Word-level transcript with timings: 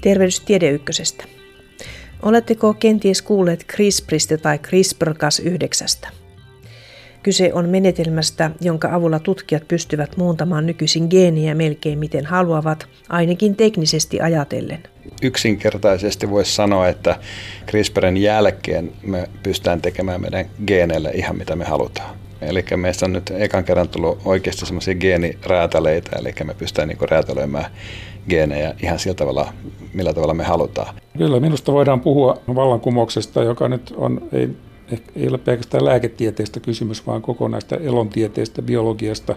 Tervehdys 0.00 0.40
Tiedeykkösestä. 0.40 1.24
Oletteko 2.22 2.74
kenties 2.74 3.22
kuulleet 3.22 3.66
CRISPRistä 3.66 4.38
tai 4.38 4.58
CRISPR-Cas9? 4.58 6.08
Kyse 7.22 7.52
on 7.52 7.68
menetelmästä, 7.68 8.50
jonka 8.60 8.88
avulla 8.92 9.18
tutkijat 9.18 9.68
pystyvät 9.68 10.16
muuntamaan 10.16 10.66
nykyisin 10.66 11.06
geeniä 11.10 11.54
melkein 11.54 11.98
miten 11.98 12.26
haluavat, 12.26 12.86
ainakin 13.08 13.56
teknisesti 13.56 14.20
ajatellen. 14.20 14.82
Yksinkertaisesti 15.22 16.30
voisi 16.30 16.54
sanoa, 16.54 16.88
että 16.88 17.18
CRISPRin 17.66 18.16
jälkeen 18.16 18.92
me 19.02 19.28
pystytään 19.42 19.80
tekemään 19.80 20.20
meidän 20.20 20.46
geeneille 20.66 21.10
ihan 21.10 21.36
mitä 21.36 21.56
me 21.56 21.64
halutaan. 21.64 22.16
Eli 22.40 22.64
meistä 22.76 23.06
on 23.06 23.12
nyt 23.12 23.30
ekan 23.30 23.64
kerran 23.64 23.88
tullut 23.88 24.18
oikeasti 24.24 24.66
semmoisia 24.66 24.94
geeniräätäleitä, 24.94 26.16
eli 26.18 26.34
me 26.44 26.54
pystytään 26.54 26.88
niinku 26.88 27.06
räätälöimään 27.06 27.66
geenejä 28.30 28.74
ihan 28.82 28.98
sillä 28.98 29.14
tavalla, 29.14 29.52
millä 29.94 30.14
tavalla 30.14 30.34
me 30.34 30.44
halutaan. 30.44 30.94
Kyllä, 31.18 31.40
minusta 31.40 31.72
voidaan 31.72 32.00
puhua 32.00 32.36
vallankumouksesta, 32.54 33.42
joka 33.42 33.68
nyt 33.68 33.94
on, 33.96 34.28
ei, 34.32 34.48
ei 35.16 35.28
ole 35.28 35.38
pelkästään 35.38 35.84
lääketieteestä 35.84 36.60
kysymys, 36.60 37.06
vaan 37.06 37.22
kokonaista 37.22 37.76
elontieteestä, 37.76 38.62
biologiasta. 38.62 39.36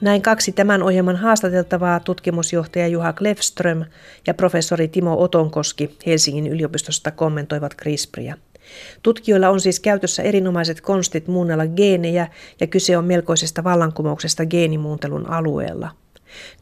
Näin 0.00 0.22
kaksi 0.22 0.52
tämän 0.52 0.82
ohjelman 0.82 1.16
haastateltavaa 1.16 2.00
tutkimusjohtaja 2.00 2.88
Juha 2.88 3.12
Klefström 3.12 3.84
ja 4.26 4.34
professori 4.34 4.88
Timo 4.88 5.22
Otonkoski 5.22 5.96
Helsingin 6.06 6.46
yliopistosta 6.46 7.10
kommentoivat 7.10 7.74
CRISPRia. 7.74 8.36
Tutkijoilla 9.02 9.48
on 9.48 9.60
siis 9.60 9.80
käytössä 9.80 10.22
erinomaiset 10.22 10.80
konstit 10.80 11.28
muunnella 11.28 11.66
geenejä 11.66 12.28
ja 12.60 12.66
kyse 12.66 12.98
on 12.98 13.04
melkoisesta 13.04 13.64
vallankumouksesta 13.64 14.46
geenimuuntelun 14.46 15.30
alueella. 15.30 15.90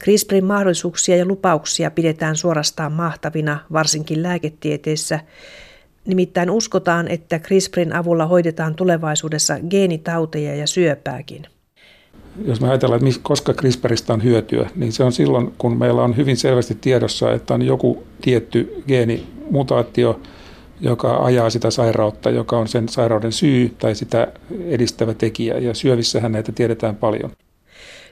CRISPRin 0.03 0.45
mahdollisuuksia 0.45 1.15
ja 1.15 1.25
lupauksia 1.25 1.91
pidetään 1.91 2.35
suorastaan 2.35 2.91
mahtavina, 2.91 3.59
varsinkin 3.73 4.23
lääketieteessä. 4.23 5.19
Nimittäin 6.05 6.49
uskotaan, 6.49 7.07
että 7.07 7.39
CRISPRin 7.39 7.93
avulla 7.93 8.25
hoidetaan 8.25 8.75
tulevaisuudessa 8.75 9.57
geenitauteja 9.69 10.55
ja 10.55 10.67
syöpääkin. 10.67 11.47
Jos 12.45 12.61
me 12.61 12.69
ajatellaan, 12.69 13.07
että 13.07 13.19
koska 13.23 13.53
CRISPRista 13.53 14.13
on 14.13 14.23
hyötyä, 14.23 14.69
niin 14.75 14.91
se 14.91 15.03
on 15.03 15.11
silloin, 15.11 15.53
kun 15.57 15.77
meillä 15.77 16.03
on 16.03 16.17
hyvin 16.17 16.37
selvästi 16.37 16.77
tiedossa, 16.81 17.33
että 17.33 17.53
on 17.53 17.61
joku 17.61 18.03
tietty 18.21 18.83
geenimutaatio, 18.87 20.19
joka 20.81 21.17
ajaa 21.17 21.49
sitä 21.49 21.71
sairautta, 21.71 22.29
joka 22.29 22.57
on 22.57 22.67
sen 22.67 22.89
sairauden 22.89 23.31
syy 23.31 23.75
tai 23.79 23.95
sitä 23.95 24.27
edistävä 24.65 25.13
tekijä. 25.13 25.57
Ja 25.57 25.73
syövissähän 25.73 26.31
näitä 26.31 26.51
tiedetään 26.51 26.95
paljon. 26.95 27.31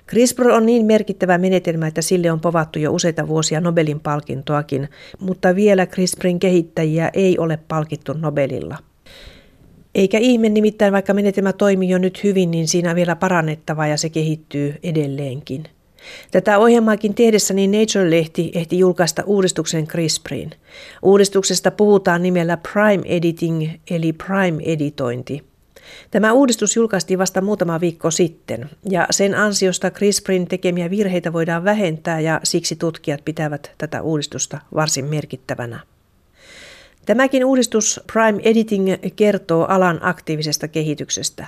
CRISPR 0.07 0.47
on 0.47 0.65
niin 0.65 0.85
merkittävä 0.85 1.37
menetelmä, 1.37 1.87
että 1.87 2.01
sille 2.01 2.31
on 2.31 2.39
povattu 2.39 2.79
jo 2.79 2.93
useita 2.93 3.27
vuosia 3.27 3.61
Nobelin 3.61 3.99
palkintoakin, 3.99 4.89
mutta 5.19 5.55
vielä 5.55 5.85
CRISPRin 5.85 6.39
kehittäjiä 6.39 7.09
ei 7.13 7.37
ole 7.37 7.59
palkittu 7.67 8.13
Nobelilla. 8.13 8.77
Eikä 9.95 10.17
ihme 10.17 10.49
nimittäin, 10.49 10.93
vaikka 10.93 11.13
menetelmä 11.13 11.53
toimii 11.53 11.89
jo 11.89 11.97
nyt 11.97 12.23
hyvin, 12.23 12.51
niin 12.51 12.67
siinä 12.67 12.89
on 12.89 12.95
vielä 12.95 13.15
parannettava 13.15 13.87
ja 13.87 13.97
se 13.97 14.09
kehittyy 14.09 14.75
edelleenkin. 14.83 15.63
Tätä 16.31 16.57
ohjelmaakin 16.57 17.13
tehdessäni 17.13 17.67
Nature-lehti 17.67 18.51
ehti 18.55 18.79
julkaista 18.79 19.23
uudistuksen 19.25 19.87
CRISPRiin. 19.87 20.51
Uudistuksesta 21.01 21.71
puhutaan 21.71 22.23
nimellä 22.23 22.57
Prime 22.57 23.03
Editing 23.05 23.69
eli 23.91 24.13
Prime-editointi. 24.13 25.52
Tämä 26.11 26.33
uudistus 26.33 26.75
julkaistiin 26.75 27.19
vasta 27.19 27.41
muutama 27.41 27.79
viikko 27.79 28.11
sitten, 28.11 28.69
ja 28.89 29.07
sen 29.11 29.35
ansiosta 29.35 29.91
CRISPRin 29.91 30.47
tekemiä 30.47 30.89
virheitä 30.89 31.33
voidaan 31.33 31.63
vähentää, 31.63 32.19
ja 32.19 32.39
siksi 32.43 32.75
tutkijat 32.75 33.25
pitävät 33.25 33.71
tätä 33.77 34.01
uudistusta 34.01 34.59
varsin 34.75 35.05
merkittävänä. 35.05 35.79
Tämäkin 37.05 37.45
uudistus 37.45 37.99
Prime 38.13 38.41
Editing 38.43 38.87
kertoo 39.15 39.65
alan 39.65 39.99
aktiivisesta 40.01 40.67
kehityksestä. 40.67 41.45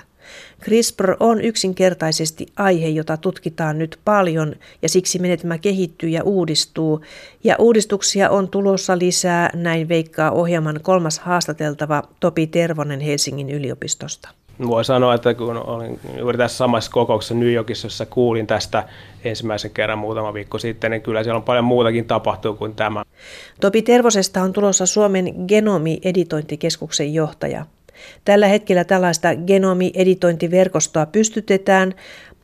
CRISPR 0.62 1.16
on 1.20 1.40
yksinkertaisesti 1.40 2.46
aihe, 2.56 2.88
jota 2.88 3.16
tutkitaan 3.16 3.78
nyt 3.78 3.98
paljon 4.04 4.54
ja 4.82 4.88
siksi 4.88 5.18
menetelmä 5.18 5.58
kehittyy 5.58 6.08
ja 6.08 6.22
uudistuu. 6.22 7.00
Ja 7.44 7.56
uudistuksia 7.58 8.30
on 8.30 8.48
tulossa 8.48 8.98
lisää, 8.98 9.50
näin 9.54 9.88
veikkaa 9.88 10.30
ohjelman 10.30 10.80
kolmas 10.82 11.18
haastateltava 11.18 12.02
Topi 12.20 12.46
Tervonen 12.46 13.00
Helsingin 13.00 13.50
yliopistosta. 13.50 14.28
Voi 14.66 14.84
sanoa, 14.84 15.14
että 15.14 15.34
kun 15.34 15.56
olin 15.56 16.00
juuri 16.18 16.38
tässä 16.38 16.56
samassa 16.56 16.90
kokouksessa 16.90 17.34
New 17.34 17.52
Yorkissa, 17.52 17.86
jossa 17.86 18.06
kuulin 18.06 18.46
tästä 18.46 18.88
ensimmäisen 19.24 19.70
kerran 19.70 19.98
muutama 19.98 20.34
viikko 20.34 20.58
sitten, 20.58 20.90
niin 20.90 21.02
kyllä 21.02 21.22
siellä 21.22 21.36
on 21.36 21.42
paljon 21.42 21.64
muutakin 21.64 22.04
tapahtuu 22.04 22.54
kuin 22.54 22.74
tämä. 22.74 23.04
Topi 23.60 23.82
Tervosesta 23.82 24.42
on 24.42 24.52
tulossa 24.52 24.86
Suomen 24.86 25.34
genomi-editointikeskuksen 25.48 27.14
johtaja. 27.14 27.66
Tällä 28.24 28.46
hetkellä 28.48 28.84
tällaista 28.84 29.28
genomi-editointiverkostoa 29.46 31.06
pystytetään 31.06 31.94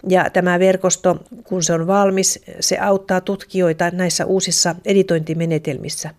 ja 0.08 0.30
tämä 0.30 0.58
verkosto, 0.58 1.24
kun 1.44 1.62
se 1.62 1.72
on 1.72 1.86
valmis, 1.86 2.44
se 2.60 2.78
auttaa 2.78 3.20
tutkijoita 3.20 3.90
näissä 3.90 4.26
uusissa 4.26 4.74
editointimenetelmissä. 4.84 6.10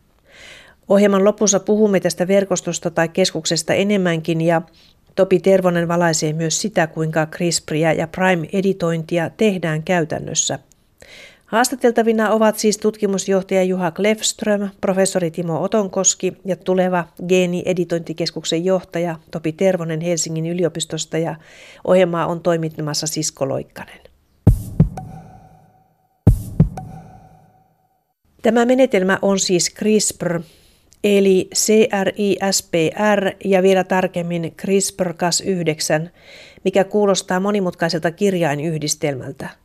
Ohjelman 0.89 1.25
lopussa 1.25 1.59
puhumme 1.59 1.99
tästä 1.99 2.27
verkostosta 2.27 2.91
tai 2.91 3.09
keskuksesta 3.09 3.73
enemmänkin 3.73 4.41
ja 4.41 4.61
Topi 5.15 5.39
Tervonen 5.39 5.87
valaisee 5.87 6.33
myös 6.33 6.61
sitä, 6.61 6.87
kuinka 6.87 7.25
CRISPRia 7.25 7.93
ja 7.93 8.07
Prime-editointia 8.07 9.29
tehdään 9.37 9.83
käytännössä. 9.83 10.59
Haastateltavina 11.53 12.31
ovat 12.31 12.57
siis 12.57 12.77
tutkimusjohtaja 12.77 13.63
Juha 13.63 13.91
Klefström, 13.91 14.69
professori 14.81 15.31
Timo 15.31 15.63
Otonkoski 15.63 16.33
ja 16.45 16.55
tuleva 16.55 17.05
geeni-editointikeskuksen 17.27 18.65
johtaja 18.65 19.15
Topi 19.31 19.51
Tervonen 19.51 20.01
Helsingin 20.01 20.45
yliopistosta 20.45 21.17
ja 21.17 21.35
ohjelmaa 21.83 22.27
on 22.27 22.41
toimittamassa 22.41 23.07
Sisko 23.07 23.49
Loikkanen. 23.49 23.99
Tämä 28.41 28.65
menetelmä 28.65 29.19
on 29.21 29.39
siis 29.39 29.73
CRISPR, 29.73 30.41
eli 31.03 31.49
CRISPR 31.55 33.31
ja 33.45 33.63
vielä 33.63 33.83
tarkemmin 33.83 34.55
CRISPR-Cas9, 34.61 36.09
mikä 36.63 36.83
kuulostaa 36.83 37.39
monimutkaiselta 37.39 38.11
kirjainyhdistelmältä. 38.11 39.62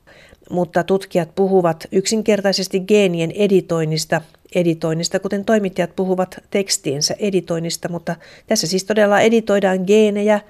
Mutta 0.51 0.85
tutkijat 0.85 1.35
puhuvat 1.35 1.89
yksinkertaisesti 1.93 2.81
geenien 2.81 3.31
editoinnista, 3.31 4.21
editoinnista, 4.55 5.21
kuten 5.21 5.45
toimittajat 5.45 5.97
puhuvat 5.97 6.37
tekstiensä 6.51 7.15
editoinnista, 7.19 7.89
mutta 7.89 8.17
tässä 8.47 8.67
siis 8.67 8.85
todella 8.85 9.21
editoidaan 9.21 9.79
geenejä, 9.87 10.41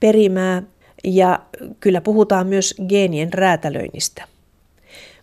perimää 0.00 0.62
ja 1.04 1.40
kyllä 1.80 2.00
puhutaan 2.00 2.46
myös 2.46 2.74
geenien 2.88 3.32
räätälöinnistä. 3.32 4.24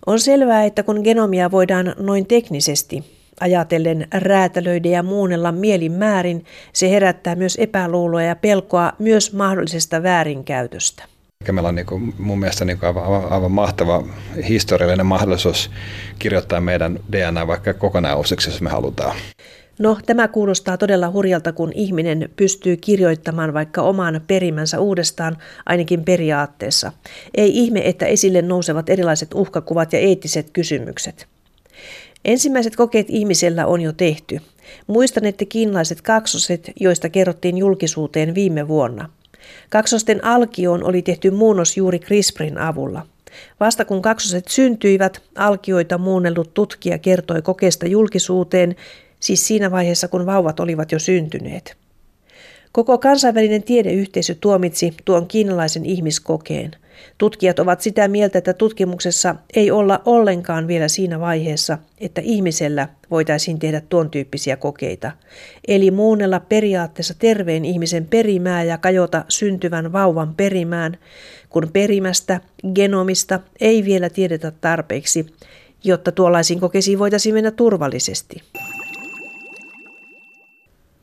On 0.06 0.20
selvää, 0.20 0.64
että 0.64 0.84
kun 0.84 1.02
genomia 1.04 1.52
voidaan 1.52 1.96
noin 1.98 2.26
teknisesti 2.26 3.04
Ajatellen 3.40 4.08
räätälöidä 4.14 4.90
ja 4.90 5.04
muunnella 5.04 5.52
mielin 5.52 5.92
määrin, 5.92 6.46
se 6.74 6.90
herättää 6.90 7.36
myös 7.36 7.58
epäluuloa 7.60 8.24
ja 8.24 8.36
pelkoa 8.36 8.94
myös 9.00 9.34
mahdollisesta 9.34 10.04
väärinkäytöstä. 10.04 11.04
Meillä 11.52 11.70
on 11.70 11.76
niin 11.76 11.86
kuin, 11.86 12.14
mun 12.18 12.40
mielestä 12.40 12.66
niin 12.66 12.80
kuin 12.80 12.88
aivan, 12.88 13.32
aivan 13.32 13.52
mahtava 13.52 14.04
historiallinen 14.48 15.06
mahdollisuus 15.06 15.72
kirjoittaa 16.20 16.62
meidän 16.62 17.00
DNA 17.12 17.48
vaikka 17.48 17.74
kokonaan 17.74 18.18
uusiksi, 18.18 18.50
jos 18.50 18.62
me 18.62 18.70
halutaan. 18.70 19.16
No, 19.80 19.98
tämä 20.06 20.28
kuulostaa 20.28 20.78
todella 20.78 21.12
hurjalta, 21.12 21.54
kun 21.54 21.72
ihminen 21.76 22.30
pystyy 22.36 22.78
kirjoittamaan 22.78 23.54
vaikka 23.54 23.82
oman 23.82 24.22
perimänsä 24.28 24.80
uudestaan, 24.80 25.38
ainakin 25.66 26.04
periaatteessa. 26.04 26.92
Ei 27.36 27.58
ihme, 27.58 27.90
että 27.90 28.06
esille 28.06 28.42
nousevat 28.42 28.90
erilaiset 28.90 29.34
uhkakuvat 29.34 29.94
ja 29.94 30.00
eettiset 30.00 30.50
kysymykset. 30.50 31.28
Ensimmäiset 32.26 32.76
kokeet 32.76 33.08
ihmisellä 33.10 33.66
on 33.66 33.82
jo 33.82 33.94
tehty. 33.94 34.40
Muistan, 34.88 35.26
että 35.26 35.46
kiinalaiset 35.46 36.02
kaksoset, 36.02 36.72
joista 36.80 37.10
kerrottiin 37.10 37.58
julkisuuteen 37.58 38.36
viime 38.36 38.68
vuonna. 38.68 39.10
Kaksosten 39.70 40.26
alkioon 40.26 40.84
oli 40.84 41.02
tehty 41.02 41.32
muunnos 41.32 41.78
juuri 41.78 42.00
CRISPRin 42.00 42.58
avulla. 42.58 43.06
Vasta 43.60 43.86
kun 43.86 44.02
kaksoset 44.02 44.48
syntyivät, 44.48 45.22
alkioita 45.36 45.98
muunnellut 45.98 46.54
tutkija 46.54 46.98
kertoi 46.98 47.42
kokeesta 47.42 47.88
julkisuuteen, 47.88 48.76
siis 49.20 49.48
siinä 49.48 49.72
vaiheessa 49.72 50.08
kun 50.08 50.26
vauvat 50.26 50.60
olivat 50.60 50.92
jo 50.92 51.00
syntyneet. 51.00 51.83
Koko 52.74 52.98
kansainvälinen 52.98 53.64
tiedeyhteisö 53.64 54.36
tuomitsi 54.42 54.94
tuon 55.06 55.28
kiinalaisen 55.28 55.86
ihmiskokeen. 55.86 56.72
Tutkijat 57.18 57.60
ovat 57.60 57.82
sitä 57.82 58.08
mieltä, 58.08 58.38
että 58.38 58.54
tutkimuksessa 58.54 59.36
ei 59.56 59.72
olla 59.72 60.02
ollenkaan 60.06 60.68
vielä 60.68 60.88
siinä 60.88 61.20
vaiheessa, 61.20 61.78
että 62.02 62.22
ihmisellä 62.22 62.90
voitaisiin 63.12 63.60
tehdä 63.60 63.82
tuon 63.90 64.10
tyyppisiä 64.10 64.58
kokeita. 64.58 65.12
Eli 65.68 65.92
muunnella 65.92 66.40
periaatteessa 66.40 67.14
terveen 67.20 67.66
ihmisen 67.66 68.06
perimää 68.06 68.64
ja 68.64 68.78
kajota 68.78 69.26
syntyvän 69.30 69.92
vauvan 69.92 70.36
perimään, 70.36 70.98
kun 71.50 71.70
perimästä, 71.74 72.42
genomista 72.76 73.40
ei 73.60 73.86
vielä 73.86 74.10
tiedetä 74.10 74.52
tarpeeksi, 74.52 75.26
jotta 75.84 76.12
tuollaisiin 76.12 76.60
kokeisiin 76.60 77.00
voitaisiin 77.00 77.36
mennä 77.36 77.52
turvallisesti. 77.52 78.42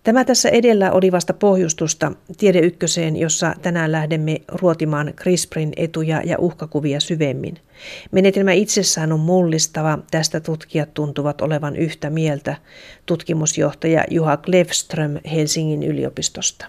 Tämä 0.05 0.25
tässä 0.25 0.49
edellä 0.49 0.93
oli 0.93 1.13
vasta 1.13 1.35
pohjustusta 1.35 2.13
Tiede 2.39 2.59
Ykköseen, 2.59 3.17
jossa 3.17 3.55
tänään 3.63 3.93
lähdemme 3.93 4.41
ruotimaan 4.49 5.13
CRISPRin 5.17 5.73
etuja 5.77 6.23
ja 6.25 6.39
uhkakuvia 6.39 7.01
syvemmin. 7.01 7.55
Menetelmä 8.11 8.53
itsessään 8.53 9.13
on 9.13 9.21
mullistava, 9.21 9.99
tästä 10.11 10.41
tutkijat 10.41 10.95
tuntuvat 10.95 11.41
olevan 11.41 11.77
yhtä 11.77 12.11
mieltä, 12.11 12.57
tutkimusjohtaja 13.07 14.05
Juha 14.11 14.37
Klevström 14.37 15.19
Helsingin 15.33 15.83
yliopistosta. 15.83 16.67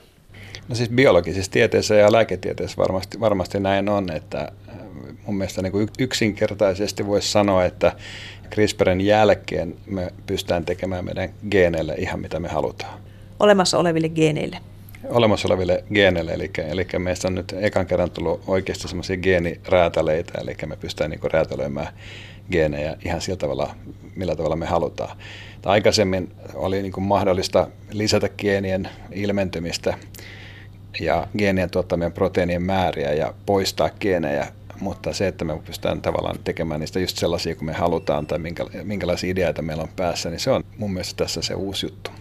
No 0.67 0.75
siis 0.75 0.89
biologisessa 0.89 1.51
tieteessä 1.51 1.95
ja 1.95 2.11
lääketieteessä 2.11 2.77
varmasti, 2.77 3.19
varmasti 3.19 3.59
näin 3.59 3.89
on, 3.89 4.11
että 4.11 4.51
äh, 4.69 4.75
mun 5.25 5.37
mielestä 5.37 5.61
niin 5.61 5.71
kuin 5.71 5.89
yksinkertaisesti 5.99 7.07
voisi 7.07 7.31
sanoa, 7.31 7.65
että 7.65 7.91
CRISPRin 8.49 9.01
jälkeen 9.01 9.75
me 9.85 10.13
pystytään 10.25 10.65
tekemään 10.65 11.05
meidän 11.05 11.29
geeneille 11.51 11.95
ihan 11.97 12.19
mitä 12.19 12.39
me 12.39 12.47
halutaan 12.47 13.10
olemassa 13.41 13.77
oleville 13.77 14.09
geeneille? 14.09 14.57
Olemassa 15.09 15.47
oleville 15.47 15.83
geeneille, 15.93 16.33
eli, 16.33 16.51
eli 16.67 16.87
meistä 16.99 17.27
on 17.27 17.35
nyt 17.35 17.55
ekan 17.59 17.85
kerran 17.85 18.11
tullut 18.11 18.43
oikeasti 18.47 18.87
semmoisia 18.87 19.17
geeniräätäleitä, 19.17 20.41
eli 20.41 20.55
me 20.65 20.75
pystytään 20.75 21.09
niin 21.09 21.31
räätälöimään 21.33 21.87
geenejä 22.51 22.97
ihan 23.05 23.21
sillä 23.21 23.37
tavalla, 23.37 23.75
millä 24.15 24.35
tavalla 24.35 24.55
me 24.55 24.65
halutaan. 24.65 25.17
Aikaisemmin 25.65 26.31
oli 26.53 26.81
niin 26.81 26.93
mahdollista 26.97 27.67
lisätä 27.91 28.29
geenien 28.29 28.89
ilmentymistä 29.11 29.93
ja 30.99 31.27
geenien 31.37 31.69
tuottamien 31.69 32.11
proteiinien 32.11 32.63
määriä 32.63 33.13
ja 33.13 33.33
poistaa 33.45 33.89
geenejä, 33.89 34.47
mutta 34.79 35.13
se, 35.13 35.27
että 35.27 35.45
me 35.45 35.59
pystytään 35.65 36.01
tavallaan 36.01 36.39
tekemään 36.43 36.79
niistä 36.79 36.99
just 36.99 37.17
sellaisia 37.17 37.55
kuin 37.55 37.65
me 37.65 37.73
halutaan 37.73 38.27
tai 38.27 38.39
minkälaisia 38.83 39.31
ideoita 39.31 39.61
meillä 39.61 39.83
on 39.83 39.89
päässä, 39.95 40.29
niin 40.29 40.39
se 40.39 40.51
on 40.51 40.63
mun 40.77 40.93
mielestä 40.93 41.23
tässä 41.23 41.41
se 41.41 41.53
uusi 41.53 41.85
juttu. 41.85 42.11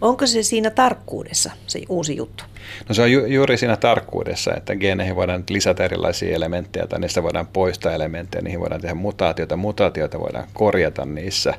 Onko 0.00 0.26
se 0.26 0.42
siinä 0.42 0.70
tarkkuudessa 0.70 1.50
se 1.66 1.82
uusi 1.88 2.16
juttu? 2.16 2.44
No 2.88 2.94
se 2.94 3.02
on 3.02 3.12
ju- 3.12 3.26
juuri 3.26 3.56
siinä 3.56 3.76
tarkkuudessa, 3.76 4.54
että 4.54 4.76
geeneihin 4.76 5.16
voidaan 5.16 5.44
lisätä 5.50 5.84
erilaisia 5.84 6.34
elementtejä 6.36 6.86
tai 6.86 7.00
niistä 7.00 7.22
voidaan 7.22 7.46
poistaa 7.46 7.92
elementtejä, 7.92 8.42
niihin 8.42 8.60
voidaan 8.60 8.80
tehdä 8.80 8.94
mutaatioita, 8.94 9.56
mutaatioita 9.56 10.20
voidaan 10.20 10.48
korjata 10.52 11.04
niissä. 11.04 11.54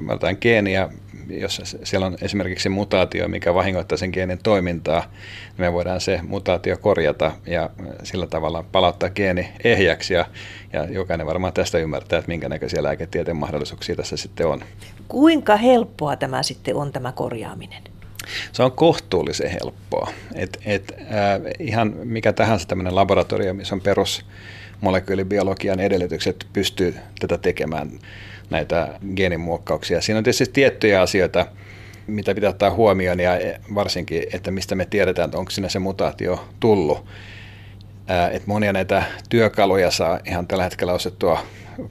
Me 0.00 0.12
otetaan 0.12 0.36
geeniä, 0.40 0.88
jos 1.28 1.76
siellä 1.84 2.06
on 2.06 2.16
esimerkiksi 2.22 2.68
mutaatio, 2.68 3.28
mikä 3.28 3.54
vahingoittaa 3.54 3.98
sen 3.98 4.10
geenin 4.12 4.38
toimintaa, 4.42 5.00
niin 5.00 5.54
me 5.58 5.72
voidaan 5.72 6.00
se 6.00 6.20
mutaatio 6.22 6.76
korjata 6.76 7.32
ja 7.46 7.70
sillä 8.02 8.26
tavalla 8.26 8.64
palauttaa 8.72 9.10
geeni 9.10 9.48
ehjäksi 9.64 10.14
ja, 10.14 10.26
ja 10.72 10.84
jokainen 10.84 11.26
varmaan 11.26 11.52
tästä 11.52 11.78
ymmärtää, 11.78 12.18
että 12.18 12.28
minkä 12.28 12.48
näköisiä 12.48 12.82
lääketieteen 12.82 13.36
mahdollisuuksia 13.36 13.96
tässä 13.96 14.16
sitten 14.16 14.46
on. 14.46 14.64
Kuinka 15.08 15.56
helppoa 15.56 16.16
tämä 16.16 16.42
sitten 16.42 16.76
on 16.76 16.92
tämä 16.92 17.12
korjaaminen? 17.12 17.91
Se 18.52 18.62
on 18.62 18.72
kohtuullisen 18.72 19.50
helppoa. 19.50 20.12
Et, 20.34 20.58
et, 20.66 20.92
äh, 21.00 21.06
ihan 21.58 21.94
mikä 22.04 22.32
tahansa 22.32 22.68
tämmöinen 22.68 22.94
laboratorio, 22.94 23.54
missä 23.54 23.74
on 23.74 23.80
perus 23.80 24.24
molekyylibiologian 24.80 25.80
edellytykset, 25.80 26.46
pystyy 26.52 26.94
tätä 27.20 27.38
tekemään 27.38 27.90
näitä 28.50 28.98
geenimuokkauksia. 29.16 30.00
Siinä 30.00 30.18
on 30.18 30.24
tietysti 30.24 30.46
tiettyjä 30.52 31.02
asioita, 31.02 31.46
mitä 32.06 32.34
pitää 32.34 32.50
ottaa 32.50 32.70
huomioon 32.70 33.20
ja 33.20 33.30
varsinkin, 33.74 34.22
että 34.32 34.50
mistä 34.50 34.74
me 34.74 34.84
tiedetään, 34.84 35.26
että 35.26 35.38
onko 35.38 35.50
siinä 35.50 35.68
se 35.68 35.78
mutaatio 35.78 36.48
tullut. 36.60 37.04
Et 38.32 38.46
monia 38.46 38.72
näitä 38.72 39.02
työkaluja 39.28 39.90
saa 39.90 40.20
ihan 40.26 40.46
tällä 40.46 40.64
hetkellä 40.64 40.92
ostettua 40.92 41.38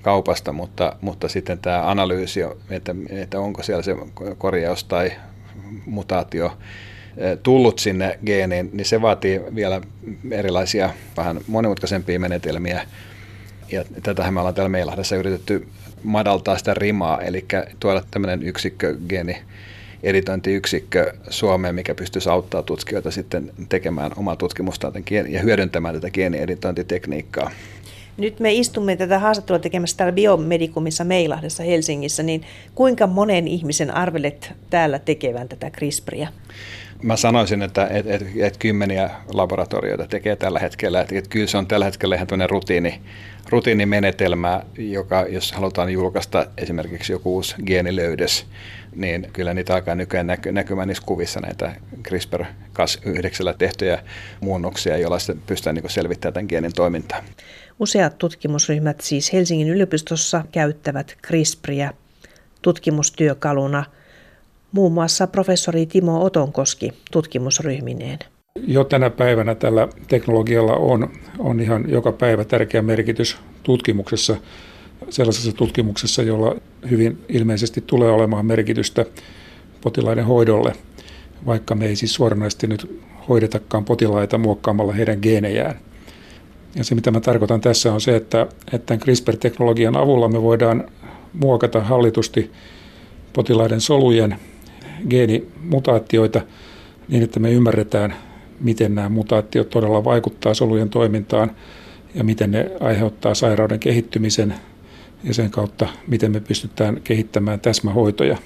kaupasta, 0.02 0.54
mutta, 0.54 0.96
mutta 1.02 1.28
sitten 1.28 1.60
tämä 1.60 1.90
analyysi, 1.90 2.42
että, 2.70 2.96
että 3.10 3.40
onko 3.40 3.64
siellä 3.64 3.84
se 3.84 3.96
korjaus 4.38 4.84
tai 4.84 5.12
mutaatio 5.86 6.58
tullut 7.44 7.80
sinne 7.80 8.20
geeniin, 8.26 8.70
niin 8.74 8.86
se 8.86 9.02
vaatii 9.02 9.42
vielä 9.56 9.82
erilaisia 10.32 10.90
vähän 11.18 11.42
monimutkaisempia 11.48 12.20
menetelmiä. 12.20 12.88
Ja 13.72 13.84
tätähän 14.04 14.34
me 14.34 14.40
ollaan 14.40 14.56
täällä 14.56 14.70
Meilahdessa 14.70 15.16
yritetty 15.16 15.68
madaltaa 16.04 16.58
sitä 16.58 16.74
rimaa, 16.74 17.22
eli 17.22 17.46
tuoda 17.80 18.04
tämmöinen 18.12 18.44
yksikkö, 18.44 18.98
geeni, 19.10 19.38
editointiyksikkö 20.04 21.14
Suomeen, 21.30 21.76
mikä 21.76 21.96
pystyisi 21.96 22.30
auttamaan 22.30 22.66
tutkijoita 22.66 23.12
sitten 23.12 23.52
tekemään 23.70 24.12
omaa 24.16 24.36
tutkimusta 24.36 24.92
ja 25.30 25.42
hyödyntämään 25.42 25.96
tätä 25.96 26.10
geenieditointitekniikkaa. 26.10 27.52
Nyt 28.18 28.40
me 28.40 28.54
istumme 28.54 28.96
tätä 28.96 29.20
haastattelua 29.20 29.60
tekemässä 29.60 29.98
täällä 29.98 30.12
Biomedikumissa 30.12 31.04
Meilahdessa 31.04 31.64
Helsingissä, 31.64 32.24
niin 32.24 32.44
kuinka 32.76 33.08
monen 33.08 33.48
ihmisen 33.48 33.92
arvelet 33.92 34.54
täällä 34.70 35.00
tekevän 35.00 35.50
tätä 35.50 35.70
CRISPRia? 35.70 36.28
Mä 37.02 37.16
sanoisin, 37.16 37.62
että 37.62 37.88
et, 37.88 38.08
et, 38.08 38.28
et 38.40 38.58
kymmeniä 38.58 39.10
laboratorioita 39.34 40.08
tekee 40.08 40.36
tällä 40.36 40.60
hetkellä. 40.60 41.02
Et, 41.02 41.12
et 41.12 41.28
kyllä 41.28 41.48
se 41.48 41.58
on 41.58 41.68
tällä 41.68 41.86
hetkellä 41.86 42.16
ihan 42.16 42.50
rutiini, 42.50 43.02
rutiinimenetelmä, 43.50 44.62
joka 44.78 45.26
jos 45.30 45.52
halutaan 45.52 45.90
julkaista 45.90 46.46
esimerkiksi 46.58 47.14
joku 47.14 47.34
uusi 47.36 47.56
geenilöydös, 47.66 48.46
niin 48.96 49.30
kyllä 49.34 49.54
niitä 49.54 49.76
alkaa 49.76 49.96
nykyään 49.96 50.28
näky, 50.28 50.52
näkymään 50.52 50.88
niissä 50.88 51.04
kuvissa 51.06 51.40
näitä 51.40 51.76
CRISPR-Cas9 52.08 53.56
tehtyjä 53.58 54.00
muunnoksia, 54.42 54.98
joilla 54.98 55.20
sitten 55.20 55.44
pystytään 55.48 55.76
niin 55.76 55.90
selvittämään 55.90 56.34
tämän 56.34 56.48
geenin 56.50 56.74
toimintaa. 56.74 57.24
Useat 57.82 58.18
tutkimusryhmät 58.18 59.02
siis 59.02 59.34
Helsingin 59.34 59.70
yliopistossa 59.70 60.44
käyttävät 60.52 61.18
CRISPRia 61.28 61.94
tutkimustyökaluna, 62.62 63.84
muun 64.72 64.92
muassa 64.92 65.28
professori 65.28 65.86
Timo 65.86 66.24
Otonkoski 66.24 66.94
tutkimusryhmineen. 67.12 68.20
Jo 68.68 68.84
tänä 68.84 69.10
päivänä 69.10 69.56
tällä 69.56 69.88
teknologialla 70.08 70.74
on, 70.74 71.10
on 71.40 71.60
ihan 71.60 71.86
joka 71.88 72.12
päivä 72.12 72.46
tärkeä 72.46 72.82
merkitys 72.82 73.38
tutkimuksessa, 73.64 74.36
sellaisessa 75.10 75.52
tutkimuksessa, 75.52 76.24
jolla 76.24 76.56
hyvin 76.90 77.26
ilmeisesti 77.30 77.84
tulee 77.88 78.12
olemaan 78.12 78.46
merkitystä 78.46 79.06
potilaiden 79.82 80.26
hoidolle, 80.26 80.74
vaikka 81.46 81.76
me 81.76 81.86
ei 81.86 81.96
siis 81.96 82.14
suoranaisesti 82.14 82.68
nyt 82.68 83.02
hoidetakaan 83.30 83.86
potilaita 83.86 84.38
muokkaamalla 84.38 84.94
heidän 84.94 85.20
geenejään. 85.22 85.91
Ja 86.76 86.84
se, 86.84 86.96
mitä 86.96 87.12
mä 87.12 87.20
tarkoitan 87.20 87.62
tässä, 87.62 87.94
on 87.94 88.02
se, 88.02 88.16
että, 88.16 88.48
että 88.74 88.98
CRISPR-teknologian 88.98 89.98
avulla 89.98 90.28
me 90.28 90.42
voidaan 90.42 90.84
muokata 91.34 91.82
hallitusti 91.82 92.52
potilaiden 93.34 93.82
solujen 93.82 94.36
geenimutaatioita 95.10 96.42
niin, 97.08 97.24
että 97.24 97.40
me 97.40 97.52
ymmärretään, 97.52 98.16
miten 98.60 98.96
nämä 98.96 99.10
mutaatiot 99.10 99.70
todella 99.70 100.04
vaikuttaa 100.04 100.54
solujen 100.54 100.90
toimintaan 100.90 101.52
ja 102.16 102.24
miten 102.24 102.52
ne 102.52 102.72
aiheuttaa 102.80 103.34
sairauden 103.34 103.80
kehittymisen 103.80 104.54
ja 105.24 105.34
sen 105.34 105.52
kautta, 105.52 105.88
miten 106.08 106.32
me 106.32 106.40
pystytään 106.40 107.02
kehittämään 107.04 107.60
täsmähoitoja. 107.60 108.38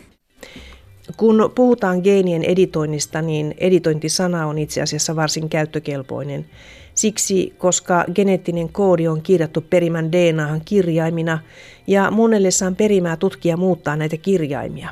Kun 1.17 1.51
puhutaan 1.55 1.99
geenien 2.03 2.43
editoinnista, 2.43 3.21
niin 3.21 3.55
editointisana 3.57 4.47
on 4.47 4.57
itse 4.57 4.81
asiassa 4.81 5.15
varsin 5.15 5.49
käyttökelpoinen. 5.49 6.45
Siksi, 6.95 7.53
koska 7.57 8.05
geneettinen 8.15 8.69
koodi 8.69 9.07
on 9.07 9.21
kirjattu 9.21 9.61
perimän 9.61 10.11
DNAhan 10.11 10.61
kirjaimina 10.65 11.39
ja 11.87 12.11
muunnellessaan 12.11 12.75
perimää 12.75 13.17
tutkija 13.17 13.57
muuttaa 13.57 13.95
näitä 13.95 14.17
kirjaimia. 14.17 14.89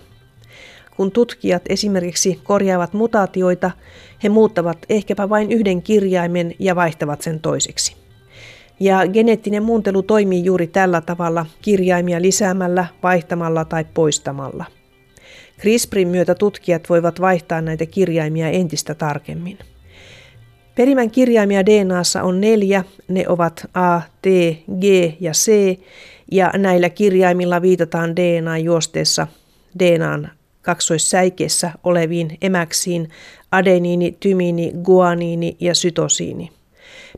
Kun 0.97 1.11
tutkijat 1.11 1.61
esimerkiksi 1.69 2.39
korjaavat 2.43 2.93
mutaatioita, 2.93 3.71
he 4.23 4.29
muuttavat 4.29 4.77
ehkäpä 4.89 5.29
vain 5.29 5.51
yhden 5.51 5.81
kirjaimen 5.81 6.55
ja 6.59 6.75
vaihtavat 6.75 7.21
sen 7.21 7.39
toiseksi. 7.39 7.95
Ja 8.79 9.07
geneettinen 9.13 9.63
muuntelu 9.63 10.03
toimii 10.03 10.45
juuri 10.45 10.67
tällä 10.67 11.01
tavalla 11.01 11.45
kirjaimia 11.61 12.21
lisäämällä, 12.21 12.85
vaihtamalla 13.03 13.65
tai 13.65 13.85
poistamalla. 13.93 14.65
CRISPRin 15.59 16.07
myötä 16.07 16.35
tutkijat 16.35 16.89
voivat 16.89 17.21
vaihtaa 17.21 17.61
näitä 17.61 17.85
kirjaimia 17.85 18.49
entistä 18.49 18.95
tarkemmin. 18.95 19.57
Perimän 20.75 21.11
kirjaimia 21.11 21.65
DNAssa 21.65 22.23
on 22.23 22.41
neljä, 22.41 22.83
ne 23.07 23.25
ovat 23.27 23.65
A, 23.73 24.01
T, 24.21 24.25
G 24.79 24.83
ja 25.19 25.31
C, 25.31 25.77
ja 26.31 26.51
näillä 26.57 26.89
kirjaimilla 26.89 27.61
viitataan 27.61 28.15
DNA-juosteessa 28.15 29.27
DNAn 29.79 30.29
kaksoissäikeessä 30.61 31.71
oleviin 31.83 32.37
emäksiin 32.41 33.09
adeniini, 33.51 34.17
tymiini, 34.19 34.71
guaniini 34.83 35.57
ja 35.59 35.75
sytosiini. 35.75 36.51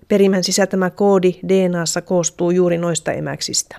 Perimän 0.07 0.43
sisältämä 0.43 0.89
koodi 0.89 1.33
DNAssa 1.47 2.01
koostuu 2.01 2.51
juuri 2.51 2.77
noista 2.77 3.12
emäksistä. 3.12 3.77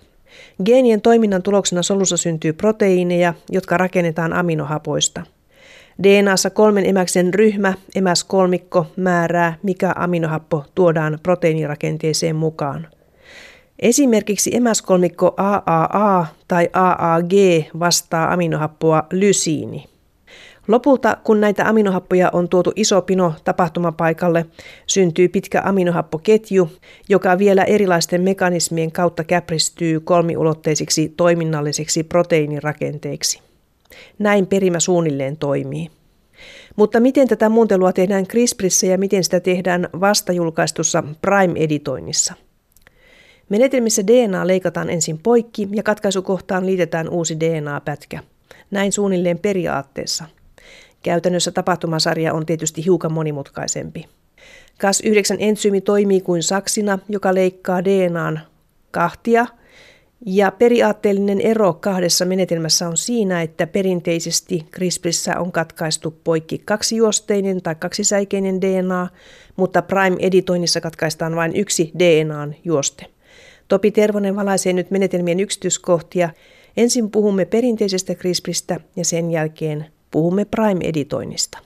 Geenien 0.65 1.01
toiminnan 1.01 1.43
tuloksena 1.43 1.83
solussa 1.83 2.17
syntyy 2.17 2.53
proteiineja, 2.53 3.35
jotka 3.51 3.77
rakennetaan 3.77 4.33
aminohapoista. 4.33 5.27
DNAssa 6.03 6.51
kolmen 6.51 6.87
emäksen 6.87 7.35
ryhmä, 7.35 7.75
emäskolmikko, 7.95 8.87
määrää, 8.97 9.59
mikä 9.63 9.93
aminohappo 9.97 10.65
tuodaan 10.75 11.19
proteiinirakenteeseen 11.23 12.37
mukaan. 12.37 12.89
Esimerkiksi 13.79 14.57
emäskolmikko 14.57 15.35
AAA 15.37 16.27
tai 16.49 16.71
AAG 16.73 17.33
vastaa 17.79 18.33
aminohappoa 18.33 19.07
lysiini. 19.13 19.85
Lopulta, 20.69 21.17
kun 21.25 21.41
näitä 21.41 21.69
aminohappoja 21.69 22.31
on 22.33 22.49
tuotu 22.49 22.73
iso 22.77 23.03
pino 23.03 23.35
tapahtumapaikalle, 23.45 24.47
syntyy 24.87 25.29
pitkä 25.29 25.63
aminohappoketju, 25.65 26.71
joka 27.09 27.39
vielä 27.39 27.65
erilaisten 27.65 28.21
mekanismien 28.21 28.93
kautta 28.93 29.25
käpristyy 29.25 30.01
kolmiulotteisiksi 30.01 31.13
toiminnallisiksi 31.17 32.03
proteiinirakenteiksi. 32.03 33.46
Näin 34.19 34.47
perimä 34.47 34.81
suunnilleen 34.81 35.37
toimii. 35.37 35.91
Mutta 36.77 37.01
miten 37.01 37.29
tätä 37.29 37.49
muuntelua 37.49 37.93
tehdään 37.93 38.27
CRISPRissä 38.27 38.87
ja 38.87 38.99
miten 38.99 39.25
sitä 39.25 39.41
tehdään 39.41 39.89
vasta 40.01 40.33
julkaistussa 40.33 41.03
Prime-editoinnissa? 41.23 42.35
Menetelmissä 43.49 44.07
DNA 44.07 44.47
leikataan 44.47 44.91
ensin 44.91 45.19
poikki 45.19 45.69
ja 45.73 45.83
katkaisukohtaan 45.83 46.67
liitetään 46.67 47.09
uusi 47.09 47.41
DNA-pätkä. 47.41 48.23
Näin 48.71 48.93
suunnilleen 48.93 49.39
periaatteessa. 49.39 50.25
Käytännössä 51.03 51.51
tapahtumasarja 51.51 52.35
on 52.35 52.47
tietysti 52.47 52.85
hiukan 52.85 53.13
monimutkaisempi. 53.13 54.05
Cas9-entsyymi 54.85 55.81
toimii 55.81 56.21
kuin 56.21 56.43
saksina, 56.43 56.99
joka 57.09 57.35
leikkaa 57.35 57.85
DNAn 57.85 58.41
kahtia– 58.91 59.47
ja 60.29 60.51
periaatteellinen 60.51 61.41
ero 61.41 61.73
kahdessa 61.73 62.25
menetelmässä 62.25 62.89
on 62.89 62.97
siinä, 62.97 63.43
että 63.43 63.67
perinteisesti 63.67 64.67
CRISPRissä 64.73 65.41
on 65.41 65.53
katkaistu 65.53 66.17
poikki 66.25 66.63
kaksijuosteinen 66.65 67.63
tai 67.63 67.75
kaksisäikeinen 67.75 68.61
DNA, 68.61 69.09
mutta 69.57 69.83
Prime-editoinnissa 69.83 70.81
katkaistaan 70.81 71.37
vain 71.37 71.57
yksi 71.57 71.93
DNAn 71.99 72.55
juoste. 72.65 73.07
Topi 73.69 73.91
Tervonen 73.91 74.37
valaisee 74.37 74.73
nyt 74.73 74.91
menetelmien 74.91 75.41
yksityiskohtia. 75.41 76.31
Ensin 76.77 77.11
puhumme 77.11 77.45
perinteisestä 77.45 78.15
CRISPRistä 78.15 78.81
ja 78.97 79.05
sen 79.05 79.31
jälkeen 79.31 79.87
puhumme 80.11 80.45
Prime-editoinnista. 80.45 81.59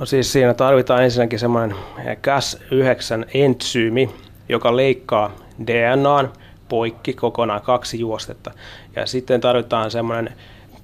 No 0.00 0.06
siis 0.06 0.32
siinä 0.32 0.54
tarvitaan 0.54 1.04
ensinnäkin 1.04 1.38
semmoinen 1.38 1.76
Cas9-entsyymi, 1.98 4.10
joka 4.48 4.76
leikkaa 4.76 5.36
DNAn 5.66 6.32
poikki 6.74 7.12
kokonaan 7.12 7.62
kaksi 7.62 8.00
juostetta. 8.00 8.50
Ja 8.96 9.06
sitten 9.06 9.40
tarvitaan 9.40 9.90
semmoinen 9.90 10.34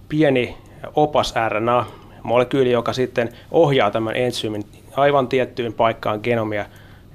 pieni 0.08 0.56
opas 0.94 1.34
RNA, 1.48 1.86
molekyyli, 2.22 2.70
joka 2.70 2.92
sitten 2.92 3.28
ohjaa 3.50 3.90
tämän 3.90 4.16
ensyymin 4.16 4.64
aivan 4.96 5.28
tiettyyn 5.28 5.72
paikkaan 5.72 6.20
genomia, 6.22 6.64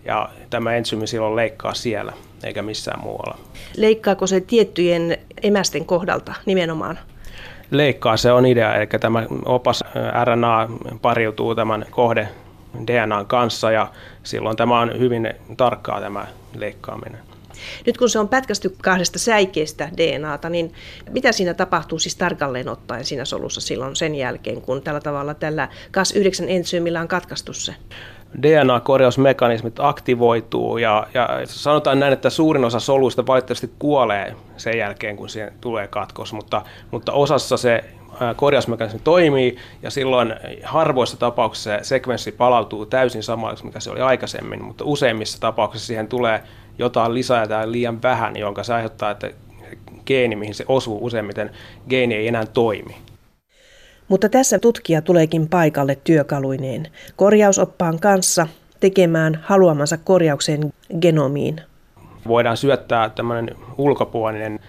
ja 0.06 0.30
tämä 0.50 0.76
ensyymi 0.76 1.08
silloin 1.08 1.36
leikkaa 1.36 1.74
siellä, 1.74 2.14
eikä 2.44 2.62
missään 2.62 3.00
muualla. 3.00 3.38
Leikkaako 3.78 4.28
se 4.28 4.42
tiettyjen 4.42 5.18
emästen 5.44 5.86
kohdalta 5.86 6.34
nimenomaan? 6.46 7.00
Leikkaa, 7.72 8.18
se 8.18 8.32
on 8.32 8.46
idea, 8.46 8.76
eli 8.76 8.88
tämä 8.88 9.26
opas 9.46 9.84
RNA 10.24 10.70
pariutuu 11.02 11.56
tämän 11.56 11.86
kohde 11.92 12.28
DNAn 12.88 13.26
kanssa, 13.26 13.72
ja 13.72 13.88
silloin 14.24 14.58
tämä 14.58 14.80
on 14.80 15.00
hyvin 15.00 15.34
tarkkaa 15.58 16.02
tämä 16.02 16.28
leikkaaminen. 16.56 17.35
Nyt 17.86 17.98
kun 17.98 18.10
se 18.10 18.20
on 18.20 18.30
pätkästy 18.30 18.76
kahdesta 18.84 19.20
säikeestä 19.20 19.90
DNAta, 19.98 20.50
niin 20.50 20.74
mitä 21.10 21.32
siinä 21.32 21.54
tapahtuu 21.54 22.00
siis 22.00 22.16
tarkalleen 22.16 22.70
ottaen 22.70 23.06
siinä 23.06 23.26
solussa 23.26 23.62
silloin 23.62 23.96
sen 23.96 24.16
jälkeen, 24.16 24.62
kun 24.62 24.82
tällä 24.82 25.00
tavalla 25.00 25.34
tällä 25.34 25.68
Cas9-entsyymillä 25.98 27.02
on 27.02 27.08
katkaistu 27.08 27.54
se? 27.54 27.76
DNA-korjausmekanismit 28.42 29.80
aktivoituu 29.80 30.78
ja, 30.78 31.08
ja 31.14 31.30
sanotaan 31.46 32.00
näin, 32.00 32.14
että 32.14 32.30
suurin 32.30 32.66
osa 32.66 32.80
soluista 32.80 33.28
valitettavasti 33.28 33.72
kuolee 33.80 34.36
sen 34.58 34.78
jälkeen, 34.78 35.18
kun 35.18 35.30
siihen 35.30 35.54
tulee 35.62 35.88
katkos, 35.88 36.34
mutta, 36.34 36.62
mutta 36.92 37.12
osassa 37.12 37.58
se 37.58 37.84
korjausmekanismi 38.36 39.00
toimii 39.04 39.58
ja 39.82 39.92
silloin 39.92 40.34
harvoissa 40.64 41.18
tapauksissa 41.18 41.70
se 41.70 41.80
sekvenssi 41.84 42.32
palautuu 42.32 42.86
täysin 42.86 43.24
samaksi, 43.24 43.66
mikä 43.66 43.80
se 43.80 43.92
oli 43.92 44.02
aikaisemmin, 44.02 44.64
mutta 44.64 44.84
useimmissa 44.84 45.42
tapauksissa 45.42 45.88
siihen 45.88 46.08
tulee 46.08 46.44
jotain 46.78 47.14
lisää 47.14 47.48
tai 47.48 47.72
liian 47.72 48.02
vähän, 48.02 48.38
jonka 48.38 48.64
se 48.64 48.74
aiheuttaa, 48.74 49.12
että 49.12 49.32
geeni, 50.06 50.36
mihin 50.36 50.56
se 50.56 50.66
osuu 50.68 51.06
useimmiten, 51.06 51.52
geeni 51.90 52.16
ei 52.16 52.28
enää 52.28 52.46
toimi. 52.46 52.96
Mutta 54.08 54.30
tässä 54.30 54.60
tutkija 54.60 55.02
tuleekin 55.02 55.50
paikalle 55.50 55.98
työkaluineen 56.04 56.88
korjausoppaan 57.16 58.00
kanssa 58.00 58.48
tekemään 58.80 59.40
haluamansa 59.44 59.98
korjauksen 59.98 60.74
genomiin. 61.02 61.62
Voidaan 62.28 62.58
syöttää 62.58 63.10
tämmöinen 63.10 63.56
ulkopuolinen 63.78 64.60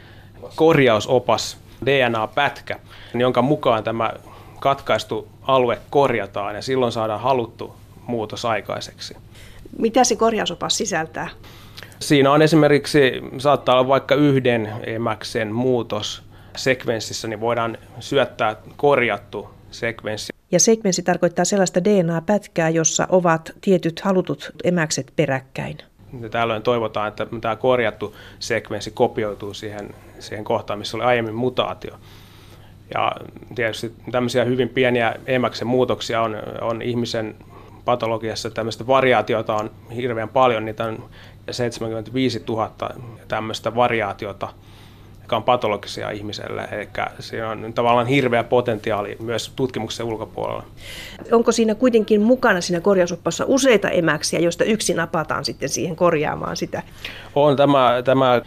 korjausopas 0.56 1.58
DNA-pätkä, 1.86 2.78
jonka 3.14 3.42
mukaan 3.42 3.84
tämä 3.84 4.12
katkaistu 4.60 5.28
alue 5.42 5.78
korjataan 5.90 6.54
ja 6.54 6.62
silloin 6.62 6.92
saadaan 6.92 7.20
haluttu 7.20 7.74
muutos 8.06 8.44
aikaiseksi. 8.44 9.16
Mitä 9.78 10.04
se 10.04 10.16
korjausopas 10.16 10.76
sisältää? 10.76 11.28
Siinä 12.00 12.32
on 12.32 12.42
esimerkiksi, 12.42 13.12
saattaa 13.38 13.74
olla 13.74 13.88
vaikka 13.88 14.14
yhden 14.14 14.72
emäksen 14.82 15.52
muutos 15.52 16.22
sekvenssissä, 16.56 17.28
niin 17.28 17.40
voidaan 17.40 17.78
syöttää 18.00 18.56
korjattu 18.76 19.50
sekvenssi. 19.70 20.32
Ja 20.52 20.60
sekvenssi 20.60 21.02
tarkoittaa 21.02 21.44
sellaista 21.44 21.84
DNA-pätkää, 21.84 22.68
jossa 22.68 23.06
ovat 23.10 23.52
tietyt 23.60 24.00
halutut 24.00 24.50
emäkset 24.64 25.12
peräkkäin. 25.16 25.78
Ja 26.20 26.28
tällöin 26.28 26.62
toivotaan, 26.62 27.08
että 27.08 27.26
tämä 27.40 27.56
korjattu 27.56 28.16
sekvenssi 28.38 28.90
kopioituu 28.90 29.54
siihen, 29.54 29.94
siihen 30.18 30.44
kohtaan, 30.44 30.78
missä 30.78 30.96
oli 30.96 31.04
aiemmin 31.04 31.34
mutaatio. 31.34 31.94
Ja 32.94 33.12
tietysti 33.54 33.92
tämmöisiä 34.10 34.44
hyvin 34.44 34.68
pieniä 34.68 35.14
emäksen 35.26 35.68
muutoksia 35.68 36.22
on, 36.22 36.36
on 36.60 36.82
ihmisen 36.82 37.34
patologiassa. 37.84 38.50
Tämmöistä 38.50 38.86
variaatiota 38.86 39.54
on 39.54 39.70
hirveän 39.96 40.28
paljon, 40.28 40.64
niitä 40.64 40.84
on 40.84 41.08
75 41.50 42.42
000 42.48 42.72
tämmöistä 43.28 43.74
variaatiota, 43.74 44.48
jotka 45.18 45.36
on 45.36 45.42
patologisia 45.42 46.10
ihmiselle. 46.10 46.68
Eli 46.72 46.88
siinä 47.20 47.50
on 47.50 47.72
tavallaan 47.72 48.06
hirveä 48.06 48.44
potentiaali 48.44 49.16
myös 49.20 49.52
tutkimuksen 49.56 50.06
ulkopuolella. 50.06 50.64
Onko 51.32 51.52
siinä 51.52 51.74
kuitenkin 51.74 52.20
mukana 52.20 52.60
siinä 52.60 52.80
korjausoppassa 52.80 53.44
useita 53.46 53.90
emäksiä, 53.90 54.40
joista 54.40 54.64
yksi 54.64 54.94
napataan 54.94 55.44
sitten 55.44 55.68
siihen 55.68 55.96
korjaamaan 55.96 56.56
sitä? 56.56 56.82
On 57.34 57.56
tämä, 57.56 58.02
tämä 58.04 58.42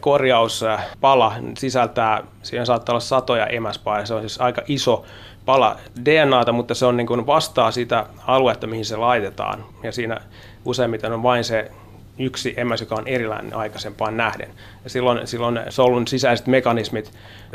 korjauspala 0.00 1.34
sisältää, 1.58 2.22
siinä 2.42 2.64
saattaa 2.64 2.92
olla 2.92 3.00
satoja 3.00 3.46
emäspaaleja, 3.46 4.06
se 4.06 4.14
on 4.14 4.20
siis 4.20 4.40
aika 4.40 4.62
iso 4.68 5.04
pala 5.44 5.76
DNAta, 6.04 6.52
mutta 6.52 6.74
se 6.74 6.86
on 6.86 6.96
niin 6.96 7.06
kuin 7.06 7.26
vastaa 7.26 7.70
sitä 7.70 8.06
aluetta, 8.26 8.66
mihin 8.66 8.84
se 8.84 8.96
laitetaan. 8.96 9.64
Ja 9.82 9.92
siinä 9.92 10.20
useimmiten 10.64 11.12
on 11.12 11.22
vain 11.22 11.44
se 11.44 11.70
yksi 12.18 12.54
emäs, 12.56 12.80
joka 12.80 12.94
on 12.94 13.08
erilainen 13.08 13.54
aikaisempaan 13.54 14.16
nähden. 14.16 14.48
Ja 14.84 14.90
silloin, 14.90 15.26
silloin 15.26 15.60
solun 15.68 16.06
sisäiset 16.06 16.46
mekanismit 16.46 17.10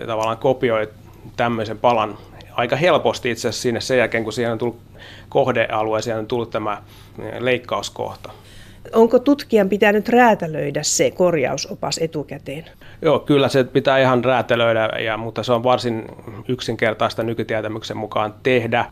tavallaan 0.07 0.37
kopioi 0.37 0.89
tämmöisen 1.37 1.77
palan 1.77 2.17
aika 2.53 2.75
helposti 2.75 3.31
itse 3.31 3.47
asiassa 3.47 3.61
sinne 3.61 3.81
sen 3.81 3.97
jälkeen, 3.97 4.23
kun 4.23 4.33
siihen 4.33 4.51
on 4.51 4.57
tullut 4.57 4.79
kohdealue, 5.29 6.01
siihen 6.01 6.19
on 6.19 6.27
tullut 6.27 6.49
tämä 6.49 6.81
leikkauskohta. 7.39 8.29
Onko 8.93 9.19
tutkijan 9.19 9.69
pitänyt 9.69 10.09
räätälöidä 10.09 10.83
se 10.83 11.11
korjausopas 11.11 11.97
etukäteen? 11.97 12.65
Joo, 13.01 13.19
kyllä 13.19 13.49
se 13.49 13.63
pitää 13.63 13.99
ihan 13.99 14.23
räätälöidä, 14.23 14.89
ja, 15.05 15.17
mutta 15.17 15.43
se 15.43 15.53
on 15.53 15.63
varsin 15.63 16.05
yksinkertaista 16.47 17.23
nykytietämyksen 17.23 17.97
mukaan 17.97 18.33
tehdä. 18.43 18.85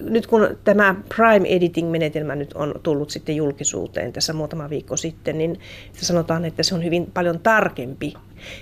Nyt 0.00 0.26
kun 0.26 0.56
tämä 0.64 0.94
Prime 1.16 1.48
Editing-menetelmä 1.48 2.34
nyt 2.34 2.52
on 2.52 2.74
tullut 2.82 3.10
sitten 3.10 3.36
julkisuuteen 3.36 4.12
tässä 4.12 4.32
muutama 4.32 4.70
viikko 4.70 4.96
sitten, 4.96 5.38
niin 5.38 5.60
sanotaan, 5.92 6.44
että 6.44 6.62
se 6.62 6.74
on 6.74 6.84
hyvin 6.84 7.10
paljon 7.14 7.40
tarkempi. 7.40 8.14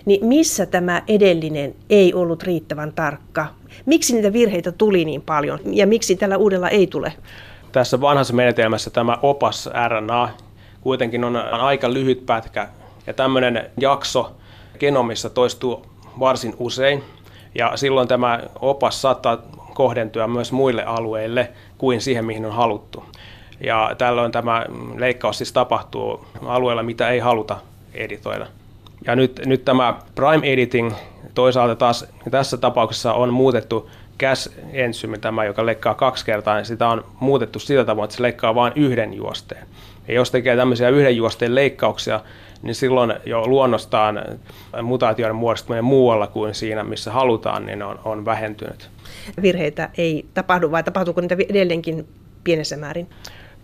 Niin 0.05 0.27
missä 0.27 0.67
tämä 0.67 1.03
edellinen 1.09 1.75
ei 1.91 2.15
ollut 2.15 2.43
riittävän 2.43 2.93
tarkka? 2.93 3.47
Miksi 3.87 4.15
niitä 4.15 4.33
virheitä 4.33 4.73
tuli 4.73 5.05
niin 5.05 5.23
paljon 5.23 5.59
ja 5.65 5.87
miksi 5.87 6.17
tällä 6.17 6.37
uudella 6.37 6.69
ei 6.69 6.87
tule? 6.87 7.13
Tässä 7.73 8.01
vanhassa 8.01 8.35
menetelmässä 8.35 8.91
tämä 8.91 9.19
opas 9.23 9.71
RNA 9.89 10.29
kuitenkin 10.81 11.25
on 11.25 11.37
aika 11.37 11.93
lyhyt 11.93 12.27
pätkä 12.27 12.69
ja 13.07 13.15
tämmöinen 13.15 13.71
jakso 13.81 14.37
genomissa 14.77 15.31
toistuu 15.31 15.87
varsin 16.19 16.55
usein 16.59 17.03
ja 17.55 17.77
silloin 17.77 18.09
tämä 18.09 18.41
opas 18.61 19.03
saattaa 19.03 19.39
kohdentua 19.75 20.29
myös 20.29 20.53
muille 20.53 20.85
alueille 20.85 21.51
kuin 21.79 22.01
siihen, 22.01 22.25
mihin 22.25 22.45
on 22.45 22.53
haluttu. 22.53 23.05
Ja 23.61 23.91
tällöin 23.99 24.33
tämä 24.33 24.67
leikkaus 24.97 25.39
siis 25.39 25.53
tapahtuu 25.53 26.27
alueella, 26.47 26.83
mitä 26.83 27.09
ei 27.09 27.19
haluta 27.19 27.57
editoida. 27.95 28.47
Ja 29.07 29.17
nyt, 29.17 29.41
nyt 29.47 29.65
tämä 29.65 29.95
prime 30.15 30.53
editing 30.53 30.93
toisaalta 31.35 31.77
taas 31.77 32.05
tässä 32.31 32.57
tapauksessa 32.57 33.13
on 33.13 33.33
muutettu 33.33 33.91
Cas-ensyymi, 34.23 35.19
tämä, 35.19 35.45
joka 35.45 35.67
leikkaa 35.67 35.95
kaksi 35.95 36.25
kertaa, 36.25 36.57
niin 36.57 36.67
sitä 36.67 36.89
on 36.89 37.05
muutettu 37.21 37.59
sillä 37.59 37.85
tavoin, 37.85 38.05
että 38.05 38.17
se 38.17 38.23
leikkaa 38.23 38.55
vain 38.55 38.73
yhden 38.77 39.15
juosteen. 39.15 39.67
Ja 40.09 40.15
jos 40.15 40.31
tekee 40.31 40.57
tämmöisiä 40.57 40.89
yhden 40.89 41.17
juosteen 41.17 41.55
leikkauksia, 41.55 42.21
niin 42.67 42.75
silloin 42.75 43.15
jo 43.27 43.47
luonnostaan 43.47 44.23
mutaatioiden 44.83 45.37
muodostuminen 45.37 45.85
muualla 45.85 46.27
kuin 46.27 46.55
siinä, 46.55 46.85
missä 46.85 47.13
halutaan, 47.13 47.67
niin 47.67 47.83
on, 47.83 48.01
on 48.05 48.25
vähentynyt. 48.25 48.91
Virheitä 49.43 49.91
ei 49.99 50.27
tapahdu 50.35 50.71
vai 50.71 50.83
tapahtuuko 50.83 51.21
niitä 51.21 51.37
edelleenkin 51.49 52.09
pienessä 52.45 52.77
määrin? 52.77 53.11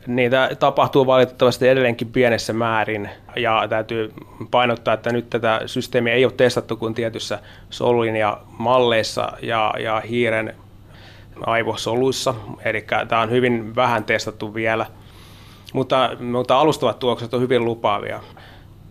Niitä 0.07 0.51
tapahtuu 0.59 1.07
valitettavasti 1.07 1.69
edelleenkin 1.69 2.13
pienessä 2.13 2.53
määrin 2.53 3.11
ja 3.37 3.67
täytyy 3.69 4.13
painottaa, 4.51 4.95
että 4.95 5.13
nyt 5.13 5.31
tätä 5.31 5.61
systeemiä 5.67 6.15
ei 6.15 6.25
ole 6.25 6.33
testattu 6.37 6.77
kuin 6.77 6.95
tietyssä 6.95 7.39
ja 8.19 8.41
malleissa 8.59 9.33
ja, 9.43 9.75
ja 9.79 10.03
hiiren 10.09 10.55
aivosoluissa, 11.47 12.35
eli 12.65 12.87
tämä 13.09 13.23
on 13.23 13.31
hyvin 13.31 13.77
vähän 13.77 14.05
testattu 14.05 14.55
vielä, 14.55 14.87
mutta, 15.73 16.11
mutta 16.21 16.59
alustavat 16.59 16.99
tulokset 16.99 17.35
on 17.35 17.41
hyvin 17.41 17.65
lupaavia. 17.65 18.21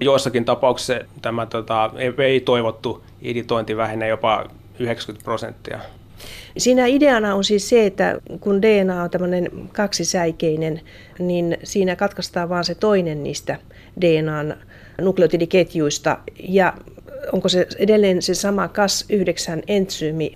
Joissakin 0.01 0.45
tapauksissa 0.45 0.93
tämä 1.21 1.45
tota, 1.45 1.91
ei 2.17 2.39
toivottu 2.39 3.03
editointi 3.21 3.77
vähenee 3.77 4.09
jopa 4.09 4.45
90 4.79 5.23
prosenttia. 5.23 5.79
Siinä 6.57 6.85
ideana 6.85 7.35
on 7.35 7.43
siis 7.43 7.69
se, 7.69 7.85
että 7.85 8.19
kun 8.39 8.61
DNA 8.61 9.03
on 9.03 9.09
tämmöinen 9.09 9.49
kaksisäikeinen, 9.73 10.81
niin 11.19 11.57
siinä 11.63 11.95
katkaistaan 11.95 12.49
vaan 12.49 12.65
se 12.65 12.75
toinen 12.75 13.23
niistä 13.23 13.57
DNAn 14.01 14.55
nukleotidiketjuista. 15.01 16.17
Ja 16.39 16.73
onko 17.31 17.49
se 17.49 17.67
edelleen 17.77 18.21
se 18.21 18.33
sama 18.33 18.67
Cas9 18.67 19.63
entsyymi? 19.67 20.33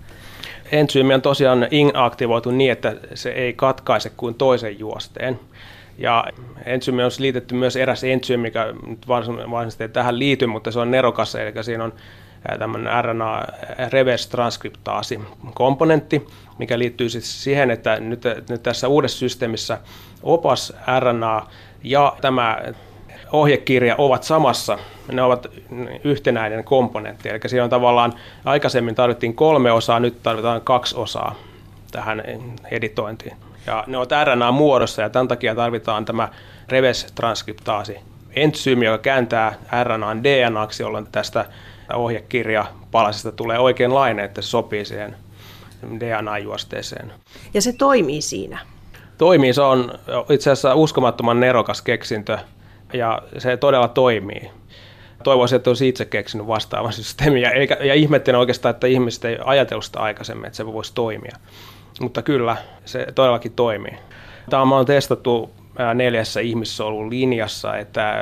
Entsyymi 0.72 1.14
on 1.14 1.22
tosiaan 1.22 1.68
inaktivoitu 1.70 2.50
niin, 2.50 2.72
että 2.72 2.96
se 3.14 3.30
ei 3.30 3.52
katkaise 3.52 4.10
kuin 4.16 4.34
toisen 4.34 4.78
juosteen. 4.78 5.40
Ja 5.98 6.24
entsyymi 6.64 7.04
on 7.04 7.10
liitetty 7.18 7.54
myös 7.54 7.76
eräs 7.76 8.04
entsyymi, 8.04 8.42
mikä 8.42 8.66
nyt 8.86 9.08
varsinaisesti 9.08 9.84
ei 9.84 9.88
tähän 9.88 10.18
liity, 10.18 10.46
mutta 10.46 10.70
se 10.70 10.80
on 10.80 10.90
nerokas, 10.90 11.34
eli 11.34 11.64
siinä 11.64 11.84
on 11.84 11.92
tämmöinen 12.58 13.04
RNA 13.04 13.42
reverse 13.90 14.30
transkriptaasi 14.30 15.20
komponentti, 15.54 16.26
mikä 16.58 16.78
liittyy 16.78 17.08
siis 17.08 17.44
siihen, 17.44 17.70
että 17.70 18.00
nyt, 18.00 18.22
nyt 18.48 18.62
tässä 18.62 18.88
uudessa 18.88 19.18
systeemissä 19.18 19.78
opas 20.22 20.72
RNA 21.00 21.46
ja 21.84 22.16
tämä 22.20 22.58
ohjekirja 23.32 23.94
ovat 23.98 24.22
samassa, 24.22 24.78
ne 25.12 25.22
ovat 25.22 25.46
yhtenäinen 26.04 26.64
komponentti. 26.64 27.28
Eli 27.28 27.40
siinä 27.46 27.64
on 27.64 27.70
tavallaan, 27.70 28.12
aikaisemmin 28.44 28.94
tarvittiin 28.94 29.34
kolme 29.34 29.72
osaa, 29.72 30.00
nyt 30.00 30.22
tarvitaan 30.22 30.60
kaksi 30.60 30.96
osaa 30.96 31.34
tähän 31.92 32.22
editointiin. 32.70 33.36
Ja 33.66 33.84
ne 33.86 33.96
ovat 33.96 34.10
RNA-muodossa 34.24 35.02
ja 35.02 35.10
tämän 35.10 35.28
takia 35.28 35.54
tarvitaan 35.54 36.04
tämä 36.04 36.28
reverse-transkriptaasi 36.68 37.98
entsyymi, 38.36 38.84
joka 38.84 38.98
kääntää 38.98 39.54
RNAn 39.84 40.24
DNAksi, 40.24 40.82
jolloin 40.82 41.06
tästä 41.12 41.44
ohjekirja 41.94 42.66
palasesta 42.90 43.32
tulee 43.32 43.58
oikeanlainen, 43.58 44.24
että 44.24 44.42
se 44.42 44.48
sopii 44.48 44.84
siihen 44.84 45.16
DNA-juosteeseen. 45.98 47.12
Ja 47.54 47.62
se 47.62 47.72
toimii 47.72 48.22
siinä? 48.22 48.58
Toimii, 49.18 49.54
se 49.54 49.62
on 49.62 49.98
itse 50.30 50.50
asiassa 50.50 50.74
uskomattoman 50.74 51.40
nerokas 51.40 51.82
keksintö 51.82 52.38
ja 52.92 53.22
se 53.38 53.56
todella 53.56 53.88
toimii. 53.88 54.50
Toivoisin, 55.24 55.56
että 55.56 55.70
olisi 55.70 55.88
itse 55.88 56.04
keksinyt 56.04 56.46
vastaavan 56.46 56.92
systeemin 57.02 57.42
ja, 57.42 57.50
ja 57.84 57.94
ihmettelen 57.94 58.40
oikeastaan, 58.40 58.74
että 58.74 58.86
ihmiset 58.86 59.24
ei 59.24 59.38
ajatellut 59.44 59.84
sitä 59.84 60.00
aikaisemmin, 60.00 60.46
että 60.46 60.56
se 60.56 60.66
voisi 60.66 60.94
toimia. 60.94 61.36
Mutta 62.00 62.22
kyllä, 62.22 62.56
se 62.84 63.06
todellakin 63.14 63.52
toimii. 63.52 63.94
Tämä 64.50 64.76
on 64.76 64.86
testattu 64.86 65.50
neljässä 65.94 66.40
ihmissolun 66.40 67.10
linjassa, 67.10 67.76
että 67.76 68.14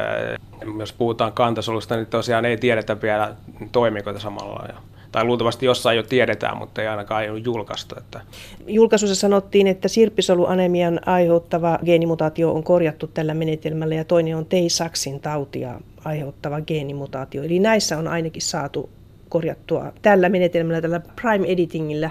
jos 0.79 0.93
puhutaan 0.93 1.33
kantasolusta, 1.33 1.97
niin 1.97 2.07
tosiaan 2.07 2.45
ei 2.45 2.57
tiedetä 2.57 3.03
vielä 3.03 3.35
toimiiko 3.73 4.11
tämä 4.11 4.21
samalla. 4.21 4.69
Tai 5.13 5.25
luultavasti 5.25 5.67
jossain 5.67 5.97
jo 5.97 6.03
tiedetään, 6.03 6.57
mutta 6.57 6.83
ei 6.83 6.89
ainakaan 6.89 7.23
ei 7.23 7.31
ole 7.31 7.39
julkaistu. 7.45 7.95
Että. 7.99 8.21
Julkaisussa 8.67 9.15
sanottiin, 9.15 9.67
että 9.67 9.89
sirppisoluanemian 9.89 11.01
aiheuttava 11.07 11.79
geenimutaatio 11.85 12.53
on 12.53 12.65
korjattu 12.65 13.07
tällä 13.07 13.35
menetelmällä 13.35 13.95
ja 13.95 14.05
toinen 14.05 14.37
on 14.37 14.47
Tay-Sachsin 14.47 15.21
tautia 15.21 15.81
aiheuttava 16.05 16.61
geenimutaatio. 16.61 17.43
Eli 17.43 17.59
näissä 17.59 17.99
on 17.99 18.09
ainakin 18.09 18.43
saatu 18.43 18.91
korjattua 19.29 19.93
tällä 20.03 20.29
menetelmällä, 20.29 20.81
tällä 20.81 21.01
prime 21.01 21.47
editingillä. 21.47 22.11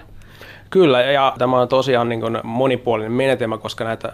Kyllä, 0.73 1.01
ja 1.01 1.33
tämä 1.37 1.59
on 1.59 1.67
tosiaan 1.67 2.09
niin 2.09 2.21
kuin 2.21 2.39
monipuolinen 2.43 3.11
menetelmä, 3.11 3.57
koska 3.57 3.83
näitä 3.83 4.13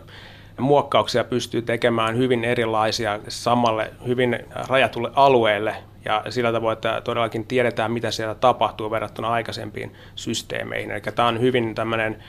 muokkauksia 0.57 1.23
pystyy 1.23 1.61
tekemään 1.61 2.17
hyvin 2.17 2.43
erilaisia 2.43 3.19
samalle 3.27 3.91
hyvin 4.07 4.39
rajatulle 4.67 5.11
alueelle 5.15 5.75
ja 6.05 6.23
sillä 6.29 6.51
tavoin, 6.51 6.73
että 6.73 7.01
todellakin 7.03 7.45
tiedetään, 7.45 7.91
mitä 7.91 8.11
siellä 8.11 8.35
tapahtuu 8.35 8.91
verrattuna 8.91 9.29
aikaisempiin 9.29 9.95
systeemeihin. 10.15 10.91
Eli 10.91 11.01
tämä 11.01 11.27
on 11.27 11.39
hyvin 11.39 11.75
tämmöinen 11.75 12.23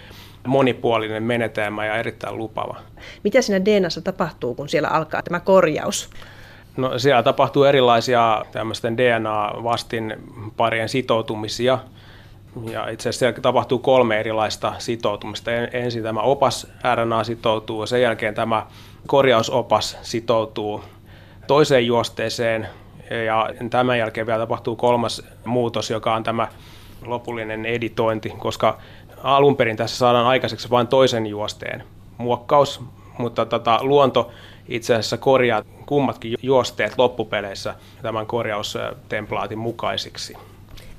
monipuolinen 0.47 1.23
menetelmä 1.23 1.87
ja 1.87 1.97
erittäin 1.97 2.39
lupava. 2.39 2.77
Mitä 3.25 3.43
siinä 3.43 3.65
DNAssa 3.65 4.01
tapahtuu, 4.01 4.55
kun 4.55 4.69
siellä 4.69 4.89
alkaa 4.89 5.23
tämä 5.23 5.41
korjaus? 5.41 6.11
No, 6.77 6.99
siellä 6.99 7.23
tapahtuu 7.23 7.65
erilaisia 7.65 8.45
tämmöisten 8.53 8.97
DNA-vastin 8.97 10.17
parien 10.57 10.89
sitoutumisia– 10.89 11.79
ja 12.71 12.89
itse 12.89 13.09
asiassa 13.09 13.41
tapahtuu 13.43 13.79
kolme 13.79 14.21
erilaista 14.21 14.73
sitoutumista. 14.79 15.51
Ensin 15.53 16.03
tämä 16.03 16.21
opas 16.21 16.67
RNA 16.95 17.25
sitoutuu, 17.25 17.87
sen 17.87 18.03
jälkeen 18.03 18.35
tämä 18.35 18.67
korjausopas 19.07 19.99
sitoutuu 20.03 20.85
toiseen 21.47 21.87
juosteeseen, 21.87 22.69
ja 23.27 23.49
tämän 23.71 23.99
jälkeen 23.99 24.27
vielä 24.27 24.39
tapahtuu 24.39 24.77
kolmas 24.77 25.23
muutos, 25.45 25.91
joka 25.91 26.15
on 26.15 26.23
tämä 26.23 26.49
lopullinen 27.07 27.67
editointi, 27.67 28.29
koska 28.29 28.79
alun 29.23 29.57
perin 29.57 29.77
tässä 29.77 29.97
saadaan 29.97 30.27
aikaiseksi 30.27 30.71
vain 30.71 30.87
toisen 30.87 31.27
juosteen 31.27 31.85
muokkaus, 32.19 32.81
mutta 33.19 33.47
tota, 33.47 33.79
luonto 33.83 34.31
itse 34.69 34.95
asiassa 34.95 35.17
korjaa 35.17 35.63
kummatkin 35.87 36.35
juosteet 36.43 36.99
loppupeleissä 36.99 37.75
tämän 38.03 38.27
korjaustemplaatin 38.27 39.59
mukaisiksi. 39.59 40.37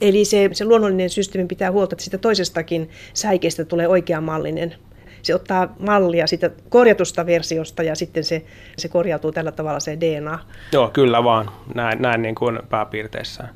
Eli 0.02 0.26
se, 0.26 0.50
se 0.54 0.66
luonnollinen 0.66 1.10
systeemi 1.10 1.48
pitää 1.48 1.72
huolta, 1.72 1.94
että 1.94 2.04
siitä 2.04 2.18
toisestakin 2.18 2.90
säikeestä 3.14 3.66
tulee 3.66 3.88
oikeamallinen. 3.88 4.76
Se 5.22 5.36
ottaa 5.36 5.76
mallia 5.80 6.28
siitä 6.28 6.52
korjatusta 6.70 7.26
versiosta 7.26 7.84
ja 7.84 7.96
sitten 7.96 8.24
se, 8.24 8.46
se 8.78 8.88
korjautuu 8.88 9.32
tällä 9.32 9.52
tavalla 9.52 9.80
se 9.80 9.98
DNA. 10.00 10.40
Joo, 10.72 10.90
kyllä 10.90 11.24
vaan. 11.24 11.50
Näin, 11.76 12.02
näin 12.02 12.22
niin 12.22 12.36
kuin 12.36 12.60
pääpiirteissään. 12.70 13.50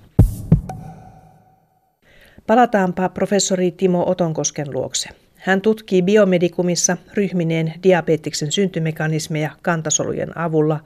Palataanpa 2.47 3.09
professori 3.09 3.71
Timo 3.71 4.03
Otonkosken 4.09 4.73
luokse. 4.73 5.09
Hän 5.35 5.61
tutkii 5.61 6.01
biomedikumissa 6.01 6.97
ryhmineen 7.13 7.73
diabeteksen 7.83 8.51
syntymekanismeja 8.51 9.49
kantasolujen 9.61 10.37
avulla 10.37 10.79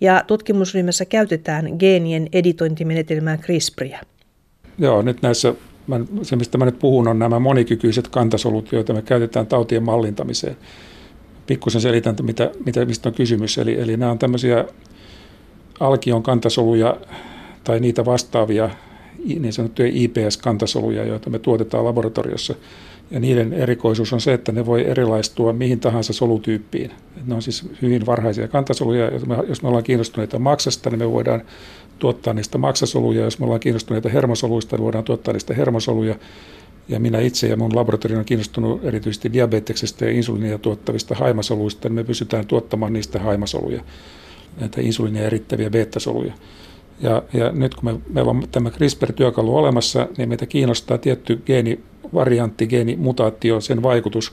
ja 0.00 0.24
tutkimusryhmässä 0.26 1.04
käytetään 1.04 1.68
geenien 1.78 2.28
editointimenetelmää 2.32 3.36
CRISPRia. 3.36 3.98
Joo, 4.80 5.02
nyt 5.02 5.22
näissä, 5.22 5.54
se 6.22 6.36
mistä 6.36 6.58
mä 6.58 6.64
nyt 6.64 6.78
puhun, 6.78 7.08
on 7.08 7.18
nämä 7.18 7.38
monikykyiset 7.38 8.08
kantasolut, 8.08 8.72
joita 8.72 8.92
me 8.92 9.02
käytetään 9.02 9.46
tautien 9.46 9.82
mallintamiseen. 9.82 10.56
Pikkusen 11.46 11.80
selitän, 11.80 12.16
mitä, 12.22 12.50
mitä, 12.66 12.84
mistä 12.84 13.08
on 13.08 13.14
kysymys. 13.14 13.58
Eli, 13.58 13.80
eli 13.80 13.96
nämä 13.96 14.12
on 14.12 14.18
tämmöisiä 14.18 14.64
alkion 15.80 16.22
kantasoluja 16.22 16.96
tai 17.64 17.80
niitä 17.80 18.04
vastaavia 18.04 18.70
niin 19.24 19.52
sanottuja 19.52 19.88
IPS-kantasoluja, 19.92 21.04
joita 21.04 21.30
me 21.30 21.38
tuotetaan 21.38 21.84
laboratoriossa. 21.84 22.54
Ja 23.10 23.20
niiden 23.20 23.52
erikoisuus 23.52 24.12
on 24.12 24.20
se, 24.20 24.32
että 24.32 24.52
ne 24.52 24.66
voi 24.66 24.86
erilaistua 24.86 25.52
mihin 25.52 25.80
tahansa 25.80 26.12
solutyyppiin. 26.12 26.90
Ne 27.26 27.34
on 27.34 27.42
siis 27.42 27.68
hyvin 27.82 28.06
varhaisia 28.06 28.48
kantasoluja. 28.48 29.10
Jos 29.48 29.62
me 29.62 29.68
ollaan 29.68 29.84
kiinnostuneita 29.84 30.38
maksasta, 30.38 30.90
niin 30.90 30.98
me 30.98 31.10
voidaan 31.10 31.42
tuottaa 32.00 32.34
niistä 32.34 32.58
maksasoluja. 32.58 33.24
Jos 33.24 33.38
me 33.38 33.44
ollaan 33.44 33.60
kiinnostuneita 33.60 34.08
hermosoluista, 34.08 34.76
niin 34.76 34.84
voidaan 34.84 35.04
tuottaa 35.04 35.32
niistä 35.32 35.54
hermosoluja. 35.54 36.14
Ja 36.88 37.00
minä 37.00 37.20
itse 37.20 37.48
ja 37.48 37.56
mun 37.56 37.76
laboratorio 37.76 38.18
on 38.18 38.24
kiinnostunut 38.24 38.84
erityisesti 38.84 39.32
diabeteksestä 39.32 40.04
ja 40.04 40.10
insuliinia 40.10 40.58
tuottavista 40.58 41.14
haimasoluista, 41.14 41.88
niin 41.88 41.94
me 41.94 42.04
pystytään 42.04 42.46
tuottamaan 42.46 42.92
niistä 42.92 43.18
haimasoluja, 43.18 43.82
näitä 44.60 44.80
insuliinia 44.80 45.22
erittäviä 45.22 45.70
beta-soluja. 45.70 46.32
Ja, 47.00 47.22
ja 47.32 47.52
nyt 47.52 47.74
kun 47.74 47.84
me, 47.84 48.00
meillä 48.08 48.30
on 48.30 48.42
tämä 48.52 48.70
CRISPR-työkalu 48.70 49.56
olemassa, 49.56 50.08
niin 50.18 50.28
meitä 50.28 50.46
kiinnostaa 50.46 50.98
tietty 50.98 51.42
geenivariantti, 51.46 52.66
geenimutaatio, 52.66 53.60
sen 53.60 53.82
vaikutus, 53.82 54.32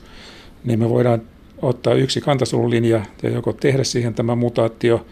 niin 0.64 0.78
me 0.78 0.88
voidaan 0.88 1.22
ottaa 1.62 1.94
yksi 1.94 2.20
kantasolulinja 2.20 3.06
ja 3.22 3.30
joko 3.30 3.52
tehdä 3.52 3.84
siihen 3.84 4.14
tämä 4.14 4.34
mutaatio– 4.34 5.04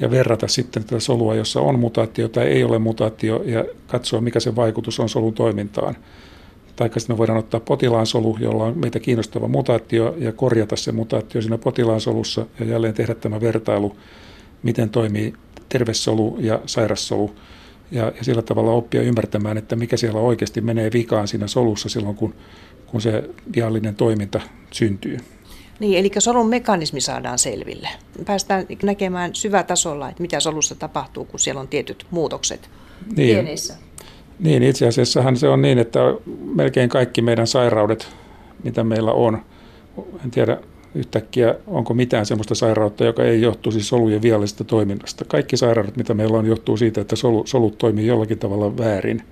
ja 0.00 0.10
verrata 0.10 0.48
sitten 0.48 0.84
tätä 0.84 1.00
solua, 1.00 1.34
jossa 1.34 1.60
on 1.60 1.78
mutaatio 1.78 2.28
tai 2.28 2.46
ei 2.46 2.64
ole 2.64 2.78
mutaatio 2.78 3.42
ja 3.44 3.64
katsoa, 3.86 4.20
mikä 4.20 4.40
se 4.40 4.56
vaikutus 4.56 5.00
on 5.00 5.08
solun 5.08 5.34
toimintaan. 5.34 5.96
Tai 6.76 6.90
sitten 6.96 7.14
me 7.14 7.18
voidaan 7.18 7.38
ottaa 7.38 7.60
potilaan 7.60 8.06
solu, 8.06 8.36
jolla 8.40 8.64
on 8.64 8.78
meitä 8.78 9.00
kiinnostava 9.00 9.48
mutaatio 9.48 10.14
ja 10.18 10.32
korjata 10.32 10.76
se 10.76 10.92
mutaatio 10.92 11.42
siinä 11.42 11.58
potilaan 11.58 12.00
solussa 12.00 12.46
ja 12.60 12.66
jälleen 12.66 12.94
tehdä 12.94 13.14
tämä 13.14 13.40
vertailu 13.40 13.96
miten 14.64 14.90
toimii 14.90 15.32
tervesolu 15.68 16.36
ja 16.40 16.60
sairassolu 16.66 17.34
ja, 17.90 18.12
ja 18.16 18.24
sillä 18.24 18.42
tavalla 18.42 18.70
oppia 18.70 19.02
ymmärtämään, 19.02 19.58
että 19.58 19.76
mikä 19.76 19.96
siellä 19.96 20.20
oikeasti 20.20 20.60
menee 20.60 20.90
vikaan 20.92 21.28
siinä 21.28 21.46
solussa 21.46 21.88
silloin, 21.88 22.16
kun, 22.16 22.34
kun 22.86 23.00
se 23.00 23.30
viallinen 23.56 23.94
toiminta 23.94 24.40
syntyy. 24.70 25.18
Niin, 25.80 25.98
eli 25.98 26.10
solun 26.18 26.48
mekanismi 26.48 27.00
saadaan 27.00 27.38
selville. 27.38 27.88
Päästään 28.26 28.66
näkemään 28.82 29.34
syvätasolla, 29.34 30.08
että 30.08 30.22
mitä 30.22 30.40
solussa 30.40 30.74
tapahtuu, 30.74 31.24
kun 31.24 31.40
siellä 31.40 31.60
on 31.60 31.68
tietyt 31.68 32.06
muutokset 32.10 32.70
niin. 33.16 33.16
Pieneissä. 33.16 33.74
Niin, 34.38 34.62
itse 34.62 34.86
asiassahan 34.86 35.36
se 35.36 35.48
on 35.48 35.62
niin, 35.62 35.78
että 35.78 36.00
melkein 36.54 36.88
kaikki 36.88 37.22
meidän 37.22 37.46
sairaudet, 37.46 38.08
mitä 38.64 38.84
meillä 38.84 39.12
on, 39.12 39.42
en 40.24 40.30
tiedä 40.30 40.58
yhtäkkiä 40.94 41.54
onko 41.66 41.94
mitään 41.94 42.26
sellaista 42.26 42.54
sairautta, 42.54 43.04
joka 43.04 43.24
ei 43.24 43.42
johtuisi 43.42 43.82
solujen 43.82 44.22
viallisesta 44.22 44.64
toiminnasta. 44.64 45.24
Kaikki 45.24 45.56
sairaudet, 45.56 45.96
mitä 45.96 46.14
meillä 46.14 46.38
on, 46.38 46.46
johtuu 46.46 46.76
siitä, 46.76 47.00
että 47.00 47.16
solu, 47.16 47.46
solut 47.46 47.78
toimii 47.78 48.06
jollakin 48.06 48.38
tavalla 48.38 48.78
väärin. 48.78 49.22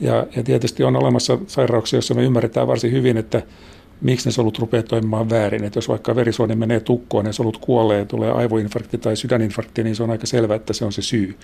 Ja, 0.00 0.26
ja 0.36 0.42
tietysti 0.42 0.84
on 0.84 0.96
olemassa 0.96 1.38
sairauksia, 1.46 1.96
joissa 1.96 2.14
me 2.14 2.22
ymmärretään 2.22 2.66
varsin 2.66 2.92
hyvin, 2.92 3.16
että 3.16 3.42
miksi 4.00 4.28
ne 4.28 4.32
solut 4.32 4.58
rupeaa 4.58 4.82
toimimaan 4.82 5.30
väärin. 5.30 5.64
Että 5.64 5.76
jos 5.78 5.88
vaikka 5.88 6.16
verisuoni 6.16 6.56
menee 6.56 6.80
tukkoon 6.80 7.26
ja 7.26 7.32
solut 7.32 7.56
kuolee 7.56 7.98
ja 7.98 8.04
tulee 8.04 8.30
aivoinfarkti 8.30 8.98
tai 8.98 9.16
sydäninfarkti, 9.16 9.84
niin 9.84 9.96
se 9.96 10.02
on 10.02 10.10
aika 10.10 10.26
selvää, 10.26 10.56
että 10.56 10.72
se 10.72 10.84
on 10.84 10.92
se 10.92 11.02
syy. 11.02 11.34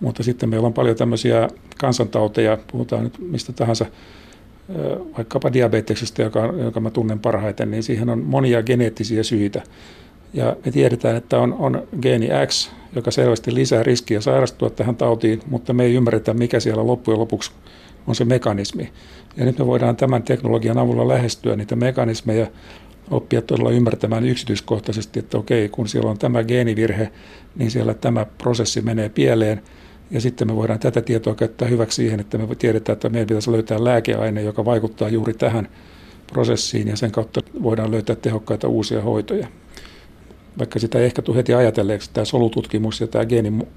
Mutta 0.00 0.22
sitten 0.22 0.48
meillä 0.48 0.66
on 0.66 0.72
paljon 0.72 0.96
tämmöisiä 0.96 1.48
kansantauteja, 1.78 2.58
puhutaan 2.72 3.04
nyt 3.04 3.18
mistä 3.18 3.52
tahansa, 3.52 3.86
vaikkapa 5.16 5.52
diabeteksesta, 5.52 6.22
joka, 6.22 6.52
joka 6.64 6.80
mä 6.80 6.90
tunnen 6.90 7.18
parhaiten, 7.18 7.70
niin 7.70 7.82
siihen 7.82 8.08
on 8.08 8.18
monia 8.18 8.62
geneettisiä 8.62 9.22
syitä. 9.22 9.62
Ja 10.34 10.56
me 10.64 10.72
tiedetään, 10.72 11.16
että 11.16 11.38
on, 11.38 11.52
on 11.52 11.88
geeni 12.02 12.28
X, 12.46 12.70
joka 12.94 13.10
selvästi 13.10 13.54
lisää 13.54 13.82
riskiä 13.82 14.20
sairastua 14.20 14.70
tähän 14.70 14.96
tautiin, 14.96 15.40
mutta 15.46 15.72
me 15.72 15.84
ei 15.84 15.94
ymmärretä, 15.94 16.34
mikä 16.34 16.60
siellä 16.60 16.86
loppujen 16.86 17.20
lopuksi 17.20 17.52
on 18.06 18.14
se 18.14 18.24
mekanismi. 18.24 18.92
Ja 19.36 19.44
nyt 19.44 19.58
me 19.58 19.66
voidaan 19.66 19.96
tämän 19.96 20.22
teknologian 20.22 20.78
avulla 20.78 21.08
lähestyä 21.08 21.56
niitä 21.56 21.76
mekanismeja, 21.76 22.46
oppia 23.10 23.42
todella 23.42 23.70
ymmärtämään 23.70 24.24
yksityiskohtaisesti, 24.24 25.18
että 25.18 25.38
okei, 25.38 25.68
kun 25.68 25.88
siellä 25.88 26.10
on 26.10 26.18
tämä 26.18 26.44
geenivirhe, 26.44 27.10
niin 27.56 27.70
siellä 27.70 27.94
tämä 27.94 28.26
prosessi 28.38 28.80
menee 28.80 29.08
pieleen, 29.08 29.62
ja 30.10 30.20
sitten 30.20 30.48
me 30.48 30.56
voidaan 30.56 30.78
tätä 30.78 31.00
tietoa 31.00 31.34
käyttää 31.34 31.68
hyväksi 31.68 31.96
siihen, 31.96 32.20
että 32.20 32.38
me 32.38 32.54
tiedetään, 32.54 32.94
että 32.94 33.08
meidän 33.08 33.26
pitäisi 33.26 33.52
löytää 33.52 33.84
lääkeaine, 33.84 34.42
joka 34.42 34.64
vaikuttaa 34.64 35.08
juuri 35.08 35.34
tähän 35.34 35.68
prosessiin, 36.32 36.88
ja 36.88 36.96
sen 36.96 37.10
kautta 37.10 37.40
voidaan 37.62 37.90
löytää 37.90 38.16
tehokkaita 38.16 38.68
uusia 38.68 39.02
hoitoja. 39.02 39.48
Vaikka 40.58 40.78
sitä 40.78 40.98
ei 40.98 41.04
ehkä 41.04 41.22
tule 41.22 41.36
heti 41.36 41.54
ajatelleeksi, 41.54 42.10
tämä 42.12 42.24
solututkimus 42.24 43.00
ja 43.00 43.06
tämä 43.06 43.24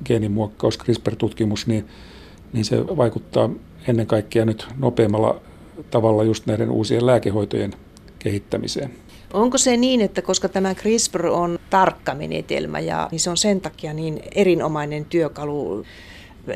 geenimuokkaus, 0.05 0.77
CRISPR-tutkimus, 0.77 1.67
niin, 1.67 1.85
niin 2.53 2.65
se 2.65 2.87
vaikuttaa 2.87 3.49
ennen 3.87 4.07
kaikkea 4.07 4.45
nyt 4.45 4.67
nopeammalla 4.77 5.41
tavalla 5.91 6.23
just 6.23 6.45
näiden 6.45 6.71
uusien 6.71 7.05
lääkehoitojen 7.05 7.73
kehittämiseen. 8.19 8.91
Onko 9.33 9.57
se 9.57 9.77
niin, 9.77 10.01
että 10.01 10.21
koska 10.21 10.49
tämä 10.49 10.75
CRISPR 10.75 11.25
on 11.25 11.59
tarkka 11.69 12.15
menetelmä 12.15 12.79
ja 12.79 13.07
niin 13.11 13.19
se 13.19 13.29
on 13.29 13.37
sen 13.37 13.61
takia 13.61 13.93
niin 13.93 14.19
erinomainen 14.35 15.05
työkalu 15.05 15.85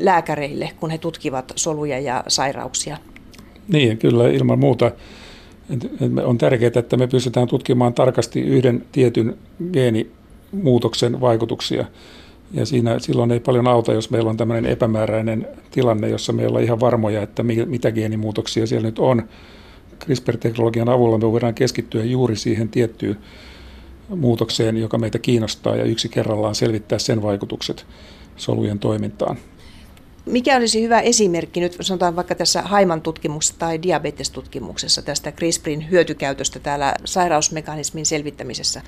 lääkäreille, 0.00 0.70
kun 0.80 0.90
he 0.90 0.98
tutkivat 0.98 1.52
soluja 1.56 1.98
ja 1.98 2.24
sairauksia? 2.28 2.96
Niin, 3.68 3.98
kyllä 3.98 4.28
ilman 4.28 4.58
muuta. 4.58 4.90
On 6.24 6.38
tärkeää, 6.38 6.72
että 6.74 6.96
me 6.96 7.06
pystytään 7.06 7.48
tutkimaan 7.48 7.94
tarkasti 7.94 8.40
yhden 8.40 8.84
tietyn 8.92 9.38
geenimuutoksen 9.72 11.20
vaikutuksia. 11.20 11.84
Ja 12.52 12.66
siinä 12.66 12.98
silloin 12.98 13.30
ei 13.30 13.40
paljon 13.40 13.68
auta, 13.68 13.92
jos 13.92 14.10
meillä 14.10 14.30
on 14.30 14.36
tämmöinen 14.36 14.72
epämääräinen 14.72 15.48
tilanne, 15.70 16.08
jossa 16.08 16.32
me 16.32 16.46
ollaan 16.46 16.64
ihan 16.64 16.80
varmoja, 16.80 17.22
että 17.22 17.42
mitä 17.66 17.92
geenimuutoksia 17.92 18.66
siellä 18.66 18.86
nyt 18.86 18.98
on. 18.98 19.28
CRISPR-teknologian 20.04 20.88
avulla 20.88 21.18
me 21.18 21.32
voidaan 21.32 21.54
keskittyä 21.54 22.04
juuri 22.04 22.36
siihen 22.36 22.68
tiettyyn 22.68 23.18
muutokseen, 24.08 24.76
joka 24.76 24.98
meitä 24.98 25.18
kiinnostaa, 25.18 25.76
ja 25.76 25.84
yksi 25.84 26.08
kerrallaan 26.08 26.54
selvittää 26.54 26.98
sen 26.98 27.22
vaikutukset 27.22 27.86
solujen 28.36 28.78
toimintaan. 28.78 29.36
Mikä 30.26 30.56
olisi 30.56 30.82
hyvä 30.82 31.00
esimerkki 31.00 31.60
nyt 31.60 31.76
sanotaan 31.80 32.16
vaikka 32.16 32.34
tässä 32.34 32.62
Haiman 32.62 33.02
tutkimuksessa 33.02 33.58
tai 33.58 33.82
diabetestutkimuksessa 33.82 35.02
tästä 35.02 35.32
CRISPRin 35.32 35.90
hyötykäytöstä 35.90 36.58
täällä 36.58 36.94
sairausmekanismin 37.04 38.06
selvittämisessä? 38.06 38.82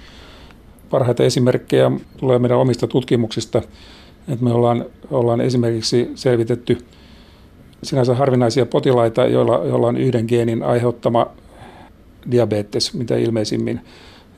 Parhaita 0.95 1.25
esimerkkejä 1.25 1.91
tulee 2.17 2.39
meidän 2.39 2.59
omista 2.59 2.87
tutkimuksista. 2.87 3.63
Että 4.29 4.45
me 4.45 4.53
ollaan, 4.53 4.85
ollaan 5.11 5.41
esimerkiksi 5.41 6.11
selvitetty 6.15 6.79
sinänsä 7.83 8.15
harvinaisia 8.15 8.67
potilaita, 8.67 9.27
joilla, 9.27 9.65
joilla 9.65 9.87
on 9.87 9.97
yhden 9.97 10.25
geenin 10.29 10.63
aiheuttama 10.63 11.27
diabetes, 12.31 12.95
mitä 12.95 13.17
ilmeisimmin. 13.17 13.81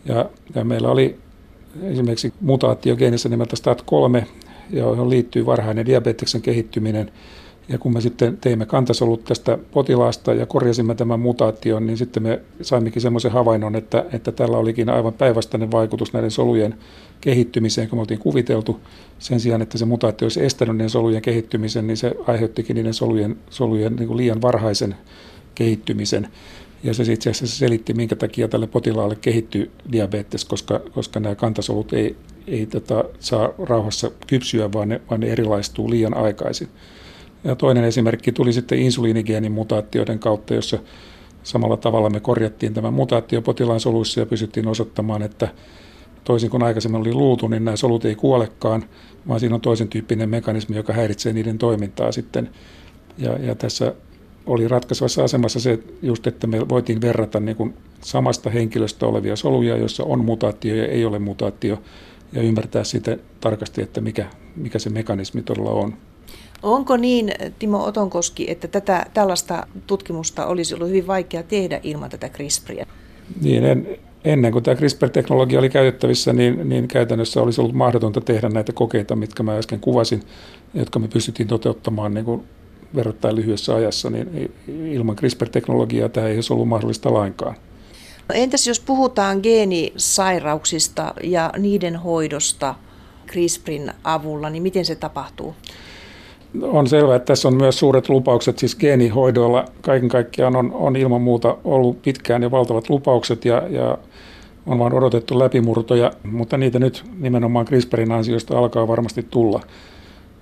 Ja, 0.04 0.30
ja 0.54 0.64
meillä 0.64 0.90
oli 0.90 1.16
esimerkiksi 1.82 2.32
mutaatio 2.40 2.96
geenissä 2.96 3.28
nimeltä 3.28 3.56
STAT3, 3.56 4.26
johon 4.70 5.10
liittyy 5.10 5.46
varhainen 5.46 5.86
diabeteksen 5.86 6.42
kehittyminen. 6.42 7.12
Ja 7.68 7.78
kun 7.78 7.92
me 7.92 8.00
sitten 8.00 8.36
teimme 8.36 8.66
kantasolut 8.66 9.24
tästä 9.24 9.58
potilaasta 9.72 10.34
ja 10.34 10.46
korjasimme 10.46 10.94
tämän 10.94 11.20
mutaation, 11.20 11.86
niin 11.86 11.96
sitten 11.96 12.22
me 12.22 12.40
saimmekin 12.62 13.02
semmoisen 13.02 13.32
havainnon, 13.32 13.76
että, 13.76 14.04
että 14.12 14.32
tällä 14.32 14.58
olikin 14.58 14.88
aivan 14.88 15.12
päinvastainen 15.12 15.70
vaikutus 15.70 16.12
näiden 16.12 16.30
solujen 16.30 16.74
kehittymiseen, 17.20 17.88
kun 17.88 17.98
me 17.98 18.00
oltiin 18.00 18.20
kuviteltu. 18.20 18.80
Sen 19.18 19.40
sijaan, 19.40 19.62
että 19.62 19.78
se 19.78 19.84
mutaatio 19.84 20.24
olisi 20.24 20.44
estänyt 20.44 20.76
niiden 20.76 20.90
solujen 20.90 21.22
kehittymisen, 21.22 21.86
niin 21.86 21.96
se 21.96 22.14
aiheuttikin 22.26 22.76
niiden 22.76 22.94
solujen, 22.94 23.36
solujen 23.50 23.96
niin 23.96 24.06
kuin 24.06 24.16
liian 24.16 24.42
varhaisen 24.42 24.94
kehittymisen. 25.54 26.28
Ja 26.82 26.94
se 26.94 27.12
itse 27.12 27.30
asiassa 27.30 27.56
selitti, 27.56 27.94
minkä 27.94 28.16
takia 28.16 28.48
tälle 28.48 28.66
potilaalle 28.66 29.16
kehittyy 29.16 29.70
diabetes, 29.92 30.44
koska, 30.44 30.78
koska 30.78 31.20
nämä 31.20 31.34
kantasolut 31.34 31.92
ei, 31.92 32.16
ei 32.46 32.66
tota, 32.66 33.04
saa 33.20 33.48
rauhassa 33.58 34.10
kypsyä, 34.26 34.72
vaan 34.72 34.88
ne, 34.88 35.00
vaan 35.10 35.20
ne 35.20 35.26
erilaistuu 35.26 35.90
liian 35.90 36.16
aikaisin. 36.16 36.68
Ja 37.44 37.56
toinen 37.56 37.84
esimerkki 37.84 38.32
tuli 38.32 38.52
sitten 38.52 38.78
insuliinigeenin 38.78 39.52
mutaatioiden 39.52 40.18
kautta, 40.18 40.54
jossa 40.54 40.78
samalla 41.42 41.76
tavalla 41.76 42.10
me 42.10 42.20
korjattiin 42.20 42.74
tämä 42.74 42.90
mutaatio 42.90 43.42
potilaan 43.42 43.80
soluissa 43.80 44.20
ja 44.20 44.26
pysyttiin 44.26 44.68
osoittamaan, 44.68 45.22
että 45.22 45.48
toisin 46.24 46.50
kuin 46.50 46.62
aikaisemmin 46.62 47.00
oli 47.00 47.14
luultu, 47.14 47.48
niin 47.48 47.64
nämä 47.64 47.76
solut 47.76 48.04
ei 48.04 48.14
kuolekaan, 48.14 48.84
vaan 49.28 49.40
siinä 49.40 49.54
on 49.54 49.60
toisen 49.60 49.88
tyyppinen 49.88 50.28
mekanismi, 50.28 50.76
joka 50.76 50.92
häiritsee 50.92 51.32
niiden 51.32 51.58
toimintaa 51.58 52.12
sitten. 52.12 52.50
Ja, 53.18 53.38
ja 53.38 53.54
tässä 53.54 53.94
oli 54.46 54.68
ratkaisevassa 54.68 55.24
asemassa 55.24 55.60
se 55.60 55.78
just, 56.02 56.26
että 56.26 56.46
me 56.46 56.68
voitiin 56.68 57.00
verrata 57.00 57.40
niin 57.40 57.56
kuin 57.56 57.74
samasta 58.00 58.50
henkilöstä 58.50 59.06
olevia 59.06 59.36
soluja, 59.36 59.76
joissa 59.76 60.04
on 60.04 60.24
mutaatio 60.24 60.74
ja 60.74 60.86
ei 60.86 61.04
ole 61.04 61.18
mutaatio, 61.18 61.82
ja 62.32 62.42
ymmärtää 62.42 62.84
sitä 62.84 63.16
tarkasti, 63.40 63.82
että 63.82 64.00
mikä, 64.00 64.26
mikä 64.56 64.78
se 64.78 64.90
mekanismi 64.90 65.42
todella 65.42 65.70
on. 65.70 65.94
Onko 66.62 66.96
niin, 66.96 67.32
Timo 67.58 67.84
Otonkoski, 67.84 68.50
että 68.50 68.68
tätä, 68.68 69.06
tällaista 69.14 69.66
tutkimusta 69.86 70.46
olisi 70.46 70.74
ollut 70.74 70.88
hyvin 70.88 71.06
vaikea 71.06 71.42
tehdä 71.42 71.80
ilman 71.82 72.10
tätä 72.10 72.28
CRISPRia? 72.28 72.86
Niin, 73.42 73.64
en, 73.64 73.98
ennen 74.24 74.52
kuin 74.52 74.64
tämä 74.64 74.74
CRISPR-teknologia 74.74 75.58
oli 75.58 75.70
käytettävissä, 75.70 76.32
niin, 76.32 76.68
niin 76.68 76.88
käytännössä 76.88 77.42
olisi 77.42 77.60
ollut 77.60 77.74
mahdotonta 77.74 78.20
tehdä 78.20 78.48
näitä 78.48 78.72
kokeita, 78.72 79.16
mitkä 79.16 79.42
mä 79.42 79.56
äsken 79.56 79.80
kuvasin, 79.80 80.22
jotka 80.74 80.98
me 80.98 81.08
pystyttiin 81.08 81.48
toteuttamaan 81.48 82.14
niin 82.14 82.24
kuin 82.24 82.42
verrattain 82.94 83.36
lyhyessä 83.36 83.74
ajassa, 83.74 84.10
niin 84.10 84.52
ilman 84.68 85.16
CRISPR-teknologiaa 85.16 86.08
tämä 86.08 86.26
ei 86.26 86.34
olisi 86.34 86.52
ollut 86.52 86.68
mahdollista 86.68 87.12
lainkaan. 87.14 87.56
No 88.28 88.34
entäs 88.34 88.66
jos 88.66 88.80
puhutaan 88.80 89.40
geenisairauksista 89.42 91.14
ja 91.22 91.52
niiden 91.58 91.96
hoidosta 91.96 92.74
CRISPRin 93.26 93.92
avulla, 94.04 94.50
niin 94.50 94.62
miten 94.62 94.84
se 94.84 94.94
tapahtuu? 94.94 95.54
On 96.62 96.86
selvää, 96.86 97.16
että 97.16 97.26
tässä 97.26 97.48
on 97.48 97.54
myös 97.54 97.78
suuret 97.78 98.08
lupaukset, 98.08 98.58
siis 98.58 98.76
geenihoidoilla 98.76 99.64
kaiken 99.80 100.08
kaikkiaan 100.08 100.56
on, 100.56 100.72
on 100.72 100.96
ilman 100.96 101.20
muuta 101.20 101.56
ollut 101.64 102.02
pitkään 102.02 102.42
ja 102.42 102.50
valtavat 102.50 102.90
lupaukset 102.90 103.44
ja, 103.44 103.62
ja 103.68 103.98
on 104.66 104.78
vaan 104.78 104.94
odotettu 104.94 105.38
läpimurtoja, 105.38 106.12
mutta 106.32 106.56
niitä 106.56 106.78
nyt 106.78 107.04
nimenomaan 107.18 107.66
CRISPRin 107.66 108.12
ansiosta 108.12 108.58
alkaa 108.58 108.88
varmasti 108.88 109.26
tulla. 109.30 109.60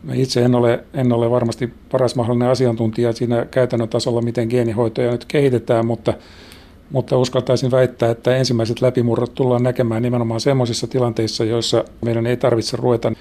Mä 0.02 0.14
itse 0.14 0.42
en 0.42 0.54
ole, 0.54 0.84
en 0.94 1.12
ole 1.12 1.30
varmasti 1.30 1.72
paras 1.90 2.16
mahdollinen 2.16 2.48
asiantuntija 2.48 3.12
siinä 3.12 3.46
käytännön 3.50 3.88
tasolla, 3.88 4.22
miten 4.22 4.48
geenihoitoja 4.48 5.10
nyt 5.10 5.24
kehitetään, 5.24 5.86
mutta, 5.86 6.14
mutta 6.90 7.18
uskaltaisin 7.18 7.70
väittää, 7.70 8.10
että 8.10 8.36
ensimmäiset 8.36 8.80
läpimurrot 8.80 9.34
tullaan 9.34 9.62
näkemään 9.62 10.02
nimenomaan 10.02 10.40
sellaisissa 10.40 10.86
tilanteissa, 10.86 11.44
joissa 11.44 11.84
meidän 12.04 12.26
ei 12.26 12.36
tarvitse 12.36 12.76
ruveta 12.76 13.12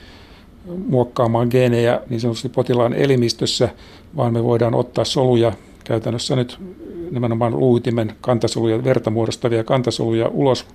muokkaamaan 0.87 1.47
geenejä 1.51 2.01
niin 2.09 2.19
sanotusti 2.19 2.49
potilaan 2.49 2.93
elimistössä, 2.93 3.69
vaan 4.17 4.33
me 4.33 4.43
voidaan 4.43 4.75
ottaa 4.75 5.05
soluja, 5.05 5.51
käytännössä 5.83 6.35
nyt 6.35 6.59
nimenomaan 7.11 7.59
luutimen 7.59 8.15
kantasoluja, 8.21 8.83
verta 8.83 9.09
muodostavia 9.09 9.63
kantasoluja 9.63 10.27
ulos 10.27 10.65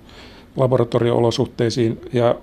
laboratorio-olosuhteisiin 0.55 2.01
ja 2.13 2.35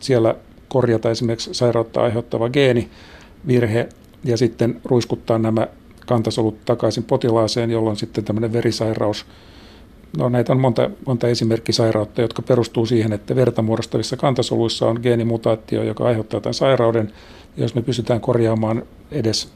siellä 0.00 0.34
korjata 0.68 1.10
esimerkiksi 1.10 1.54
sairautta 1.54 2.02
aiheuttava 2.02 2.48
geenivirhe 2.48 3.88
ja 4.24 4.36
sitten 4.36 4.80
ruiskuttaa 4.84 5.38
nämä 5.38 5.68
kantasolut 6.06 6.64
takaisin 6.64 7.04
potilaaseen, 7.04 7.70
jolloin 7.70 7.96
sitten 7.96 8.24
tämmöinen 8.24 8.52
verisairaus 8.52 9.26
No 10.18 10.28
näitä 10.28 10.52
on 10.52 10.60
monta, 10.60 10.90
monta 11.06 11.28
esimerkkisairautta, 11.28 12.20
jotka 12.20 12.42
perustuu 12.42 12.86
siihen, 12.86 13.12
että 13.12 13.36
verta 13.36 13.62
muodostavissa 13.62 14.16
kantasoluissa 14.16 14.86
on 14.86 15.00
geenimutaatio, 15.02 15.82
joka 15.82 16.04
aiheuttaa 16.04 16.40
tämän 16.40 16.54
sairauden. 16.54 17.12
Jos 17.56 17.74
me 17.74 17.82
pystytään 17.82 18.20
korjaamaan 18.20 18.82
edes 19.10 19.48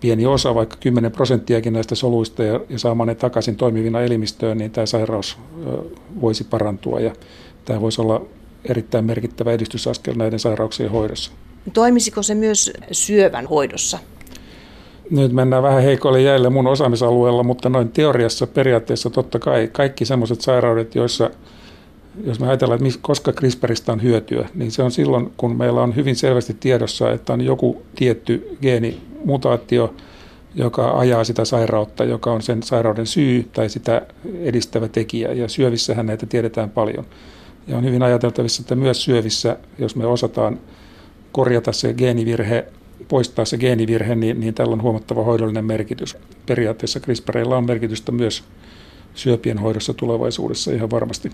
pieni 0.00 0.26
osa, 0.26 0.54
vaikka 0.54 0.76
10 0.80 1.12
prosenttiakin 1.12 1.72
näistä 1.72 1.94
soluista 1.94 2.44
ja, 2.44 2.60
ja 2.68 2.78
saamaan 2.78 3.06
ne 3.06 3.14
takaisin 3.14 3.56
toimivina 3.56 4.00
elimistöön, 4.00 4.58
niin 4.58 4.70
tämä 4.70 4.86
sairaus 4.86 5.38
voisi 6.20 6.44
parantua 6.44 7.00
ja 7.00 7.12
tämä 7.64 7.80
voisi 7.80 8.00
olla 8.00 8.26
erittäin 8.64 9.04
merkittävä 9.04 9.52
edistysaskel 9.52 10.14
näiden 10.16 10.38
sairauksien 10.38 10.90
hoidossa. 10.90 11.32
Toimisiko 11.72 12.22
se 12.22 12.34
myös 12.34 12.72
syövän 12.92 13.46
hoidossa? 13.46 13.98
Nyt 15.10 15.32
mennään 15.32 15.62
vähän 15.62 15.82
heikoille 15.82 16.22
jäille 16.22 16.50
mun 16.50 16.66
osaamisalueella, 16.66 17.42
mutta 17.42 17.68
noin 17.68 17.88
teoriassa 17.88 18.46
periaatteessa 18.46 19.10
totta 19.10 19.38
kai 19.38 19.68
kaikki 19.72 20.04
sellaiset 20.04 20.40
sairaudet, 20.40 20.94
joissa 20.94 21.30
jos 22.24 22.40
me 22.40 22.48
ajatellaan, 22.48 22.86
että 22.86 22.98
koska 23.02 23.32
CRISPRistä 23.32 23.92
on 23.92 24.02
hyötyä, 24.02 24.48
niin 24.54 24.72
se 24.72 24.82
on 24.82 24.90
silloin, 24.90 25.32
kun 25.36 25.56
meillä 25.56 25.82
on 25.82 25.96
hyvin 25.96 26.16
selvästi 26.16 26.56
tiedossa, 26.60 27.12
että 27.12 27.32
on 27.32 27.40
joku 27.40 27.82
tietty 27.94 28.56
geenimutaatio, 28.62 29.94
joka 30.54 30.98
ajaa 30.98 31.24
sitä 31.24 31.44
sairautta, 31.44 32.04
joka 32.04 32.32
on 32.32 32.42
sen 32.42 32.62
sairauden 32.62 33.06
syy 33.06 33.48
tai 33.52 33.68
sitä 33.68 34.02
edistävä 34.40 34.88
tekijä. 34.88 35.32
Ja 35.32 35.48
syövissähän 35.48 36.06
näitä 36.06 36.26
tiedetään 36.26 36.70
paljon. 36.70 37.04
Ja 37.66 37.76
on 37.76 37.84
hyvin 37.84 38.02
ajateltavissa, 38.02 38.60
että 38.62 38.74
myös 38.74 39.04
syövissä, 39.04 39.56
jos 39.78 39.96
me 39.96 40.06
osataan 40.06 40.60
korjata 41.32 41.72
se 41.72 41.94
geenivirhe, 41.94 42.66
poistaa 43.08 43.44
se 43.44 43.58
geenivirhe, 43.58 44.14
niin, 44.14 44.40
niin 44.40 44.54
tällä 44.54 44.72
on 44.72 44.82
huomattava 44.82 45.24
hoidollinen 45.24 45.64
merkitys. 45.64 46.16
Periaatteessa 46.46 47.00
CRISPRilla 47.00 47.56
on 47.56 47.66
merkitystä 47.66 48.12
myös 48.12 48.44
syöpien 49.14 49.58
hoidossa 49.58 49.94
tulevaisuudessa 49.94 50.72
ihan 50.72 50.90
varmasti. 50.90 51.30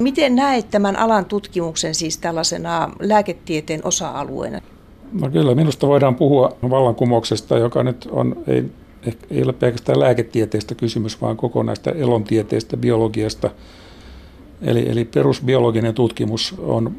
Miten 0.00 0.34
näet 0.34 0.70
tämän 0.70 0.96
alan 0.96 1.24
tutkimuksen 1.24 1.94
siis 1.94 2.18
tällaisena 2.18 2.90
lääketieteen 3.00 3.80
osa-alueena? 3.84 4.60
No 5.20 5.30
kyllä, 5.30 5.54
minusta 5.54 5.86
voidaan 5.86 6.14
puhua 6.14 6.56
vallankumouksesta, 6.70 7.58
joka 7.58 7.82
nyt 7.82 8.08
on, 8.10 8.36
ei, 8.46 8.64
ei 9.30 9.42
ole 9.42 9.52
pelkästään 9.52 10.00
lääketieteestä 10.00 10.74
kysymys, 10.74 11.20
vaan 11.20 11.36
kokonaista 11.36 11.90
elontieteestä, 11.90 12.76
biologiasta. 12.76 13.50
Eli, 14.62 14.88
eli 14.88 15.04
perusbiologinen 15.04 15.94
tutkimus 15.94 16.54
on 16.58 16.96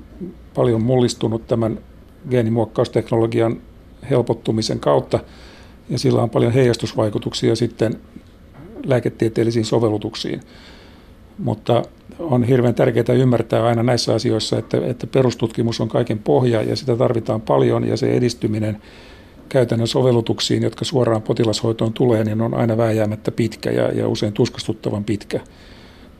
paljon 0.54 0.84
mullistunut 0.84 1.48
tämän 1.48 1.80
geenimuokkausteknologian 2.30 3.58
helpottumisen 4.10 4.80
kautta, 4.80 5.20
ja 5.90 6.00
sillä 6.00 6.22
on 6.22 6.30
paljon 6.30 6.54
heijastusvaikutuksia 6.54 7.56
sitten 7.56 8.00
lääketieteellisiin 8.86 9.66
sovellutuksiin. 9.66 10.42
Mutta 11.38 11.84
on 12.20 12.44
hirveän 12.44 12.76
tärkeää 12.76 13.18
ymmärtää 13.18 13.66
aina 13.66 13.84
näissä 13.84 14.14
asioissa, 14.14 14.58
että, 14.58 14.78
että 14.86 15.08
perustutkimus 15.08 15.82
on 15.82 15.90
kaiken 15.90 16.20
pohja 16.20 16.62
ja 16.62 16.76
sitä 16.76 16.96
tarvitaan 16.96 17.42
paljon 17.42 17.88
ja 17.88 17.98
se 17.98 18.14
edistyminen 18.14 18.82
käytännön 19.50 19.88
sovellutuksiin, 19.88 20.64
jotka 20.64 20.86
suoraan 20.86 21.22
potilashoitoon 21.22 21.94
tulee, 21.94 22.24
niin 22.24 22.42
on 22.42 22.54
aina 22.54 22.78
vääjäämättä 22.78 23.32
pitkä 23.32 23.72
ja, 23.72 23.92
ja 23.92 24.08
usein 24.08 24.34
tuskastuttavan 24.34 25.04
pitkä. 25.04 25.40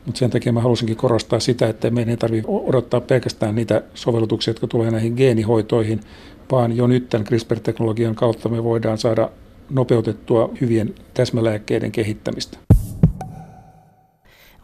Mutta 0.06 0.18
sen 0.18 0.30
takia 0.30 0.52
mä 0.52 0.60
halusinkin 0.60 0.96
korostaa 0.96 1.40
sitä, 1.40 1.68
että 1.68 1.90
meidän 1.90 2.10
ei 2.10 2.16
tarvitse 2.16 2.48
odottaa 2.48 3.00
pelkästään 3.00 3.54
niitä 3.54 3.82
sovellutuksia, 3.94 4.50
jotka 4.50 4.66
tulee 4.66 4.90
näihin 4.90 5.14
geenihoitoihin, 5.16 6.00
vaan 6.50 6.76
jo 6.76 6.86
nyt 6.86 7.08
tämän 7.08 7.26
CRISPR-teknologian 7.26 8.14
kautta 8.14 8.48
me 8.48 8.64
voidaan 8.64 8.98
saada 8.98 9.30
nopeutettua 9.70 10.50
hyvien 10.60 10.94
täsmälääkkeiden 11.14 11.92
kehittämistä. 11.92 12.58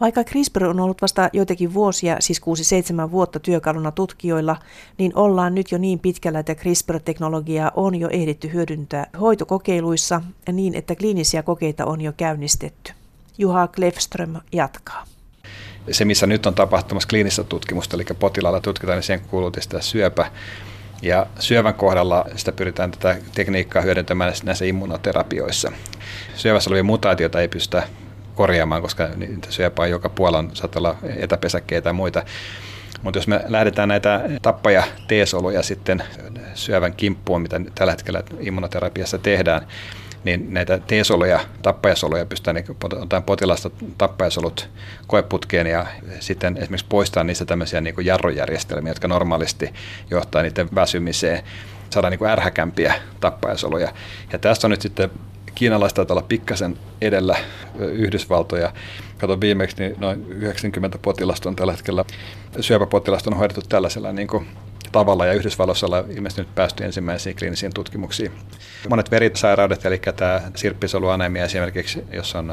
Vaikka 0.00 0.24
CRISPR 0.24 0.64
on 0.64 0.80
ollut 0.80 1.02
vasta 1.02 1.30
joitakin 1.32 1.74
vuosia, 1.74 2.16
siis 2.20 2.40
6-7 3.08 3.10
vuotta 3.10 3.40
työkaluna 3.40 3.90
tutkijoilla, 3.90 4.56
niin 4.98 5.12
ollaan 5.14 5.54
nyt 5.54 5.72
jo 5.72 5.78
niin 5.78 5.98
pitkällä, 5.98 6.38
että 6.38 6.54
CRISPR-teknologiaa 6.54 7.70
on 7.76 7.94
jo 7.94 8.08
ehditty 8.08 8.52
hyödyntää 8.52 9.06
hoitokokeiluissa 9.20 10.22
niin, 10.52 10.74
että 10.74 10.94
kliinisiä 10.94 11.42
kokeita 11.42 11.84
on 11.84 12.00
jo 12.00 12.12
käynnistetty. 12.16 12.92
Juha 13.38 13.68
Klefström 13.68 14.36
jatkaa. 14.52 15.06
Se, 15.90 16.04
missä 16.04 16.26
nyt 16.26 16.46
on 16.46 16.54
tapahtumassa 16.54 17.08
kliinistä 17.08 17.44
tutkimusta, 17.44 17.96
eli 17.96 18.04
potilaalla 18.18 18.60
tutkitaan, 18.60 18.96
niin 18.96 19.02
siihen 19.02 19.28
kuuluu 19.30 19.52
syöpä. 19.80 20.30
Ja 21.02 21.26
syövän 21.38 21.74
kohdalla 21.74 22.24
sitä 22.36 22.52
pyritään 22.52 22.90
tätä 22.90 23.16
tekniikkaa 23.34 23.82
hyödyntämään 23.82 24.32
näissä 24.44 24.64
immunoterapioissa. 24.64 25.72
Syövässä 26.34 26.70
olevia 26.70 26.84
mutaatioita 26.84 27.40
ei 27.40 27.48
pystytä 27.48 27.82
korjaamaan, 28.34 28.82
koska 28.82 29.08
niitä 29.16 29.50
syöpää 29.50 29.86
joka 29.86 30.08
puolella 30.08 30.50
saattaa 30.52 30.80
olla 30.80 30.96
etäpesäkkeitä 31.16 31.88
ja 31.88 31.92
muita. 31.92 32.22
Mutta 33.02 33.18
jos 33.18 33.26
me 33.28 33.40
lähdetään 33.48 33.88
näitä 33.88 34.20
tappaja 34.42 34.82
T-soluja 35.08 35.62
sitten 35.62 36.02
syövän 36.54 36.94
kimppuun, 36.94 37.42
mitä 37.42 37.60
tällä 37.74 37.92
hetkellä 37.92 38.22
immunoterapiassa 38.40 39.18
tehdään, 39.18 39.66
niin 40.24 40.54
näitä 40.54 40.78
T-soluja, 40.78 41.40
tappajasoluja 41.62 42.26
pystytään 42.26 42.54
niin 42.54 42.76
ottamaan 42.82 43.22
potilasta 43.22 43.70
tappajasolut 43.98 44.68
koeputkeen 45.06 45.66
ja 45.66 45.86
sitten 46.20 46.56
esimerkiksi 46.56 46.86
poistaa 46.88 47.24
niistä 47.24 47.44
tämmöisiä 47.44 47.80
niin 47.80 47.94
kuin 47.94 48.06
jarrujärjestelmiä, 48.06 48.90
jotka 48.90 49.08
normaalisti 49.08 49.74
johtaa 50.10 50.42
niiden 50.42 50.68
väsymiseen 50.74 51.42
saada 51.90 52.10
niin 52.10 52.18
kuin 52.18 52.30
ärhäkämpiä 52.30 52.94
tappajasoluja. 53.20 53.92
Ja 54.32 54.38
tässä 54.38 54.66
on 54.66 54.70
nyt 54.70 54.82
sitten 54.82 55.10
kiinalaiset 55.54 55.96
taitaa 55.96 56.14
olla 56.14 56.26
pikkasen 56.28 56.78
edellä 57.00 57.36
Yhdysvaltoja. 57.78 58.72
Kato 59.18 59.40
viimeksi, 59.40 59.76
niin 59.78 59.94
noin 59.98 60.26
90 60.28 60.98
potilasta 61.02 61.48
on 61.48 61.56
tällä 61.56 61.72
hetkellä, 61.72 62.04
syöpäpotilasta 62.60 63.30
on 63.30 63.36
hoidettu 63.36 63.62
tällaisella 63.68 64.12
niin 64.12 64.28
kuin 64.28 64.46
tavalla 64.92 65.26
ja 65.26 65.32
Yhdysvalloissa 65.32 65.86
ollaan 65.86 66.10
ilmeisesti 66.10 66.42
nyt 66.42 66.54
päästy 66.54 66.84
ensimmäisiin 66.84 67.36
kliinisiin 67.36 67.74
tutkimuksiin. 67.74 68.32
Monet 68.88 69.10
verisairaudet, 69.10 69.86
eli 69.86 70.00
tämä 70.16 70.40
sirppisoluanemia 70.54 71.44
esimerkiksi, 71.44 72.04
jos 72.12 72.34
on 72.34 72.52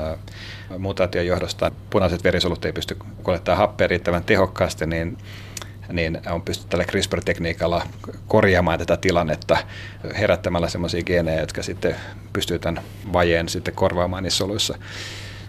mutaation 0.78 1.25
johdosta 1.25 1.71
punaiset 1.89 2.23
verisolut 2.23 2.65
ei 2.65 2.73
pysty 2.73 2.97
kuljettamaan 3.23 3.58
happea 3.58 3.88
riittävän 3.88 4.23
tehokkaasti, 4.23 4.86
niin 4.86 5.17
niin 5.93 6.21
on 6.32 6.41
pystytty 6.41 6.69
tällä 6.69 6.86
CRISPR-tekniikalla 6.86 7.88
korjaamaan 8.28 8.80
tätä 8.80 8.97
tilannetta 8.97 9.58
herättämällä 10.19 10.69
sellaisia 10.69 11.04
geenejä, 11.04 11.39
jotka 11.39 11.63
sitten 11.63 11.95
pystyy 12.34 12.60
tämän 12.60 12.84
vajeen 13.13 13.49
sitten 13.49 13.73
korvaamaan 13.73 14.23
niissä 14.23 14.38
soluissa. 14.38 14.78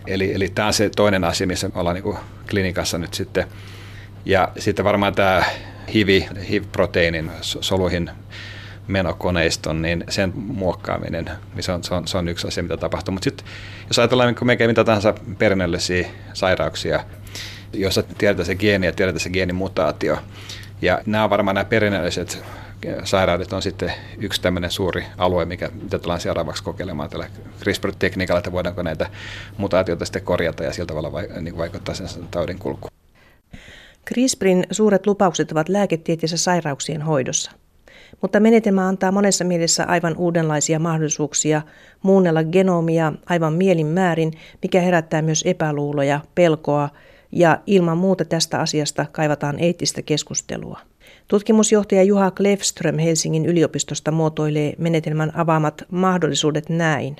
Eli, 0.06 0.34
eli 0.34 0.48
tämä 0.48 0.66
on 0.66 0.72
se 0.72 0.90
toinen 0.96 1.24
asia, 1.24 1.46
missä 1.46 1.70
ollaan 1.74 1.94
niin 1.94 2.16
klinikassa 2.50 2.98
nyt 2.98 3.14
sitten. 3.14 3.46
Ja 4.24 4.48
sitten 4.58 4.84
varmaan 4.84 5.14
tämä 5.14 5.44
HIV, 5.94 6.22
HIV-proteiinin 6.48 7.30
soluihin 7.40 8.10
menokoneiston, 8.88 9.82
niin 9.82 10.04
sen 10.08 10.32
muokkaaminen, 10.34 11.30
niin 11.54 11.62
se 11.62 11.72
on, 11.72 11.84
se 11.84 11.94
on, 11.94 12.08
se 12.08 12.18
on 12.18 12.28
yksi 12.28 12.48
asia, 12.48 12.62
mitä 12.62 12.76
tapahtuu. 12.76 13.12
Mutta 13.12 13.24
sitten 13.24 13.46
jos 13.88 13.98
ajatellaan 13.98 14.34
niin 14.40 14.66
mitä 14.66 14.84
tahansa 14.84 15.14
perinnöllisiä 15.38 16.08
sairauksia, 16.32 17.04
jossa 17.72 18.02
tiedetään 18.02 18.46
se 18.46 18.54
geeni 18.54 18.86
ja 18.86 18.92
tiedetään 18.92 19.20
se 19.20 19.30
geenimutaatio. 19.30 20.18
Ja 20.82 21.00
nämä 21.06 21.24
on 21.24 21.30
varmaan 21.30 21.54
nämä 21.54 21.64
perinnölliset 21.64 22.42
sairaudet 23.04 23.52
on 23.52 23.62
sitten 23.62 23.92
yksi 24.18 24.42
tämmöinen 24.42 24.70
suuri 24.70 25.04
alue, 25.18 25.44
mikä, 25.44 25.70
mitä 25.82 25.98
tullaan 25.98 26.20
seuraavaksi 26.20 26.64
kokeilemaan 26.64 27.10
tällä 27.10 27.26
CRISPR-tekniikalla, 27.60 28.38
että 28.38 28.52
voidaanko 28.52 28.82
näitä 28.82 29.10
mutaatioita 29.56 30.04
sitten 30.04 30.22
korjata 30.22 30.64
ja 30.64 30.72
sillä 30.72 30.86
tavalla 30.86 31.12
niin 31.40 31.56
vaikuttaa 31.56 31.94
sen 31.94 32.28
taudin 32.30 32.58
kulkuun. 32.58 32.89
CRISPRin 34.08 34.64
suuret 34.70 35.06
lupaukset 35.06 35.52
ovat 35.52 35.68
lääketieteessä 35.68 36.36
sairauksien 36.36 37.02
hoidossa. 37.02 37.50
Mutta 38.22 38.40
menetelmä 38.40 38.88
antaa 38.88 39.12
monessa 39.12 39.44
mielessä 39.44 39.84
aivan 39.84 40.16
uudenlaisia 40.16 40.78
mahdollisuuksia 40.78 41.62
muunnella 42.02 42.44
genomia 42.44 43.12
aivan 43.26 43.52
mielin 43.52 43.86
määrin, 43.86 44.32
mikä 44.62 44.80
herättää 44.80 45.22
myös 45.22 45.42
epäluuloja, 45.46 46.20
pelkoa 46.34 46.88
ja 47.32 47.58
ilman 47.66 47.98
muuta 47.98 48.24
tästä 48.24 48.60
asiasta 48.60 49.06
kaivataan 49.12 49.58
eettistä 49.58 50.02
keskustelua. 50.02 50.80
Tutkimusjohtaja 51.28 52.02
Juha 52.02 52.30
Klefström 52.30 52.98
Helsingin 52.98 53.46
yliopistosta 53.46 54.10
muotoilee 54.10 54.74
menetelmän 54.78 55.36
avaamat 55.36 55.84
mahdollisuudet 55.90 56.68
näin. 56.68 57.16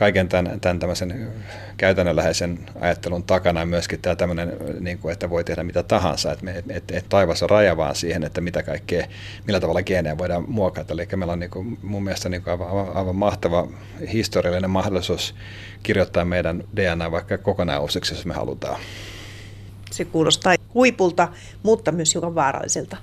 Kaiken 0.00 0.28
tämän, 0.28 0.60
tämän 0.60 0.78
tämmöisen 0.78 1.32
käytännönläheisen 1.76 2.58
ajattelun 2.80 3.22
takana 3.22 3.66
myöskin 3.66 4.00
tämä 4.00 4.16
tämmöinen, 4.16 4.56
niin 4.80 4.98
kuin, 4.98 5.12
että 5.12 5.30
voi 5.30 5.44
tehdä 5.44 5.62
mitä 5.62 5.82
tahansa, 5.82 6.32
että, 6.32 6.44
me, 6.44 6.50
että, 6.58 6.72
että 6.96 7.08
taivas 7.08 7.42
on 7.42 7.50
raja 7.50 7.76
vaan 7.76 7.94
siihen, 7.94 8.24
että 8.24 8.40
mitä 8.40 8.62
kaikkea, 8.62 9.06
millä 9.46 9.60
tavalla 9.60 9.82
geenejä 9.82 10.18
voidaan 10.18 10.44
muokata. 10.48 10.94
Eli 10.94 11.08
meillä 11.16 11.32
on 11.32 11.40
niin 11.40 11.50
kuin, 11.50 11.78
mun 11.82 12.04
mielestä 12.04 12.28
niin 12.28 12.42
kuin 12.42 12.52
aivan, 12.52 12.96
aivan 12.96 13.16
mahtava 13.16 13.68
historiallinen 14.12 14.70
mahdollisuus 14.70 15.34
kirjoittaa 15.82 16.24
meidän 16.24 16.64
DNA 16.76 17.10
vaikka 17.10 17.38
kokonaan 17.38 17.82
uusiksi, 17.82 18.14
jos 18.14 18.26
me 18.26 18.34
halutaan. 18.34 18.80
Se 19.90 20.04
kuulostaa 20.04 20.54
huipulta, 20.74 21.28
mutta 21.62 21.92
myös 21.92 22.14
hiukan 22.14 22.34
vaaralliselta. 22.34 22.96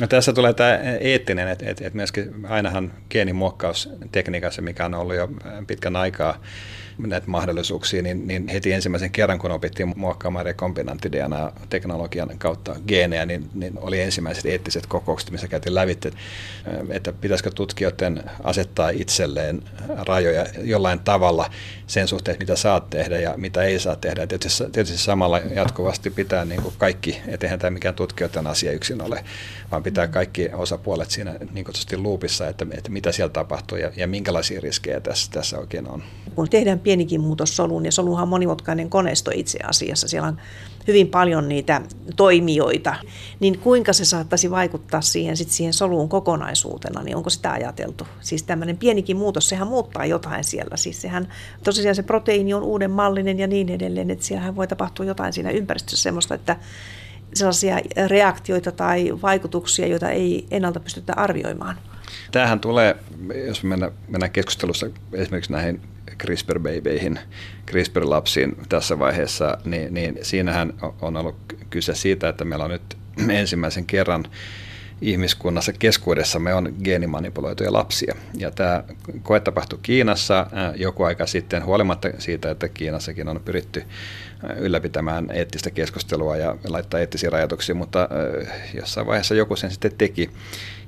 No 0.00 0.06
tässä 0.06 0.32
tulee 0.32 0.54
tämä 0.54 0.78
eettinen, 1.00 1.48
että, 1.48 1.70
että, 1.70 1.86
että 1.86 1.96
myöskin 1.96 2.46
ainahan 2.48 2.92
geenimuokkaustekniikassa, 3.10 4.62
mikä 4.62 4.84
on 4.84 4.94
ollut 4.94 5.16
jo 5.16 5.28
pitkän 5.66 5.96
aikaa, 5.96 6.40
näitä 6.98 7.26
mahdollisuuksia, 7.26 8.02
niin, 8.02 8.26
niin 8.26 8.48
heti 8.48 8.72
ensimmäisen 8.72 9.10
kerran, 9.10 9.38
kun 9.38 9.50
opittiin 9.50 9.92
muokkaamaan 9.96 10.44
rekombinantti 10.44 11.12
DNA-teknologian 11.12 12.38
kautta 12.38 12.76
geenejä, 12.88 13.26
niin, 13.26 13.50
niin 13.54 13.72
oli 13.76 14.00
ensimmäiset 14.00 14.46
eettiset 14.46 14.86
kokoukset, 14.86 15.30
missä 15.30 15.48
käytiin 15.48 15.74
lävitse, 15.74 16.10
että 16.90 17.12
pitäisikö 17.12 17.50
tutkijoiden 17.50 18.22
asettaa 18.44 18.90
itselleen 18.90 19.62
rajoja 19.88 20.46
jollain 20.62 21.00
tavalla 21.00 21.50
sen 21.86 22.08
suhteen, 22.08 22.36
mitä 22.40 22.56
saat 22.56 22.90
tehdä 22.90 23.18
ja 23.18 23.34
mitä 23.36 23.62
ei 23.62 23.78
saa 23.78 23.96
tehdä. 23.96 24.26
Tietysti, 24.26 24.64
tietysti 24.72 24.98
samalla 24.98 25.38
jatkuvasti 25.38 26.10
pitää 26.10 26.44
niin 26.44 26.62
kuin 26.62 26.74
kaikki, 26.78 27.20
et 27.26 27.42
eihän 27.42 27.58
tämä 27.58 27.70
mikään 27.70 27.94
tutkijoiden 27.94 28.46
asia 28.46 28.72
yksin 28.72 29.02
ole, 29.02 29.24
vaan 29.70 29.82
pitää 29.82 30.08
kaikki 30.08 30.48
osapuolet 30.52 31.10
siinä 31.10 31.34
niin 31.52 31.64
kutsusti 31.64 31.96
luupissa, 31.96 32.48
että, 32.48 32.66
että 32.70 32.90
mitä 32.90 33.12
siellä 33.12 33.32
tapahtuu 33.32 33.78
ja, 33.78 33.92
ja 33.96 34.06
minkälaisia 34.06 34.60
riskejä 34.60 35.00
tässä, 35.00 35.30
tässä 35.32 35.58
oikein 35.58 35.88
on. 35.88 36.02
Kun 36.34 36.48
tehdään 36.48 36.80
pienikin 36.88 37.20
muutos 37.20 37.56
soluun, 37.56 37.84
ja 37.84 37.92
soluhan 37.92 38.22
on 38.22 38.28
monimutkainen 38.28 38.90
koneisto 38.90 39.30
itse 39.34 39.58
asiassa, 39.62 40.08
siellä 40.08 40.28
on 40.28 40.36
hyvin 40.86 41.08
paljon 41.08 41.48
niitä 41.48 41.82
toimijoita, 42.16 42.94
niin 43.40 43.58
kuinka 43.58 43.92
se 43.92 44.04
saattaisi 44.04 44.50
vaikuttaa 44.50 45.00
siihen, 45.00 45.36
sit 45.36 45.50
siihen 45.50 45.72
soluun 45.72 46.08
kokonaisuutena, 46.08 47.02
niin 47.02 47.16
onko 47.16 47.30
sitä 47.30 47.52
ajateltu? 47.52 48.06
Siis 48.20 48.42
tämmöinen 48.42 48.76
pienikin 48.76 49.16
muutos, 49.16 49.48
sehän 49.48 49.68
muuttaa 49.68 50.06
jotain 50.06 50.44
siellä. 50.44 50.76
Siis 50.76 51.02
sehän, 51.02 51.28
tosiaan 51.64 51.94
se 51.94 52.02
proteiini 52.02 52.54
on 52.54 52.62
uuden 52.62 52.90
mallinen 52.90 53.38
ja 53.38 53.46
niin 53.46 53.68
edelleen, 53.68 54.10
että 54.10 54.24
siellähän 54.24 54.56
voi 54.56 54.66
tapahtua 54.66 55.06
jotain 55.06 55.32
siinä 55.32 55.50
ympäristössä 55.50 56.02
semmoista, 56.02 56.34
että 56.34 56.56
sellaisia 57.34 57.80
reaktioita 58.06 58.72
tai 58.72 59.12
vaikutuksia, 59.22 59.86
joita 59.86 60.10
ei 60.10 60.46
ennalta 60.50 60.80
pystytä 60.80 61.12
arvioimaan. 61.16 61.76
Tämähän 62.30 62.60
tulee, 62.60 62.96
jos 63.46 63.62
mennään, 63.62 63.92
mennään 64.08 64.32
keskustelussa 64.32 64.86
esimerkiksi 65.12 65.52
näihin 65.52 65.80
CRISPR-babyihin, 66.18 67.18
CRISPR-lapsiin 67.66 68.56
tässä 68.68 68.98
vaiheessa, 68.98 69.58
niin, 69.64 69.94
niin 69.94 70.18
siinähän 70.22 70.74
on 71.00 71.16
ollut 71.16 71.36
kyse 71.70 71.94
siitä, 71.94 72.28
että 72.28 72.44
meillä 72.44 72.64
on 72.64 72.70
nyt 72.70 72.96
ensimmäisen 73.30 73.86
kerran 73.86 74.24
ihmiskunnassa 75.00 75.72
keskuudessamme 75.72 76.54
on 76.54 76.74
geenimanipuloituja 76.84 77.72
lapsia. 77.72 78.14
Ja 78.34 78.50
tämä 78.50 78.84
koe 79.22 79.40
tapahtui 79.40 79.78
Kiinassa 79.82 80.46
joku 80.76 81.02
aika 81.02 81.26
sitten, 81.26 81.64
huolimatta 81.64 82.08
siitä, 82.18 82.50
että 82.50 82.68
Kiinassakin 82.68 83.28
on 83.28 83.40
pyritty 83.44 83.84
ylläpitämään 84.56 85.30
eettistä 85.30 85.70
keskustelua 85.70 86.36
ja 86.36 86.56
laittaa 86.68 87.00
eettisiä 87.00 87.30
rajoituksia, 87.30 87.74
mutta 87.74 88.08
jossain 88.74 89.06
vaiheessa 89.06 89.34
joku 89.34 89.56
sen 89.56 89.70
sitten 89.70 89.92
teki. 89.98 90.30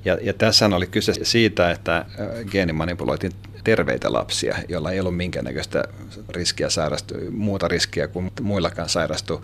Ja, 0.05 0.17
ja 0.21 0.33
tässä 0.33 0.65
oli 0.65 0.87
kyse 0.87 1.13
siitä, 1.23 1.71
että 1.71 2.05
geenimanipuloitiin 2.51 3.31
terveitä 3.63 4.13
lapsia, 4.13 4.57
joilla 4.67 4.91
ei 4.91 4.99
ollut 4.99 5.17
minkäännäköistä 5.17 5.83
riskiä 6.29 6.69
sairastua, 6.69 7.17
muuta 7.31 7.67
riskiä 7.67 8.07
kuin 8.07 8.31
muillakaan 8.41 8.89
sairastua. 8.89 9.41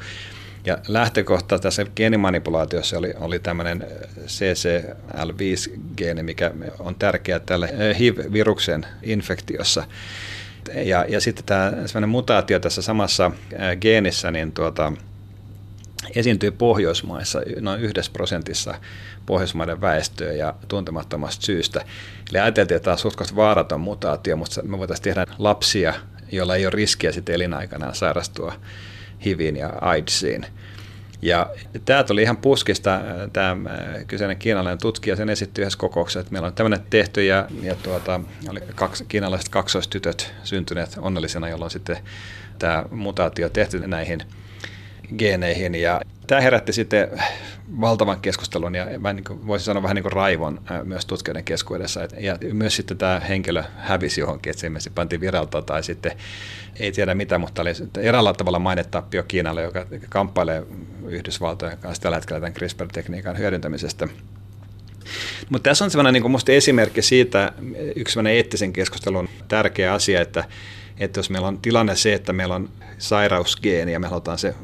Ja 0.65 0.77
lähtökohta 0.87 1.59
tässä 1.59 1.85
geenimanipulaatiossa 1.95 2.97
oli, 2.97 3.13
oli 3.19 3.39
tämmöinen 3.39 3.85
CCL5-geeni, 4.25 6.23
mikä 6.23 6.51
on 6.79 6.95
tärkeä 6.95 7.39
tälle 7.39 7.69
HIV-viruksen 7.99 8.85
infektiossa. 9.03 9.83
Ja, 10.73 11.05
ja 11.09 11.21
sitten 11.21 11.45
tämä 11.45 12.07
mutaatio 12.07 12.59
tässä 12.59 12.81
samassa 12.81 13.31
geenissä, 13.81 14.31
niin 14.31 14.51
tuota, 14.51 14.93
esiintyy 16.15 16.51
Pohjoismaissa 16.51 17.41
noin 17.59 17.81
yhdessä 17.81 18.11
prosentissa 18.11 18.75
Pohjoismaiden 19.25 19.81
väestöä 19.81 20.31
ja 20.31 20.53
tuntemattomasta 20.67 21.45
syystä. 21.45 21.85
Eli 22.29 22.39
ajateltiin, 22.39 22.75
että 22.75 22.83
tämä 22.83 22.93
on 22.93 22.99
suht 22.99 23.35
vaaraton 23.35 23.81
mutaatio, 23.81 24.37
mutta 24.37 24.63
me 24.63 24.77
voitaisiin 24.77 25.03
tehdä 25.03 25.25
lapsia, 25.37 25.93
joilla 26.31 26.55
ei 26.55 26.65
ole 26.65 26.71
riskiä 26.71 27.11
sitten 27.11 27.35
elinaikanaan 27.35 27.95
sairastua 27.95 28.53
HIViin 29.25 29.55
ja 29.55 29.73
AIDSiin. 29.81 30.45
Ja 31.21 31.49
tämä 31.85 32.03
tuli 32.03 32.21
ihan 32.21 32.37
puskista, 32.37 33.01
tämä 33.33 33.57
kyseinen 34.07 34.37
kiinalainen 34.37 34.81
tutkija 34.81 35.15
sen 35.15 35.29
esitti 35.29 35.61
yhdessä 35.61 35.79
kokouksessa, 35.79 36.19
että 36.19 36.31
meillä 36.31 36.47
on 36.47 36.53
tämmöinen 36.53 36.85
tehty 36.89 37.25
ja, 37.25 37.47
ja 37.61 37.75
tuota, 37.75 38.19
oli 38.49 38.59
kaksi, 38.75 39.05
kiinalaiset 39.05 39.49
kaksoistytöt 39.49 40.33
syntyneet 40.43 40.97
onnellisena, 40.97 41.49
jolloin 41.49 41.71
sitten 41.71 41.97
tämä 42.59 42.83
mutaatio 42.91 43.49
tehty 43.49 43.87
näihin 43.87 44.19
geeneihin. 45.17 45.75
Ja 45.75 46.01
tämä 46.27 46.41
herätti 46.41 46.73
sitten 46.73 47.07
valtavan 47.81 48.21
keskustelun 48.21 48.75
ja 48.75 48.99
mä 48.99 49.13
niin 49.13 49.47
voisin 49.47 49.65
sanoa 49.65 49.83
vähän 49.83 49.95
niin 49.95 50.03
kuin 50.03 50.11
raivon 50.11 50.61
myös 50.83 51.05
tutkijoiden 51.05 51.43
keskuudessa. 51.43 52.07
Ja 52.19 52.37
myös 52.53 52.75
sitten 52.75 52.97
tämä 52.97 53.19
henkilö 53.19 53.63
hävisi 53.77 54.21
johonkin, 54.21 54.51
että 54.51 54.61
se 54.61 54.67
ilmeisesti 54.67 54.89
pantiin 54.95 55.21
viralta 55.21 55.61
tai 55.61 55.83
sitten 55.83 56.11
ei 56.79 56.91
tiedä 56.91 57.15
mitä, 57.15 57.37
mutta 57.37 57.61
oli 57.61 57.71
eräällä 57.97 58.33
tavalla 58.33 58.59
mainetappio 58.59 59.23
Kiinalle, 59.23 59.63
joka 59.63 59.85
kamppailee 60.09 60.63
Yhdysvaltojen 61.07 61.77
kanssa 61.77 62.03
tällä 62.03 62.17
hetkellä 62.17 62.39
tämän 62.39 62.53
CRISPR-tekniikan 62.53 63.37
hyödyntämisestä. 63.37 64.07
Mutta 65.49 65.69
tässä 65.69 65.85
on 65.85 65.91
sellainen 65.91 66.13
niin 66.21 66.31
musta 66.31 66.51
esimerkki 66.51 67.01
siitä, 67.01 67.53
yksi 67.95 68.13
sellainen 68.13 68.33
eettisen 68.33 68.73
keskustelun 68.73 69.29
tärkeä 69.47 69.93
asia, 69.93 70.21
että, 70.21 70.43
että 70.99 71.19
jos 71.19 71.29
meillä 71.29 71.47
on 71.47 71.61
tilanne 71.61 71.95
se, 71.95 72.13
että 72.13 72.33
meillä 72.33 72.55
on 72.55 72.69
sairausgeeni 72.97 73.93
ja 73.93 73.99
me 73.99 74.07
halutaan 74.07 74.37
se 74.37 74.55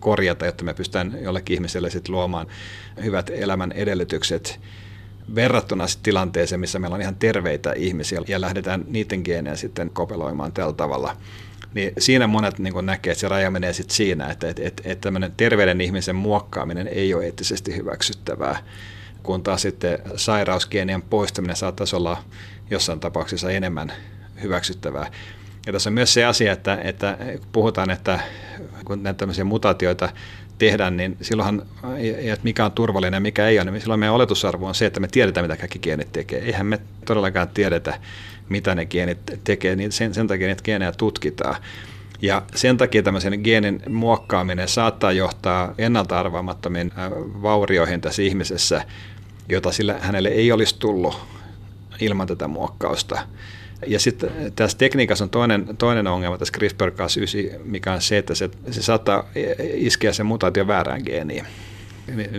korjata, 0.00 0.46
jotta 0.46 0.64
me 0.64 0.74
pystytään 0.74 1.18
jollekin 1.20 1.54
ihmiselle 1.54 1.90
sitten 1.90 2.14
luomaan 2.14 2.46
hyvät 3.04 3.30
elämän 3.30 3.72
edellytykset 3.72 4.60
verrattuna 5.34 5.84
tilanteeseen, 6.02 6.60
missä 6.60 6.78
meillä 6.78 6.94
on 6.94 7.02
ihan 7.02 7.16
terveitä 7.16 7.72
ihmisiä 7.72 8.20
ja 8.28 8.40
lähdetään 8.40 8.84
niiden 8.88 9.20
geenejä 9.24 9.56
sitten 9.56 9.90
kopeloimaan 9.90 10.52
tällä 10.52 10.72
tavalla. 10.72 11.16
Niin 11.74 11.92
siinä 11.98 12.26
monet 12.26 12.58
niin 12.58 12.86
näkee, 12.86 13.10
että 13.10 13.20
se 13.20 13.28
raja 13.28 13.50
menee 13.50 13.72
sitten 13.72 13.96
siinä, 13.96 14.30
että, 14.30 14.48
että, 14.48 14.62
että, 14.64 14.82
että 14.86 15.02
tämmöinen 15.02 15.32
terveyden 15.36 15.80
ihmisen 15.80 16.16
muokkaaminen 16.16 16.88
ei 16.88 17.14
ole 17.14 17.24
eettisesti 17.24 17.76
hyväksyttävää, 17.76 18.56
kun 19.22 19.42
taas 19.42 19.62
sitten 19.62 19.98
sairausgeenien 20.16 21.02
poistaminen 21.02 21.56
saattaisi 21.56 21.96
olla 21.96 22.24
jossain 22.70 23.00
tapauksessa 23.00 23.50
enemmän 23.50 23.92
hyväksyttävää. 24.42 25.10
Ja 25.66 25.72
tässä 25.72 25.90
on 25.90 25.94
myös 25.94 26.14
se 26.14 26.24
asia, 26.24 26.52
että, 26.52 26.78
että 26.84 27.16
kun 27.38 27.48
puhutaan, 27.52 27.90
että 27.90 28.20
kun 28.84 29.02
näitä 29.02 29.18
tämmöisiä 29.18 29.44
mutaatioita 29.44 30.08
tehdään, 30.58 30.96
niin 30.96 31.16
silloinhan, 31.20 31.62
että 32.18 32.44
mikä 32.44 32.64
on 32.64 32.72
turvallinen 32.72 33.16
ja 33.16 33.20
mikä 33.20 33.48
ei 33.48 33.60
ole, 33.60 33.70
niin 33.70 33.80
silloin 33.80 34.00
meidän 34.00 34.14
oletusarvo 34.14 34.66
on 34.66 34.74
se, 34.74 34.86
että 34.86 35.00
me 35.00 35.08
tiedetään, 35.08 35.44
mitä 35.44 35.56
kaikki 35.56 35.78
geenit 35.78 36.12
tekee. 36.12 36.42
Eihän 36.42 36.66
me 36.66 36.80
todellakaan 37.04 37.48
tiedetä, 37.48 38.00
mitä 38.48 38.74
ne 38.74 38.86
geenit 38.86 39.18
tekee, 39.44 39.76
niin 39.76 39.92
sen, 39.92 40.14
sen 40.14 40.26
takia 40.26 40.46
niitä 40.46 40.62
geenejä 40.62 40.92
tutkitaan. 40.92 41.56
Ja 42.22 42.42
sen 42.54 42.76
takia 42.76 43.02
tämmöisen 43.02 43.40
geenin 43.44 43.82
muokkaaminen 43.88 44.68
saattaa 44.68 45.12
johtaa 45.12 45.74
ennalta 45.78 46.20
arvaamattomiin 46.20 46.92
äh, 46.98 47.10
vaurioihin 47.42 48.00
tässä 48.00 48.22
ihmisessä, 48.22 48.84
jota 49.48 49.72
sillä 49.72 49.96
hänelle 50.00 50.28
ei 50.28 50.52
olisi 50.52 50.78
tullut 50.78 51.20
ilman 52.00 52.26
tätä 52.26 52.48
muokkausta. 52.48 53.20
Ja 53.86 54.00
sitten 54.00 54.30
tässä 54.56 54.78
tekniikassa 54.78 55.24
on 55.24 55.30
toinen, 55.30 55.76
toinen 55.76 56.06
ongelma 56.06 56.38
tässä 56.38 56.54
CRISPR-Cas9, 56.58 57.58
mikä 57.64 57.92
on 57.92 58.02
se, 58.02 58.18
että 58.18 58.34
se, 58.34 58.50
se 58.70 58.82
saattaa 58.82 59.28
iskeä 59.74 60.12
sen 60.12 60.26
mutaatio 60.26 60.66
väärään 60.66 61.02
geeniin. 61.06 61.46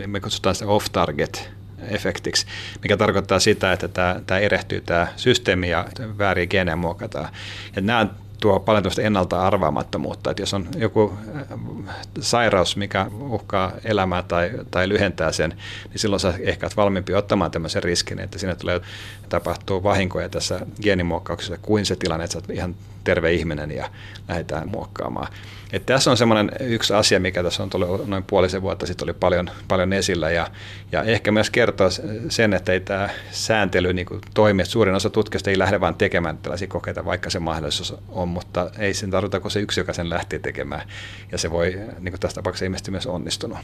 Me 0.07 0.19
kutsutaan 0.19 0.55
sitä 0.55 0.67
off-target 0.67 1.49
efektiksi, 1.89 2.45
mikä 2.81 2.97
tarkoittaa 2.97 3.39
sitä, 3.39 3.73
että 3.73 3.87
tämä, 3.87 4.21
tämä 4.25 4.39
erehtyy 4.39 4.81
tämä 4.81 5.07
systeemi 5.15 5.69
ja 5.69 5.85
vääriä 6.17 6.47
geenejä 6.47 6.75
muokataan. 6.75 7.29
Ja 7.75 7.81
nämä 7.81 8.07
tuo 8.43 8.59
paljon 8.59 8.83
ennalta 9.01 9.47
arvaamattomuutta, 9.47 10.31
että 10.31 10.41
jos 10.41 10.53
on 10.53 10.67
joku 10.77 11.13
äh, 11.37 11.95
sairaus, 12.19 12.77
mikä 12.77 13.07
uhkaa 13.19 13.71
elämää 13.83 14.23
tai, 14.23 14.51
tai 14.71 14.89
lyhentää 14.89 15.31
sen, 15.31 15.49
niin 15.89 15.99
silloin 15.99 16.19
sä 16.19 16.33
ehkä 16.39 16.65
olet 16.65 16.77
valmiimpi 16.77 17.13
ottamaan 17.13 17.51
tämmöisen 17.51 17.83
riskin, 17.83 18.19
että 18.19 18.39
siinä 18.39 18.55
tulee 18.55 18.81
tapahtuu 19.29 19.83
vahinkoja 19.83 20.29
tässä 20.29 20.65
geenimuokkauksessa 20.81 21.57
kuin 21.61 21.85
se 21.85 21.95
tilanne, 21.95 22.23
että 22.25 22.39
sä 22.39 22.53
ihan 22.53 22.75
terve 23.03 23.33
ihminen 23.33 23.71
ja 23.71 23.89
lähdetään 24.27 24.69
muokkaamaan. 24.69 25.27
Et 25.73 25.85
tässä 25.85 26.11
on 26.11 26.17
semmoinen 26.17 26.51
yksi 26.59 26.93
asia, 26.93 27.19
mikä 27.19 27.43
tässä 27.43 27.63
on 27.63 27.69
tullut 27.69 28.07
noin 28.07 28.23
puolisen 28.23 28.61
vuotta 28.61 28.85
sitten 28.85 29.05
oli 29.05 29.13
paljon, 29.13 29.49
paljon 29.67 29.93
esillä 29.93 30.31
ja, 30.31 30.47
ja 30.91 31.03
ehkä 31.03 31.31
myös 31.31 31.49
kertoo 31.49 31.89
sen, 32.29 32.53
että 32.53 32.73
ei 32.73 32.79
tämä 32.79 33.09
sääntely 33.31 33.93
niin 33.93 34.07
toimi, 34.33 34.61
että 34.61 34.71
suurin 34.71 34.95
osa 34.95 35.09
tutkijoista 35.09 35.49
ei 35.49 35.59
lähde 35.59 35.79
vaan 35.79 35.95
tekemään 35.95 36.37
tällaisia 36.37 36.67
kokeita, 36.67 37.05
vaikka 37.05 37.29
se 37.29 37.39
mahdollisuus 37.39 37.95
on, 38.09 38.27
mutta 38.27 38.71
ei 38.79 38.93
sen 38.93 39.11
tarvita 39.11 39.39
kuin 39.39 39.51
se 39.51 39.59
yksi, 39.59 39.79
joka 39.79 39.93
sen 39.93 40.09
lähtee 40.09 40.39
tekemään 40.39 40.87
ja 41.31 41.37
se 41.37 41.51
voi 41.51 41.79
niin 41.99 42.11
kuin 42.11 42.19
tässä 42.19 42.35
tapauksessa 42.35 42.65
ilmeisesti 42.65 42.91
myös 42.91 43.07
onnistunut. 43.07 43.57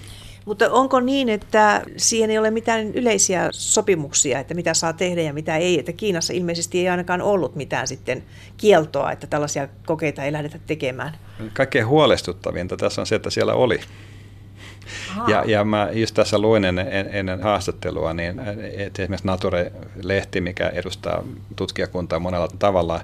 Mutta 0.45 0.71
onko 0.71 0.99
niin, 0.99 1.29
että 1.29 1.81
siihen 1.97 2.29
ei 2.29 2.37
ole 2.37 2.51
mitään 2.51 2.93
yleisiä 2.93 3.47
sopimuksia, 3.51 4.39
että 4.39 4.53
mitä 4.53 4.73
saa 4.73 4.93
tehdä 4.93 5.21
ja 5.21 5.33
mitä 5.33 5.57
ei, 5.57 5.79
että 5.79 5.93
Kiinassa 5.93 6.33
ilmeisesti 6.33 6.79
ei 6.79 6.89
ainakaan 6.89 7.21
ollut 7.21 7.55
mitään 7.55 7.87
sitten 7.87 8.23
kieltoa, 8.57 9.11
että 9.11 9.27
tällaisia 9.29 9.67
kokeita 9.85 10.23
ei 10.23 10.31
lähdetä 10.31 10.59
tekemään? 10.67 11.17
Kaikkein 11.53 11.87
huolestuttavinta 11.87 12.77
tässä 12.77 13.01
on 13.01 13.07
se, 13.07 13.15
että 13.15 13.29
siellä 13.29 13.53
oli. 13.53 13.79
Ja, 15.27 15.43
ja 15.47 15.63
mä 15.63 15.89
just 15.91 16.15
tässä 16.15 16.39
luin 16.39 16.65
ennen, 16.65 16.87
ennen 17.11 17.41
haastattelua, 17.41 18.13
niin 18.13 18.39
että 18.77 19.01
esimerkiksi 19.01 19.27
Nature-lehti, 19.27 20.41
mikä 20.41 20.69
edustaa 20.69 21.23
tutkijakuntaa 21.55 22.19
monella 22.19 22.47
tavalla, 22.59 23.01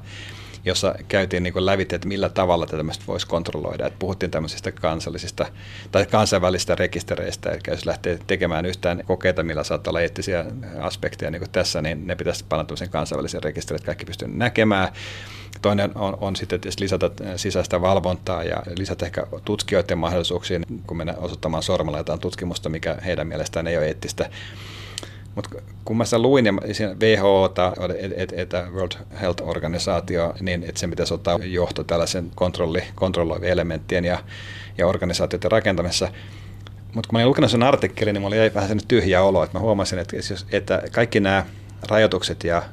jossa 0.66 0.96
käytiin 1.08 1.44
niin 1.44 1.66
lävitse, 1.66 1.96
että 1.96 2.08
millä 2.08 2.30
tavalla 2.30 2.66
tätä 2.66 2.84
voisi 3.08 3.28
kontrolloida. 3.28 3.88
Että 3.88 4.00
puhuttiin 4.00 4.32
tämmöisistä 4.32 4.72
kansallisista 4.72 5.46
tai 5.92 6.06
kansainvälisistä 6.06 6.76
rekistereistä, 6.76 7.50
eli 7.50 7.60
jos 7.68 7.86
lähtee 7.86 8.20
tekemään 8.28 8.66
yhtään 8.66 9.04
kokeita, 9.06 9.44
millä 9.44 9.64
saattaa 9.64 9.92
olla 9.92 10.02
eettisiä 10.02 10.46
aspekteja 10.80 11.32
niin 11.32 11.40
kuin 11.40 11.52
tässä, 11.52 11.82
niin 11.82 12.08
ne 12.08 12.16
pitäisi 12.16 12.46
panna 12.50 12.64
tämmöisen 12.64 12.90
kansainvälisen 12.90 13.44
rekisterin, 13.44 13.76
että 13.76 13.86
kaikki 13.86 14.06
pystyy 14.06 14.28
näkemään. 14.28 14.90
Toinen 15.62 15.92
on, 15.98 16.18
on 16.22 16.36
sitten 16.36 16.62
tietysti 16.62 16.84
lisätä 16.84 17.12
sisäistä 17.36 17.82
valvontaa 17.82 18.44
ja 18.44 18.64
lisätä 18.78 19.06
ehkä 19.06 19.28
tutkijoiden 19.46 19.98
mahdollisuuksiin, 19.98 20.64
kun 20.88 20.98
mennään 20.98 21.20
osoittamaan 21.20 21.64
sormella 21.64 21.98
jotain 21.98 22.20
tutkimusta, 22.20 22.70
mikä 22.70 22.98
heidän 23.06 23.28
mielestään 23.28 23.68
ei 23.68 23.78
ole 23.78 23.88
eettistä 23.88 24.30
mutta 25.36 25.50
kun 25.86 25.98
mä 25.98 26.06
sitä 26.06 26.20
luin, 26.20 26.46
ja 26.46 26.54
WHO, 27.00 27.54
että 28.36 28.68
World 28.74 28.92
Health 29.22 29.44
Organisaatio, 29.48 30.34
niin 30.40 30.64
että 30.64 30.80
se 30.80 30.88
pitäisi 30.88 31.14
ottaa 31.14 31.40
johto 31.44 31.84
tällaisen 31.84 32.32
kontrolli, 32.36 32.84
kontrolloivien 32.96 33.52
elementtien 33.52 34.06
ja, 34.06 34.20
ja 34.78 34.88
organisaatioiden 34.88 35.52
rakentamisessa. 35.52 36.08
Mutta 36.94 37.10
kun 37.10 37.14
mä 37.16 37.20
olin 37.20 37.28
lukenut 37.28 37.52
sen 37.52 37.64
artikkelin, 37.64 38.14
niin 38.14 38.22
mulla 38.22 38.36
jäi 38.36 38.52
vähän 38.54 38.70
sen 38.70 38.80
tyhjä 38.88 39.24
olo, 39.24 39.44
että 39.44 39.58
mä 39.58 39.62
huomasin, 39.62 40.00
että, 40.00 40.18
että 40.52 40.84
kaikki 40.92 41.20
nämä 41.20 41.46
rajoitukset 41.90 42.44
ja 42.44 42.64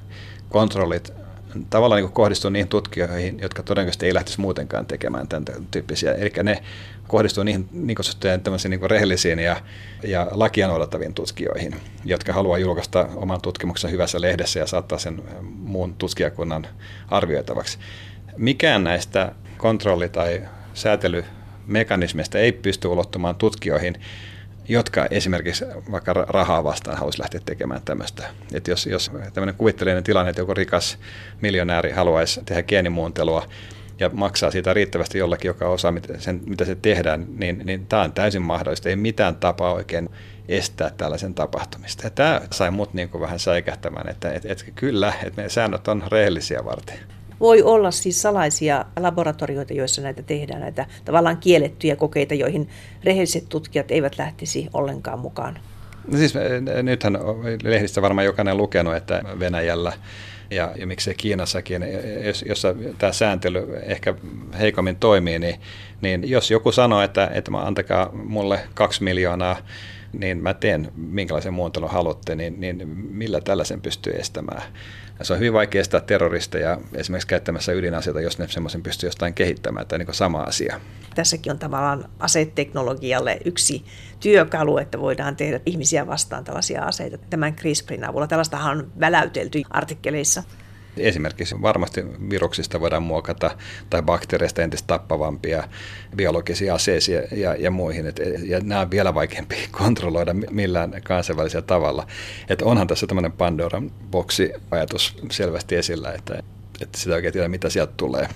kontrollit 0.48 1.12
tavallaan 1.70 2.02
niin 2.02 2.12
kohdistuu 2.12 2.50
niihin 2.50 2.68
tutkijoihin, 2.68 3.38
jotka 3.40 3.62
todennäköisesti 3.62 4.06
ei 4.06 4.14
lähtisi 4.14 4.40
muutenkaan 4.40 4.86
tekemään 4.86 5.28
tämän 5.28 5.44
tyyppisiä. 5.70 6.14
Eli 6.14 6.32
ne 6.42 6.62
kohdistuu 7.12 7.44
niihin 7.44 7.68
niin 7.72 7.96
tämmöisiin 8.42 8.70
niin 8.70 8.90
rehellisiin 8.90 9.38
ja, 9.38 9.56
ja 10.02 10.28
lakia 10.30 10.68
noudattaviin 10.68 11.14
tutkijoihin, 11.14 11.76
jotka 12.04 12.32
haluaa 12.32 12.58
julkaista 12.58 13.08
oman 13.14 13.40
tutkimuksen 13.40 13.90
hyvässä 13.90 14.20
lehdessä 14.20 14.60
ja 14.60 14.66
saattaa 14.66 14.98
sen 14.98 15.22
muun 15.42 15.94
tutkijakunnan 15.94 16.66
arvioitavaksi. 17.08 17.78
Mikään 18.36 18.84
näistä 18.84 19.32
kontrolli- 19.56 20.08
tai 20.08 20.42
säätelymekanismeista 20.74 22.38
ei 22.38 22.52
pysty 22.52 22.88
ulottumaan 22.88 23.36
tutkijoihin, 23.36 24.00
jotka 24.68 25.06
esimerkiksi 25.10 25.64
vaikka 25.90 26.12
rahaa 26.12 26.64
vastaan 26.64 26.96
haluaisi 26.96 27.20
lähteä 27.20 27.40
tekemään 27.44 27.82
tämmöistä. 27.84 28.28
Että 28.52 28.70
jos, 28.70 28.86
jos 28.86 29.10
tämmöinen 29.34 29.54
kuvitteellinen 29.54 30.04
tilanne, 30.04 30.30
että 30.30 30.42
joku 30.42 30.54
rikas 30.54 30.98
miljonääri 31.40 31.90
haluaisi 31.90 32.40
tehdä 32.44 32.62
geenimuuntelua 32.62 33.48
ja 34.02 34.10
maksaa 34.12 34.50
siitä 34.50 34.74
riittävästi 34.74 35.18
jollakin, 35.18 35.48
joka 35.48 35.68
osaa 35.68 35.92
sen, 36.18 36.40
mitä 36.46 36.64
se 36.64 36.74
tehdään, 36.74 37.26
niin, 37.36 37.62
niin 37.64 37.86
tämä 37.86 38.02
on 38.02 38.12
täysin 38.12 38.42
mahdollista. 38.42 38.88
Ei 38.88 38.96
mitään 38.96 39.36
tapaa 39.36 39.72
oikein 39.72 40.08
estää 40.48 40.90
tällaisen 40.96 41.34
tapahtumista. 41.34 42.06
Ja 42.06 42.10
tämä 42.10 42.40
sai 42.50 42.70
mut 42.70 42.94
niin 42.94 43.08
kuin 43.08 43.20
vähän 43.20 43.38
säikähtämään, 43.38 44.08
että 44.08 44.32
et, 44.32 44.44
et, 44.44 44.72
kyllä, 44.74 45.12
että 45.22 45.36
meidän 45.36 45.50
säännöt 45.50 45.88
on 45.88 46.04
rehellisiä 46.08 46.64
varten 46.64 46.98
voi 47.40 47.62
olla 47.62 47.90
siis 47.90 48.22
salaisia 48.22 48.84
laboratorioita, 49.00 49.74
joissa 49.74 50.02
näitä 50.02 50.22
tehdään, 50.22 50.60
näitä 50.60 50.86
tavallaan 51.04 51.36
kiellettyjä 51.36 51.96
kokeita, 51.96 52.34
joihin 52.34 52.68
rehelliset 53.04 53.48
tutkijat 53.48 53.90
eivät 53.90 54.18
lähtisi 54.18 54.68
ollenkaan 54.72 55.18
mukaan. 55.18 55.58
No 56.12 56.18
siis 56.18 56.34
nythän 56.82 57.18
lehdistä 57.62 58.02
varmaan 58.02 58.24
jokainen 58.24 58.56
lukenut, 58.56 58.96
että 58.96 59.22
Venäjällä 59.38 59.92
ja, 60.50 60.72
ja 60.76 60.86
miksei 60.86 61.14
Kiinassakin, 61.14 61.84
jos, 62.24 62.44
jossa 62.48 62.74
tämä 62.98 63.12
sääntely 63.12 63.78
ehkä 63.82 64.14
heikommin 64.58 64.96
toimii, 64.96 65.38
niin, 65.38 65.60
niin 66.00 66.30
jos 66.30 66.50
joku 66.50 66.72
sanoo, 66.72 67.02
että, 67.02 67.30
että 67.34 67.50
antakaa 67.54 68.10
mulle 68.12 68.60
kaksi 68.74 69.02
miljoonaa 69.02 69.56
niin 70.12 70.42
mä 70.42 70.54
teen 70.54 70.92
minkälaisen 70.96 71.54
muuntelun 71.54 71.90
haluatte, 71.90 72.34
niin, 72.34 72.60
niin 72.60 72.88
millä 72.88 73.40
tällaisen 73.40 73.80
pystyy 73.80 74.12
estämään. 74.12 74.62
Se 75.22 75.32
on 75.32 75.38
hyvin 75.38 75.52
vaikea 75.52 75.80
estää 75.80 76.00
terroristeja 76.00 76.78
esimerkiksi 76.94 77.28
käyttämässä 77.28 77.72
ydinaseita, 77.72 78.20
jos 78.20 78.38
ne 78.38 78.48
semmoisen 78.48 78.82
pystyy 78.82 79.06
jostain 79.06 79.34
kehittämään, 79.34 79.86
tai 79.86 79.98
niin 79.98 80.14
sama 80.14 80.42
asia. 80.42 80.80
Tässäkin 81.14 81.52
on 81.52 81.58
tavallaan 81.58 82.04
aseteknologialle 82.18 83.38
yksi 83.44 83.84
työkalu, 84.20 84.78
että 84.78 85.00
voidaan 85.00 85.36
tehdä 85.36 85.60
ihmisiä 85.66 86.06
vastaan 86.06 86.44
tällaisia 86.44 86.82
aseita 86.82 87.18
tämän 87.18 87.54
CRISPRin 87.54 88.04
avulla. 88.04 88.26
Tällaistahan 88.26 88.78
on 88.78 88.92
väläytelty 89.00 89.62
artikkeleissa. 89.70 90.42
Esimerkiksi 90.96 91.62
varmasti 91.62 92.04
viruksista 92.30 92.80
voidaan 92.80 93.02
muokata 93.02 93.50
tai 93.90 94.02
bakteereista 94.02 94.62
entistä 94.62 94.86
tappavampia 94.86 95.68
biologisia 96.16 96.74
aseisia 96.74 97.22
ja, 97.32 97.54
ja 97.54 97.70
muihin. 97.70 98.06
Et, 98.06 98.20
ja 98.44 98.60
nämä 98.60 98.80
on 98.80 98.90
vielä 98.90 99.14
vaikeampi 99.14 99.56
kontrolloida 99.82 100.34
millään 100.50 101.02
kansainvälisellä 101.04 101.66
tavalla. 101.66 102.06
Et 102.48 102.62
onhan 102.62 102.86
tässä 102.86 103.06
tämmöinen 103.06 103.32
Pandoran 103.32 103.90
boksi-ajatus 104.10 105.16
selvästi 105.30 105.76
esillä, 105.76 106.12
että, 106.12 106.42
että 106.82 106.98
sitä 106.98 107.14
oikein 107.14 107.32
tiedä, 107.32 107.48
mitä 107.48 107.70
sieltä 107.70 107.92
tulee. 107.96 108.28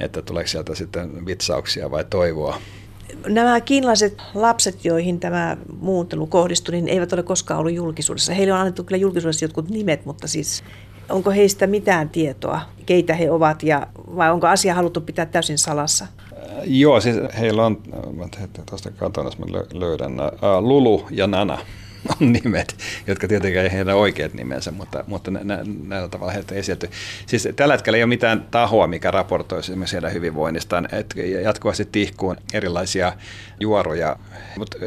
Että 0.00 0.22
tuleeko 0.22 0.48
sieltä 0.48 0.74
sitten 0.74 1.26
vitsauksia 1.26 1.90
vai 1.90 2.04
toivoa. 2.04 2.58
Nämä 3.28 3.60
kiinalaiset 3.60 4.22
lapset, 4.34 4.84
joihin 4.84 5.20
tämä 5.20 5.56
muuntelu 5.80 6.26
kohdistui, 6.26 6.72
niin 6.72 6.88
eivät 6.88 7.12
ole 7.12 7.22
koskaan 7.22 7.60
ollut 7.60 7.74
julkisuudessa. 7.74 8.34
Heille 8.34 8.52
on 8.52 8.58
annettu 8.58 8.84
kyllä 8.84 9.00
julkisuudessa 9.00 9.44
jotkut 9.44 9.70
nimet, 9.70 10.04
mutta 10.04 10.28
siis 10.28 10.64
Onko 11.08 11.30
heistä 11.30 11.66
mitään 11.66 12.08
tietoa, 12.08 12.60
keitä 12.86 13.14
he 13.14 13.30
ovat, 13.30 13.62
ja, 13.62 13.86
vai 14.16 14.30
onko 14.30 14.46
asia 14.46 14.74
haluttu 14.74 15.00
pitää 15.00 15.26
täysin 15.26 15.58
salassa? 15.58 16.06
Joo, 16.64 17.00
siis 17.00 17.16
heillä 17.38 17.66
on, 17.66 17.82
mä 18.16 18.28
tuosta 18.70 18.90
katson, 18.90 19.24
jos 19.24 19.38
mä 19.38 19.46
löydän, 19.72 20.12
Lulu 20.60 21.06
ja 21.10 21.26
Nana 21.26 21.58
on 22.20 22.32
nimet, 22.32 22.76
jotka 23.06 23.28
tietenkään 23.28 23.64
ei 23.66 23.72
heidän 23.72 23.96
oikeat 23.96 24.34
nimensä, 24.34 24.70
mutta, 24.70 25.04
mutta 25.06 25.30
nä, 25.30 25.40
nä, 25.44 25.58
näillä 25.86 26.08
tavalla 26.08 26.32
heitä 26.32 26.54
esiintyy. 26.54 26.90
Siis 27.26 27.48
tällä 27.56 27.74
hetkellä 27.74 27.96
ei 27.96 28.02
ole 28.02 28.08
mitään 28.08 28.46
tahoa, 28.50 28.86
mikä 28.86 29.10
raportoisi 29.10 29.72
esimerkiksi 29.72 29.96
heidän 29.96 30.14
hyvinvoinnistaan. 30.14 30.88
että 30.92 31.20
jatkuvasti 31.22 31.84
tihkuun 31.84 32.36
erilaisia 32.52 33.12
juoruja, 33.60 34.16
mutta 34.58 34.78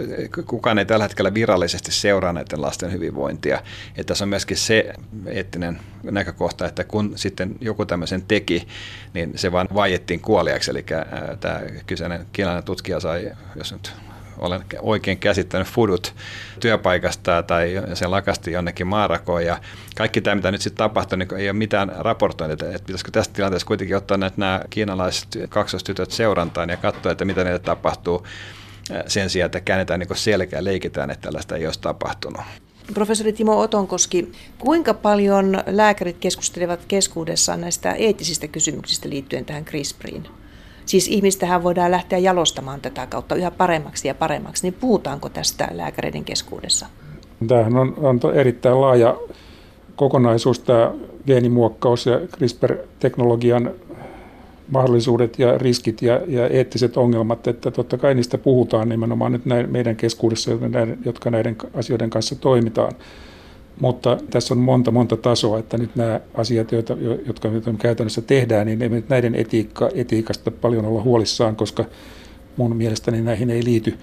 kukaan 0.45 0.79
ei 0.79 0.85
tällä 0.85 1.05
hetkellä 1.05 1.33
virallisesti 1.33 1.91
seuraa 1.91 2.33
näiden 2.33 2.61
lasten 2.61 2.91
hyvinvointia. 2.91 3.61
Että 3.89 4.03
tässä 4.03 4.25
on 4.25 4.29
myöskin 4.29 4.57
se 4.57 4.93
eettinen 5.25 5.79
näkökohta, 6.03 6.65
että 6.65 6.83
kun 6.83 7.13
sitten 7.15 7.55
joku 7.61 7.85
tämmöisen 7.85 8.23
teki, 8.27 8.67
niin 9.13 9.31
se 9.35 9.51
vaan 9.51 9.67
vaiettiin 9.73 10.19
kuoliaksi. 10.19 10.71
Eli 10.71 10.85
tämä 11.39 11.61
kyseinen 11.87 12.25
kiinalainen 12.33 12.65
tutkija 12.65 12.99
sai, 12.99 13.31
jos 13.55 13.71
nyt 13.71 13.93
olen 14.39 14.61
oikein 14.79 15.17
käsittänyt 15.17 15.67
fudut 15.67 16.13
työpaikasta 16.59 17.43
tai 17.43 17.73
se 17.93 18.07
lakasti 18.07 18.51
jonnekin 18.51 18.87
maarakoon 18.87 19.45
ja 19.45 19.57
kaikki 19.95 20.21
tämä, 20.21 20.35
mitä 20.35 20.51
nyt 20.51 20.61
sitten 20.61 20.77
tapahtui, 20.77 21.17
niin 21.17 21.35
ei 21.37 21.49
ole 21.49 21.57
mitään 21.57 21.91
raportointia, 21.95 22.69
että 22.69 22.85
pitäisikö 22.85 23.11
tästä 23.11 23.33
tilanteessa 23.33 23.67
kuitenkin 23.67 23.97
ottaa 23.97 24.17
näitä 24.17 24.35
nämä 24.37 24.61
kiinalaiset 24.69 25.27
kaksostytöt 25.49 26.11
seurantaan 26.11 26.69
ja 26.69 26.77
katsoa, 26.77 27.11
että 27.11 27.25
mitä 27.25 27.43
niille 27.43 27.59
tapahtuu 27.59 28.27
sen 29.07 29.29
sijaan, 29.29 29.45
että 29.45 29.61
käännetään 29.61 29.99
niin 29.99 30.09
selkeä 30.13 30.63
leikitään, 30.63 31.09
että 31.09 31.21
tällaista 31.21 31.55
ei 31.55 31.65
olisi 31.65 31.81
tapahtunut. 31.81 32.41
Professori 32.93 33.33
Timo 33.33 33.59
Otonkoski, 33.59 34.31
kuinka 34.59 34.93
paljon 34.93 35.63
lääkärit 35.67 36.17
keskustelevat 36.17 36.85
keskuudessaan 36.87 37.61
näistä 37.61 37.91
eettisistä 37.91 38.47
kysymyksistä 38.47 39.09
liittyen 39.09 39.45
tähän 39.45 39.65
CRISPRiin? 39.65 40.38
Siis 40.89 41.07
ihmistähän 41.07 41.63
voidaan 41.63 41.91
lähteä 41.91 42.19
jalostamaan 42.19 42.81
tätä 42.81 43.07
kautta 43.07 43.35
yhä 43.35 43.51
paremmaksi 43.51 44.07
ja 44.07 44.15
paremmaksi, 44.15 44.63
niin 44.63 44.73
puhutaanko 44.73 45.29
tästä 45.29 45.67
lääkäreiden 45.71 46.25
keskuudessa? 46.25 46.85
Tämähän 47.47 47.77
on, 47.77 47.93
on 47.97 48.19
erittäin 48.33 48.81
laaja 48.81 49.17
kokonaisuus 49.95 50.59
tämä 50.59 50.91
geenimuokkaus 51.27 52.05
ja 52.05 52.19
CRISPR-teknologian 52.19 53.71
mahdollisuudet 54.71 55.39
ja 55.39 55.57
riskit 55.57 56.01
ja, 56.01 56.21
ja 56.27 56.47
eettiset 56.47 56.97
ongelmat, 56.97 57.47
että 57.47 57.71
totta 57.71 57.97
kai 57.97 58.15
niistä 58.15 58.37
puhutaan 58.37 58.89
nimenomaan 58.89 59.31
nyt 59.31 59.45
näin, 59.45 59.71
meidän 59.71 59.95
keskuudessa, 59.95 60.51
jotka 61.05 61.31
näiden 61.31 61.55
asioiden 61.73 62.09
kanssa 62.09 62.35
toimitaan. 62.35 62.91
Mutta 63.79 64.17
tässä 64.29 64.53
on 64.53 64.57
monta, 64.57 64.91
monta 64.91 65.17
tasoa, 65.17 65.59
että 65.59 65.77
nyt 65.77 65.95
nämä 65.95 66.19
asiat, 66.33 66.71
joita, 66.71 66.97
jotka 67.27 67.49
nyt 67.49 67.63
käytännössä 67.79 68.21
tehdään, 68.21 68.67
niin 68.67 68.81
ei 68.81 69.03
näiden 69.09 69.35
etiikka, 69.35 69.89
etiikasta 69.93 70.51
paljon 70.51 70.85
olla 70.85 71.01
huolissaan, 71.01 71.55
koska 71.55 71.85
mun 72.57 72.75
mielestäni 72.75 73.21
näihin 73.21 73.49
ei 73.49 73.63
liity 73.63 73.97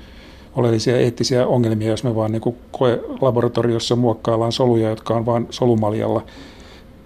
oleellisia 0.57 0.99
eettisiä 0.99 1.47
ongelmia, 1.47 1.89
jos 1.89 2.05
me 2.05 2.15
vaan 2.15 2.33
niin 2.33 2.55
koe 2.71 3.01
laboratoriossa 3.21 3.97
muokkaillaan 3.97 4.53
soluja, 4.53 4.91
jotka 4.91 5.15
on 5.15 5.27
vain 5.27 5.47
solumaljalla. 5.51 6.25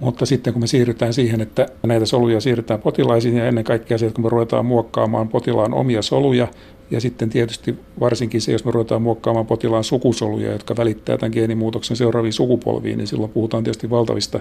Mutta 0.01 0.27
sitten 0.27 0.53
kun 0.53 0.63
me 0.63 0.67
siirrytään 0.67 1.15
siihen, 1.15 1.41
että 1.41 1.67
näitä 1.87 2.07
soluja 2.07 2.41
siirretään 2.41 2.81
potilaisiin 2.81 3.37
ja 3.37 3.49
ennen 3.49 3.65
kaikkea 3.65 3.99
se, 3.99 4.07
että 4.07 4.15
kun 4.15 4.25
me 4.25 4.29
ruvetaan 4.29 4.67
muokkaamaan 4.67 5.29
potilaan 5.29 5.75
omia 5.75 6.03
soluja 6.03 6.49
ja 6.91 7.01
sitten 7.01 7.31
tietysti 7.31 7.79
varsinkin 8.01 8.41
se, 8.41 8.53
jos 8.53 8.65
me 8.65 8.71
ruvetaan 8.71 9.03
muokkaamaan 9.03 9.47
potilaan 9.47 9.85
sukusoluja, 9.85 10.53
jotka 10.53 10.77
välittää 10.77 11.19
tämän 11.19 11.33
geenimuutoksen 11.33 11.97
seuraaviin 11.97 12.33
sukupolviin, 12.33 12.99
niin 12.99 13.07
silloin 13.07 13.33
puhutaan 13.33 13.65
tietysti 13.65 13.91
valtavista 13.91 14.41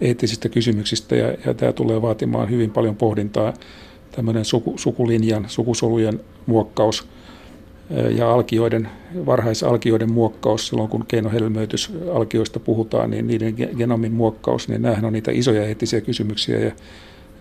eettisistä 0.00 0.48
kysymyksistä 0.48 1.16
ja, 1.16 1.34
ja 1.46 1.54
tämä 1.54 1.72
tulee 1.72 2.02
vaatimaan 2.02 2.50
hyvin 2.50 2.70
paljon 2.70 2.96
pohdintaa 2.96 3.52
tämmöinen 4.12 4.44
suku, 4.44 4.74
sukulinjan, 4.76 5.44
sukusolujen 5.48 6.20
muokkaus. 6.46 7.08
Ja 7.90 8.32
alkioiden, 8.32 8.88
varhaisalkioiden 9.26 10.12
muokkaus, 10.12 10.68
silloin 10.68 10.88
kun 10.88 11.04
keinohelmöitysalkioista 11.08 12.60
puhutaan, 12.60 13.10
niin 13.10 13.26
niiden 13.26 13.54
genomin 13.76 14.12
muokkaus, 14.12 14.68
niin 14.68 14.82
nämähän 14.82 15.04
on 15.04 15.12
niitä 15.12 15.30
isoja 15.34 15.64
eettisiä 15.64 16.00
kysymyksiä 16.00 16.58
ja 16.58 16.72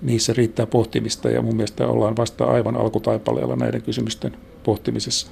niissä 0.01 0.33
riittää 0.37 0.65
pohtimista 0.65 1.29
ja 1.29 1.41
mun 1.41 1.55
mielestä 1.55 1.87
ollaan 1.87 2.17
vasta 2.17 2.45
aivan 2.45 2.77
alkutaipaleella 2.77 3.55
näiden 3.55 3.81
kysymysten 3.81 4.37
pohtimisessa. 4.63 5.27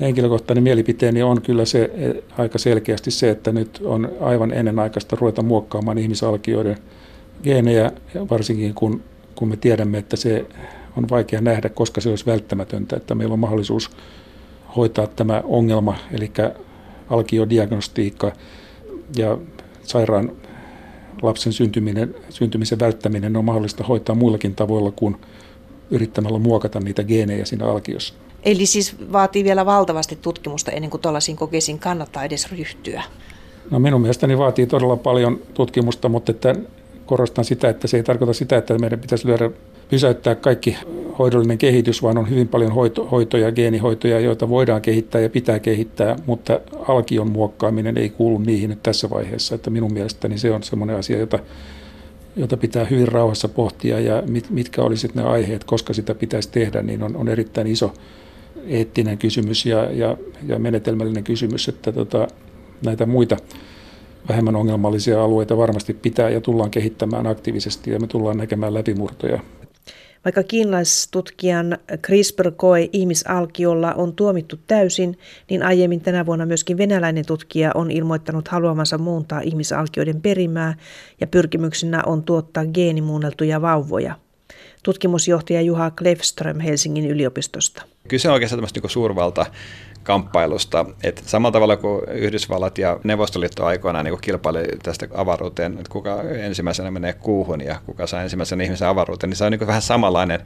Henkilökohtainen 0.00 0.64
mielipiteeni 0.64 1.22
on 1.22 1.42
kyllä 1.42 1.64
se 1.64 1.90
e, 1.94 2.22
aika 2.38 2.58
selkeästi 2.58 3.10
se, 3.10 3.30
että 3.30 3.52
nyt 3.52 3.80
on 3.84 4.12
aivan 4.20 4.52
ennenaikaista 4.52 5.16
ruveta 5.20 5.42
muokkaamaan 5.42 5.98
ihmisalkioiden 5.98 6.76
geenejä, 7.42 7.92
varsinkin 8.30 8.74
kun, 8.74 9.02
kun 9.34 9.48
me 9.48 9.56
tiedämme, 9.56 9.98
että 9.98 10.16
se 10.16 10.46
on 10.96 11.08
vaikea 11.10 11.40
nähdä, 11.40 11.68
koska 11.68 12.00
se 12.00 12.08
olisi 12.08 12.26
välttämätöntä, 12.26 12.96
että 12.96 13.14
meillä 13.14 13.32
on 13.32 13.38
mahdollisuus 13.38 13.90
hoitaa 14.76 15.06
tämä 15.06 15.42
ongelma, 15.44 15.96
eli 16.12 16.32
alkiodiagnostiikka 17.10 18.32
ja 19.16 19.38
sairaan 19.82 20.32
lapsen 21.22 21.52
syntyminen, 21.52 22.14
syntymisen 22.30 22.78
välttäminen 22.78 23.36
on 23.36 23.44
mahdollista 23.44 23.84
hoitaa 23.84 24.14
muillakin 24.14 24.54
tavoilla 24.54 24.90
kuin 24.90 25.16
yrittämällä 25.90 26.38
muokata 26.38 26.80
niitä 26.80 27.04
geenejä 27.04 27.44
siinä 27.44 27.66
alkiossa. 27.66 28.14
Eli 28.42 28.66
siis 28.66 28.96
vaatii 29.12 29.44
vielä 29.44 29.66
valtavasti 29.66 30.18
tutkimusta 30.22 30.70
ennen 30.70 30.90
kuin 30.90 31.00
tuollaisiin 31.00 31.36
kokeisiin 31.36 31.78
kannattaa 31.78 32.24
edes 32.24 32.52
ryhtyä? 32.52 33.02
No 33.70 33.78
minun 33.78 34.00
mielestäni 34.00 34.38
vaatii 34.38 34.66
todella 34.66 34.96
paljon 34.96 35.40
tutkimusta, 35.54 36.08
mutta 36.08 36.32
että 36.32 36.54
korostan 37.06 37.44
sitä, 37.44 37.68
että 37.68 37.86
se 37.86 37.96
ei 37.96 38.02
tarkoita 38.02 38.32
sitä, 38.32 38.56
että 38.56 38.78
meidän 38.78 39.00
pitäisi 39.00 39.28
lyödä 39.28 39.50
pysäyttää 39.94 40.34
kaikki 40.34 40.76
hoidollinen 41.18 41.58
kehitys, 41.58 42.02
vaan 42.02 42.18
on 42.18 42.30
hyvin 42.30 42.48
paljon 42.48 42.72
hoito, 42.72 43.04
hoitoja, 43.04 43.52
geenihoitoja, 43.52 44.20
joita 44.20 44.48
voidaan 44.48 44.82
kehittää 44.82 45.20
ja 45.20 45.30
pitää 45.30 45.58
kehittää, 45.58 46.16
mutta 46.26 46.60
alkion 46.88 47.30
muokkaaminen 47.30 47.98
ei 47.98 48.10
kuulu 48.10 48.38
niihin 48.38 48.70
nyt 48.70 48.82
tässä 48.82 49.10
vaiheessa. 49.10 49.54
Että 49.54 49.70
minun 49.70 49.92
mielestäni 49.92 50.38
se 50.38 50.50
on 50.50 50.62
sellainen 50.62 50.96
asia, 50.96 51.18
jota, 51.18 51.38
jota 52.36 52.56
pitää 52.56 52.84
hyvin 52.84 53.08
rauhassa 53.08 53.48
pohtia 53.48 54.00
ja 54.00 54.22
mit, 54.28 54.50
mitkä 54.50 54.82
olisivat 54.82 55.14
ne 55.14 55.22
aiheet, 55.22 55.64
koska 55.64 55.92
sitä 55.92 56.14
pitäisi 56.14 56.50
tehdä, 56.52 56.82
niin 56.82 57.02
on, 57.02 57.16
on 57.16 57.28
erittäin 57.28 57.66
iso 57.66 57.92
eettinen 58.66 59.18
kysymys 59.18 59.66
ja, 59.66 59.90
ja, 59.92 60.16
ja 60.46 60.58
menetelmällinen 60.58 61.24
kysymys, 61.24 61.68
että 61.68 61.92
tota, 61.92 62.28
näitä 62.84 63.06
muita 63.06 63.36
vähemmän 64.28 64.56
ongelmallisia 64.56 65.24
alueita 65.24 65.56
varmasti 65.56 65.94
pitää 65.94 66.30
ja 66.30 66.40
tullaan 66.40 66.70
kehittämään 66.70 67.26
aktiivisesti 67.26 67.90
ja 67.90 68.00
me 68.00 68.06
tullaan 68.06 68.36
näkemään 68.36 68.74
läpimurtoja 68.74 69.40
vaikka 70.24 70.42
kiinalaistutkijan 70.42 71.78
CRISPR-koe 72.06 72.88
ihmisalkiolla 72.92 73.92
on 73.92 74.12
tuomittu 74.12 74.56
täysin, 74.66 75.18
niin 75.50 75.62
aiemmin 75.62 76.00
tänä 76.00 76.26
vuonna 76.26 76.46
myöskin 76.46 76.78
venäläinen 76.78 77.26
tutkija 77.26 77.70
on 77.74 77.90
ilmoittanut 77.90 78.48
haluamansa 78.48 78.98
muuntaa 78.98 79.40
ihmisalkioiden 79.40 80.20
perimää 80.22 80.74
ja 81.20 81.26
pyrkimyksenä 81.26 82.02
on 82.06 82.22
tuottaa 82.22 82.66
geenimuunneltuja 82.66 83.62
vauvoja. 83.62 84.14
Tutkimusjohtaja 84.82 85.60
Juha 85.60 85.90
Klefström 85.90 86.60
Helsingin 86.60 87.06
yliopistosta. 87.06 87.82
Kyse 88.08 88.28
on 88.28 88.34
oikeastaan 88.34 88.58
tämmöistä 88.58 88.80
niin 88.80 88.90
suurvalta 88.90 89.46
kamppailusta. 90.04 90.86
Et 91.02 91.22
samalla 91.26 91.52
tavalla 91.52 91.76
kuin 91.76 92.02
Yhdysvallat 92.08 92.78
ja 92.78 93.00
Neuvostoliitto 93.04 93.66
aikoinaan 93.66 94.04
niin 94.04 94.20
kilpaili 94.20 94.64
tästä 94.82 95.06
avaruuteen, 95.14 95.72
että 95.72 95.90
kuka 95.90 96.22
ensimmäisenä 96.22 96.90
menee 96.90 97.12
kuuhun 97.12 97.60
ja 97.60 97.80
kuka 97.86 98.06
saa 98.06 98.22
ensimmäisen 98.22 98.60
ihmisen 98.60 98.88
avaruuteen, 98.88 99.30
niin 99.30 99.36
se 99.36 99.44
on 99.44 99.52
niin 99.52 99.66
vähän 99.66 99.82
samanlainen 99.82 100.40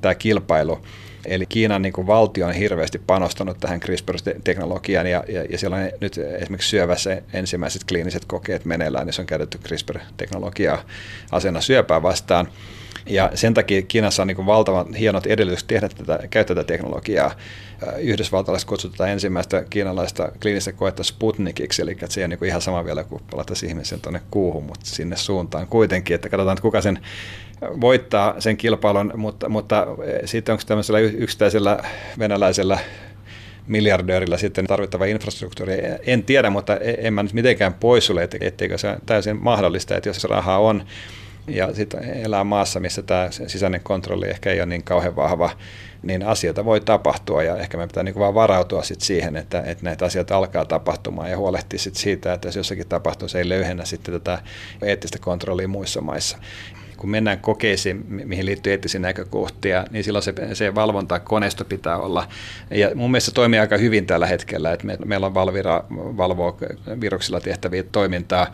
tämä 0.00 0.14
kilpailu. 0.14 0.78
Eli 1.26 1.46
Kiinan 1.46 1.82
niin 1.82 2.06
valtio 2.06 2.46
on 2.46 2.52
hirveästi 2.52 2.98
panostanut 2.98 3.60
tähän 3.60 3.80
CRISPR-teknologiaan 3.80 5.06
ja, 5.06 5.24
ja, 5.28 5.44
ja 5.50 5.58
siellä 5.58 5.76
on 5.76 5.90
nyt 6.00 6.18
esimerkiksi 6.18 6.70
syövässä 6.70 7.22
ensimmäiset 7.32 7.84
kliiniset 7.88 8.24
kokeet 8.24 8.64
meneillään, 8.64 9.06
niin 9.06 9.14
se 9.14 9.20
on 9.20 9.26
käytetty 9.26 9.58
CRISPR-teknologiaa 9.58 10.82
asena 11.32 11.60
syöpää 11.60 12.02
vastaan. 12.02 12.48
Ja 13.06 13.30
sen 13.34 13.54
takia 13.54 13.82
Kiinassa 13.82 14.22
on 14.22 14.26
niin 14.26 14.46
valtavan 14.46 14.94
hienot 14.94 15.26
edellytykset 15.26 15.66
tehdä 15.66 15.88
tätä, 15.88 16.18
käyttää 16.30 16.56
tätä 16.56 16.66
teknologiaa. 16.66 17.34
Yhdysvaltalaiset 17.98 18.68
kutsutaan 18.68 19.10
ensimmäistä 19.10 19.64
kiinalaista 19.70 20.32
kliinistä 20.42 20.72
koetta 20.72 21.04
Sputnikiksi, 21.04 21.82
eli 21.82 21.96
se 22.08 22.20
ole 22.20 22.28
niin 22.28 22.44
ihan 22.44 22.62
sama 22.62 22.84
vielä 22.84 23.04
kuin 23.04 23.22
palattaisiin 23.30 23.70
ihmisen 23.70 24.00
tuonne 24.00 24.20
kuuhun, 24.30 24.64
mutta 24.64 24.86
sinne 24.86 25.16
suuntaan 25.16 25.66
kuitenkin, 25.66 26.14
että 26.14 26.28
katsotaan, 26.28 26.54
että 26.54 26.62
kuka 26.62 26.80
sen 26.80 26.98
voittaa 27.60 28.40
sen 28.40 28.56
kilpailun, 28.56 29.12
mutta, 29.16 29.48
mutta 29.48 29.86
sitten 30.24 30.52
onko 30.52 30.64
tämmöisellä 30.66 30.98
yksittäisellä 30.98 31.78
venäläisellä 32.18 32.78
miljardöörillä 33.66 34.36
sitten 34.38 34.66
tarvittava 34.66 35.04
infrastruktuuri. 35.04 35.74
En 36.06 36.22
tiedä, 36.22 36.50
mutta 36.50 36.76
e-, 36.76 36.96
en 36.98 37.14
mä 37.14 37.22
nyt 37.22 37.32
mitenkään 37.32 37.74
pois 37.74 38.06
sulle, 38.06 38.28
etteikö 38.40 38.78
se 38.78 38.96
täysin 39.06 39.42
mahdollista, 39.42 39.96
että 39.96 40.08
jos 40.08 40.24
rahaa 40.24 40.58
on, 40.58 40.84
ja 41.48 41.74
sitten 41.74 42.04
elää 42.04 42.44
maassa, 42.44 42.80
missä 42.80 43.02
tämä 43.02 43.28
sisäinen 43.46 43.80
kontrolli 43.80 44.28
ehkä 44.28 44.50
ei 44.50 44.60
ole 44.60 44.66
niin 44.66 44.84
kauhean 44.84 45.16
vahva, 45.16 45.50
niin 46.02 46.22
asioita 46.22 46.64
voi 46.64 46.80
tapahtua. 46.80 47.42
Ja 47.42 47.56
ehkä 47.56 47.76
me 47.76 47.86
pitää 47.86 48.02
niin 48.02 48.18
vaan 48.18 48.34
varautua 48.34 48.82
sit 48.82 49.00
siihen, 49.00 49.36
että, 49.36 49.62
että 49.66 49.84
näitä 49.84 50.04
asioita 50.04 50.36
alkaa 50.36 50.64
tapahtumaan 50.64 51.30
ja 51.30 51.38
huolehtia 51.38 51.78
sit 51.78 51.94
siitä, 51.94 52.32
että 52.32 52.48
jos 52.48 52.56
jossakin 52.56 52.88
tapahtuu, 52.88 53.28
se 53.28 53.38
ei 53.38 53.48
löyhennä 53.48 53.84
sitten 53.84 54.14
tätä 54.14 54.38
eettistä 54.82 55.18
kontrollia 55.18 55.68
muissa 55.68 56.00
maissa. 56.00 56.38
Kun 56.96 57.10
mennään 57.10 57.38
kokeisiin, 57.38 58.04
mihin 58.08 58.46
liittyy 58.46 58.72
eettisiä 58.72 59.00
näkökohtia, 59.00 59.84
niin 59.90 60.04
silloin 60.04 60.22
se, 60.22 60.34
se 60.52 60.74
valvontakoneisto 60.74 61.64
pitää 61.64 61.98
olla. 61.98 62.28
Ja 62.70 62.90
mun 62.94 63.10
mielestä 63.10 63.30
se 63.30 63.34
toimii 63.34 63.60
aika 63.60 63.76
hyvin 63.76 64.06
tällä 64.06 64.26
hetkellä, 64.26 64.72
että 64.72 64.86
me, 64.86 64.98
meillä 65.04 65.26
on 65.26 65.34
Valvira 65.34 65.84
valvoo 65.90 66.58
viruksilla 67.00 67.40
tehtäviä 67.40 67.82
toimintaa, 67.82 68.52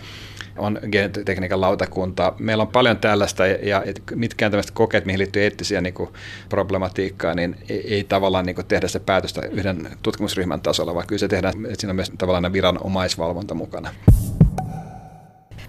on 0.56 0.78
genetekniikan 0.92 1.60
lautakunta. 1.60 2.32
Meillä 2.38 2.62
on 2.62 2.68
paljon 2.68 2.96
tällaista 2.96 3.46
ja 3.46 3.82
mitkään 4.14 4.52
tämmöistä 4.52 4.72
kokeet, 4.74 5.04
mihin 5.04 5.18
liittyy 5.18 5.42
eettisiä 5.42 5.80
niin 5.80 5.94
kuin 5.94 6.10
problematiikkaa, 6.48 7.34
niin 7.34 7.56
ei, 7.68 7.94
ei 7.94 8.04
tavallaan 8.04 8.46
niin 8.46 8.54
kuin 8.54 8.66
tehdä 8.66 8.88
se 8.88 8.98
päätöstä 8.98 9.40
yhden 9.50 9.88
tutkimusryhmän 10.02 10.60
tasolla, 10.60 10.94
vaan 10.94 11.06
kyllä 11.06 11.20
se 11.20 11.28
tehdään, 11.28 11.54
että 11.66 11.80
siinä 11.80 11.90
on 11.90 11.96
myös 11.96 12.12
tavallaan 12.18 12.52
viranomaisvalvonta 12.52 13.54
mukana. 13.54 13.94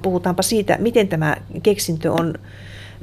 Puhutaanpa 0.01 0.41
siitä, 0.41 0.77
miten 0.79 1.07
tämä 1.07 1.37
keksintö 1.63 2.11
on 2.11 2.33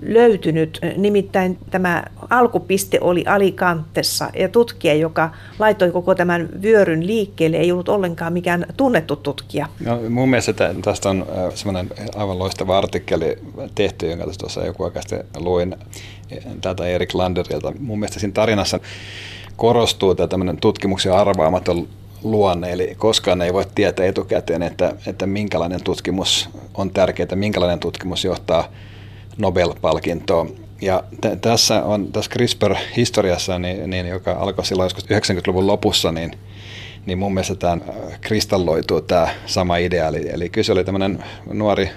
löytynyt. 0.02 0.80
Nimittäin 0.96 1.58
tämä 1.70 2.04
alkupiste 2.30 2.98
oli 3.00 3.24
Alicantessa 3.26 4.30
ja 4.38 4.48
tutkija, 4.48 4.94
joka 4.94 5.30
laittoi 5.58 5.90
koko 5.90 6.14
tämän 6.14 6.48
vyöryn 6.62 7.06
liikkeelle, 7.06 7.56
ei 7.56 7.72
ollut 7.72 7.88
ollenkaan 7.88 8.32
mikään 8.32 8.66
tunnettu 8.76 9.16
tutkija. 9.16 9.66
No, 9.84 10.00
mun 10.10 10.28
mielestä 10.28 10.74
tästä 10.82 11.10
on 11.10 11.26
äh, 11.28 11.54
semmoinen 11.54 11.90
aivan 12.16 12.38
loistava 12.38 12.78
artikkeli 12.78 13.38
tehty, 13.74 14.10
jonka 14.10 14.24
tuossa 14.38 14.66
joku 14.66 14.84
aika 14.84 15.00
sitten 15.00 15.24
luin 15.38 15.76
tätä 16.60 16.86
Erik 16.86 17.14
Landerilta. 17.14 17.72
Mun 17.78 17.98
mielestä 17.98 18.20
siinä 18.20 18.32
tarinassa 18.32 18.80
korostuu 19.56 20.14
tämä 20.14 20.26
tämmöinen 20.26 20.56
tutkimuksen 20.56 21.12
arvaamaton 21.12 21.88
luonne, 22.22 22.72
eli 22.72 22.94
koskaan 22.98 23.42
ei 23.42 23.52
voi 23.52 23.64
tietää 23.74 24.06
etukäteen, 24.06 24.62
että, 24.62 24.94
että 25.06 25.26
minkälainen 25.26 25.84
tutkimus 25.84 26.50
on 26.74 26.90
tärkeää, 26.90 27.28
minkälainen 27.34 27.78
tutkimus 27.78 28.24
johtaa 28.24 28.68
Nobel-palkintoon. 29.38 30.54
Ja 30.80 31.04
t- 31.20 31.40
tässä 31.40 31.82
on 31.82 32.12
tässä 32.12 32.30
CRISPR-historiassa, 32.30 33.58
niin, 33.58 33.90
niin, 33.90 34.06
joka 34.06 34.32
alkoi 34.32 34.64
silloin 34.64 34.86
joskus 34.86 35.04
90-luvun 35.04 35.66
lopussa, 35.66 36.12
niin, 36.12 36.32
niin 37.06 37.18
mun 37.18 37.34
mielestä 37.34 37.54
tämä 37.54 37.72
äh, 37.72 38.20
kristalloituu 38.20 39.00
tämä 39.00 39.28
sama 39.46 39.76
idea. 39.76 40.08
Eli, 40.08 40.30
eli 40.32 40.48
kyse 40.48 40.72
oli 40.72 40.84
tämmöinen 40.84 41.24
nuori 41.52 41.90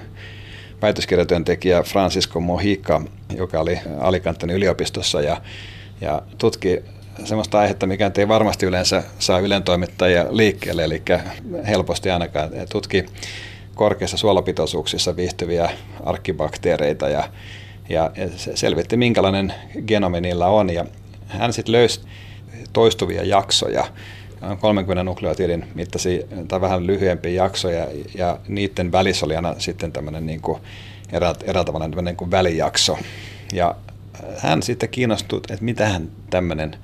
väitöskirjatyöntekijä 0.82 1.84
Francisco 1.84 2.40
Mojica, 2.40 3.02
joka 3.36 3.60
oli 3.60 3.80
Alicanten 4.00 4.50
yliopistossa 4.50 5.22
ja, 5.22 5.42
ja 6.02 6.22
tutki 6.38 6.80
sellaista 7.24 7.60
aihetta, 7.60 7.88
mikä 7.88 8.12
ei 8.18 8.28
varmasti 8.28 8.66
yleensä 8.66 9.04
saa 9.20 9.40
ylentoimittajia 9.40 10.26
liikkeelle, 10.30 10.84
eli 10.84 11.02
helposti 11.68 12.10
ainakaan 12.10 12.50
tutki 12.72 13.06
korkeissa 13.76 14.18
suolapitoisuuksissa 14.18 15.16
viihtyviä 15.16 15.70
arkkibakteereita 16.04 17.10
ja, 17.10 17.30
ja 17.90 18.12
selvitti, 18.56 18.98
minkälainen 18.98 19.54
genomi 19.88 20.22
niillä 20.22 20.48
on. 20.48 20.70
Ja 20.70 20.86
hän 21.28 21.54
sitten 21.54 21.72
löysi 21.72 22.02
toistuvia 22.74 23.24
jaksoja, 23.24 23.88
30 24.60 25.04
nukleotidin 25.04 25.66
mittaisia 25.76 26.26
tai 26.48 26.62
vähän 26.62 26.88
lyhyempiä 26.88 27.32
jaksoja, 27.32 27.88
ja 28.16 28.40
niiden 28.48 28.92
välissä 28.92 29.26
oli 29.26 29.36
aina 29.36 29.56
sitten 29.58 29.92
tämmöinen 29.92 30.26
niin 30.26 30.42
kuin 30.42 30.60
eräällä 31.48 32.02
niin 32.02 32.18
kuin 32.18 32.32
välijakso. 32.32 32.98
Ja 33.54 33.76
hän 34.38 34.64
sitten 34.64 34.90
kiinnostui, 34.90 35.38
että 35.50 35.66
mitähän 35.66 36.10
tämmöinen 36.30 36.76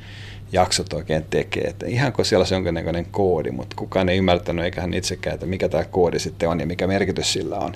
jaksot 0.51 0.93
oikein 0.93 1.25
tekee. 1.29 1.63
Että 1.63 1.85
ihanko 1.85 2.23
siellä 2.23 2.43
on 2.43 2.55
jonkinnäköinen 2.55 3.05
koodi, 3.05 3.51
mutta 3.51 3.75
kukaan 3.75 4.09
ei 4.09 4.17
ymmärtänyt 4.17 4.65
eikä 4.65 4.81
hän 4.81 4.93
itsekään, 4.93 5.33
että 5.33 5.45
mikä 5.45 5.69
tämä 5.69 5.83
koodi 5.83 6.19
sitten 6.19 6.49
on 6.49 6.59
ja 6.59 6.65
mikä 6.65 6.87
merkitys 6.87 7.33
sillä 7.33 7.57
on. 7.57 7.73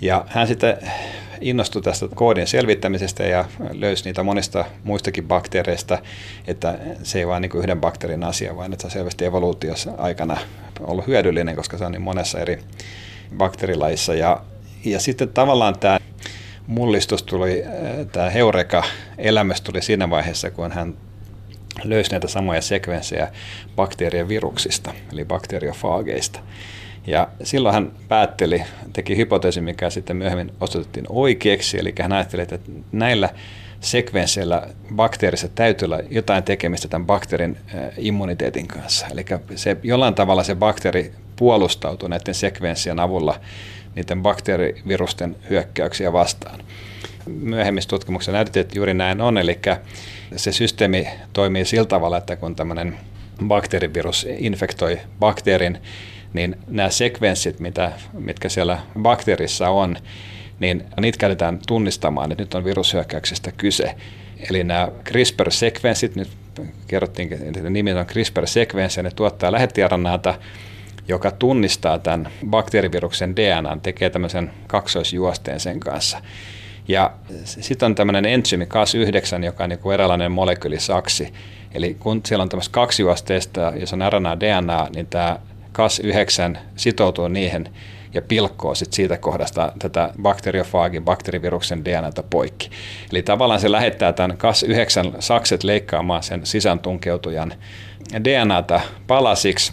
Ja 0.00 0.24
hän 0.28 0.46
sitten 0.46 0.76
innostui 1.40 1.82
tästä 1.82 2.08
koodin 2.14 2.46
selvittämisestä 2.46 3.22
ja 3.22 3.44
löysi 3.72 4.04
niitä 4.04 4.22
monista 4.22 4.64
muistakin 4.84 5.28
bakteereista, 5.28 5.98
että 6.46 6.78
se 7.02 7.18
ei 7.18 7.26
vain 7.26 7.40
niin 7.40 7.50
yhden 7.56 7.80
bakteerin 7.80 8.24
asia, 8.24 8.56
vaan 8.56 8.72
että 8.72 8.82
se 8.82 8.86
on 8.86 8.90
selvästi 8.90 9.24
evoluutiossa 9.24 9.92
aikana 9.98 10.36
ollut 10.80 11.06
hyödyllinen, 11.06 11.56
koska 11.56 11.78
se 11.78 11.84
on 11.84 11.92
niin 11.92 12.02
monessa 12.02 12.40
eri 12.40 12.58
bakteerilajissa. 13.36 14.14
Ja, 14.14 14.40
ja 14.84 15.00
sitten 15.00 15.28
tavallaan 15.28 15.78
tämä 15.78 15.98
mullistus 16.66 17.22
tuli, 17.22 17.64
tämä 18.12 18.30
Heureka-elämys 18.30 19.60
tuli 19.60 19.82
siinä 19.82 20.10
vaiheessa, 20.10 20.50
kun 20.50 20.72
hän 20.72 20.94
löysi 21.84 22.10
näitä 22.10 22.28
samoja 22.28 22.62
sekvenssejä 22.62 23.28
bakteerien 23.76 24.28
viruksista, 24.28 24.94
eli 25.12 25.24
bakteriofaageista. 25.24 26.40
Ja 27.06 27.28
silloin 27.42 27.74
hän 27.74 27.92
päätteli, 28.08 28.62
teki 28.92 29.16
hypoteesi, 29.16 29.60
mikä 29.60 29.90
sitten 29.90 30.16
myöhemmin 30.16 30.52
osoitettiin 30.60 31.06
oikeaksi, 31.08 31.78
eli 31.78 31.94
hän 32.02 32.12
ajatteli, 32.12 32.42
että 32.42 32.58
näillä 32.92 33.28
sekvensseillä 33.80 34.68
bakteerissa 34.94 35.48
täytyy 35.48 35.86
olla 35.86 36.00
jotain 36.10 36.42
tekemistä 36.42 36.88
tämän 36.88 37.06
bakteerin 37.06 37.56
immuniteetin 37.98 38.68
kanssa. 38.68 39.06
Eli 39.12 39.24
se, 39.54 39.76
jollain 39.82 40.14
tavalla 40.14 40.42
se 40.44 40.54
bakteeri 40.54 41.12
puolustautuu 41.36 42.08
näiden 42.08 42.34
sekvenssien 42.34 43.00
avulla 43.00 43.40
niiden 43.94 44.22
bakteerivirusten 44.22 45.36
hyökkäyksiä 45.50 46.12
vastaan. 46.12 46.60
Myöhemmissä 47.26 47.88
tutkimuksissa 47.88 48.32
näytettiin, 48.32 48.60
että 48.60 48.78
juuri 48.78 48.94
näin 48.94 49.20
on, 49.20 49.38
eli 49.38 49.58
se 50.36 50.52
systeemi 50.52 51.08
toimii 51.32 51.64
sillä 51.64 51.86
tavalla, 51.86 52.18
että 52.18 52.36
kun 52.36 52.56
tämmöinen 52.56 52.96
bakteerivirus 53.44 54.26
infektoi 54.38 55.00
bakteerin, 55.18 55.78
niin 56.32 56.56
nämä 56.66 56.90
sekvenssit, 56.90 57.60
mitä, 57.60 57.92
mitkä 58.12 58.48
siellä 58.48 58.78
bakteerissa 59.02 59.68
on, 59.68 59.96
niin 60.60 60.84
niitä 61.00 61.18
käytetään 61.18 61.58
tunnistamaan, 61.66 62.32
että 62.32 62.42
nyt 62.42 62.54
on 62.54 62.64
virushyökkäyksestä 62.64 63.52
kyse. 63.52 63.94
Eli 64.50 64.64
nämä 64.64 64.88
CRISPR-sekvenssit, 65.04 66.16
nyt 66.16 66.28
kerrottiin, 66.86 67.32
että 67.32 67.70
nimi 67.70 67.92
on 67.92 68.06
CRISPR-sekvenssi, 68.06 69.02
ne 69.02 69.10
tuottaa 69.10 69.52
lähettiaranaata, 69.52 70.34
joka 71.08 71.30
tunnistaa 71.30 71.98
tämän 71.98 72.28
bakteeriviruksen 72.46 73.36
DNA, 73.36 73.78
tekee 73.82 74.10
tämmöisen 74.10 74.50
kaksoisjuosteen 74.66 75.60
sen 75.60 75.80
kanssa. 75.80 76.22
Ja 76.88 77.10
sitten 77.44 77.86
on 77.86 77.94
tämmöinen 77.94 78.24
entsyymi 78.24 78.64
Cas9, 78.64 79.44
joka 79.44 79.64
on 79.64 79.70
niin 79.70 79.78
kuin 79.78 79.94
eräänlainen 79.94 80.32
molekyylisaksi. 80.32 81.32
Eli 81.74 81.94
kun 81.94 82.20
siellä 82.26 82.42
on 82.42 82.48
tämmöistä 82.48 82.72
kaksijuosteista, 82.72 83.72
jos 83.80 83.92
on 83.92 84.02
RNA 84.12 84.40
DNA, 84.40 84.88
niin 84.94 85.06
tämä 85.06 85.38
Cas9 85.78 86.58
sitoutuu 86.76 87.28
niihin 87.28 87.68
ja 88.14 88.22
pilkkoo 88.22 88.74
sit 88.74 88.92
siitä 88.92 89.16
kohdasta 89.16 89.72
tätä 89.78 90.10
bakteriofaagin, 90.22 91.04
bakteeriviruksen 91.04 91.84
DNAta 91.84 92.22
poikki. 92.22 92.70
Eli 93.12 93.22
tavallaan 93.22 93.60
se 93.60 93.72
lähettää 93.72 94.12
tämän 94.12 94.36
Cas9 94.36 95.16
sakset 95.18 95.64
leikkaamaan 95.64 96.22
sen 96.22 96.46
sisään 96.46 96.78
tunkeutujan 96.78 97.52
DNAta 98.24 98.80
palasiksi, 99.06 99.72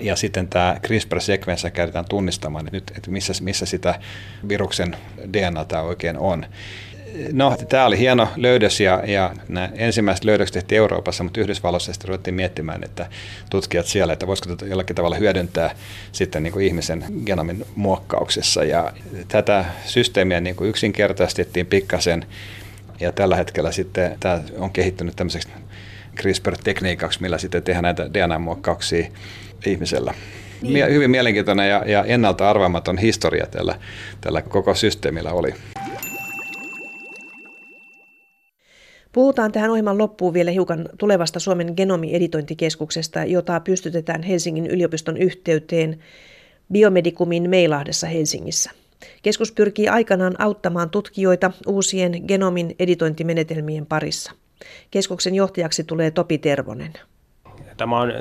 ja 0.00 0.16
sitten 0.16 0.48
tämä 0.48 0.76
CRISPR-sekvenssä 0.82 1.70
käytetään 1.70 2.04
tunnistamaan, 2.08 2.66
että 2.66 2.76
nyt 2.76 2.92
että 2.96 3.10
missä, 3.10 3.32
missä 3.40 3.66
sitä 3.66 3.94
viruksen 4.48 4.96
DNAta 5.32 5.82
oikein 5.82 6.18
on. 6.18 6.46
No, 7.32 7.56
tämä 7.68 7.86
oli 7.86 7.98
hieno 7.98 8.28
löydös 8.36 8.80
ja, 8.80 9.02
ja 9.06 9.34
nämä 9.48 9.68
ensimmäiset 9.74 10.24
löydökset 10.24 10.54
tehtiin 10.54 10.76
Euroopassa, 10.76 11.24
mutta 11.24 11.40
Yhdysvalloissa 11.40 11.92
sitten 11.92 12.08
ruvettiin 12.08 12.34
miettimään, 12.34 12.84
että 12.84 13.06
tutkijat 13.50 13.86
siellä, 13.86 14.12
että 14.12 14.26
voisiko 14.26 14.48
tätä 14.48 14.66
jollakin 14.66 14.96
tavalla 14.96 15.16
hyödyntää 15.16 15.74
sitten 16.12 16.42
niin 16.42 16.52
kuin 16.52 16.66
ihmisen 16.66 17.04
genomin 17.26 17.66
muokkauksessa. 17.74 18.64
Ja 18.64 18.92
tätä 19.28 19.64
systeemiä 19.84 20.40
niin 20.40 20.56
kuin 20.56 20.70
yksinkertaistettiin 20.70 21.66
pikkasen 21.66 22.26
ja 23.00 23.12
tällä 23.12 23.36
hetkellä 23.36 23.72
sitten 23.72 24.16
tämä 24.20 24.40
on 24.58 24.70
kehittynyt 24.70 25.16
tämmöiseksi 25.16 25.48
CRISPR-tekniikaksi, 26.16 27.22
millä 27.22 27.38
sitten 27.38 27.62
tehdään 27.62 27.82
näitä 27.82 28.10
DNA-muokkauksia 28.14 29.06
ihmisellä. 29.66 30.14
Niin. 30.62 30.92
Hyvin 30.92 31.10
mielenkiintoinen 31.10 31.70
ja, 31.70 31.82
ja 31.86 32.04
ennalta 32.04 32.50
arvaamaton 32.50 32.98
historia 32.98 33.46
tällä, 33.46 33.74
tällä 34.20 34.42
koko 34.42 34.74
systeemillä 34.74 35.32
oli. 35.32 35.54
Puhutaan 39.12 39.52
tähän 39.52 39.70
ohjelman 39.70 39.98
loppuun 39.98 40.34
vielä 40.34 40.50
hiukan 40.50 40.88
tulevasta 40.98 41.40
Suomen 41.40 41.72
genomieditointikeskuksesta, 41.76 43.24
jota 43.24 43.60
pystytetään 43.60 44.22
Helsingin 44.22 44.66
yliopiston 44.66 45.16
yhteyteen 45.16 45.98
Biomedikumin 46.72 47.50
Meilahdessa 47.50 48.06
Helsingissä. 48.06 48.70
Keskus 49.22 49.52
pyrkii 49.52 49.88
aikanaan 49.88 50.40
auttamaan 50.40 50.90
tutkijoita 50.90 51.50
uusien 51.66 52.22
genomin 52.28 52.74
editointimenetelmien 52.78 53.86
parissa. 53.86 54.32
Keskuksen 54.90 55.34
johtajaksi 55.34 55.84
tulee 55.84 56.10
Topi 56.10 56.38
Tervonen. 56.38 56.92
Tämä 57.76 58.00
on 58.00 58.12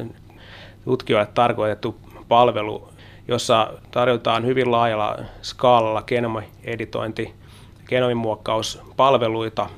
tutkijoille 0.85 1.31
tarkoitettu 1.33 1.95
palvelu, 2.27 2.89
jossa 3.27 3.73
tarjotaan 3.91 4.45
hyvin 4.45 4.71
laajalla 4.71 5.17
skaalalla 5.41 6.01
genomieditointi, 6.01 7.33
genomimuokkauspalveluita– 7.87 9.69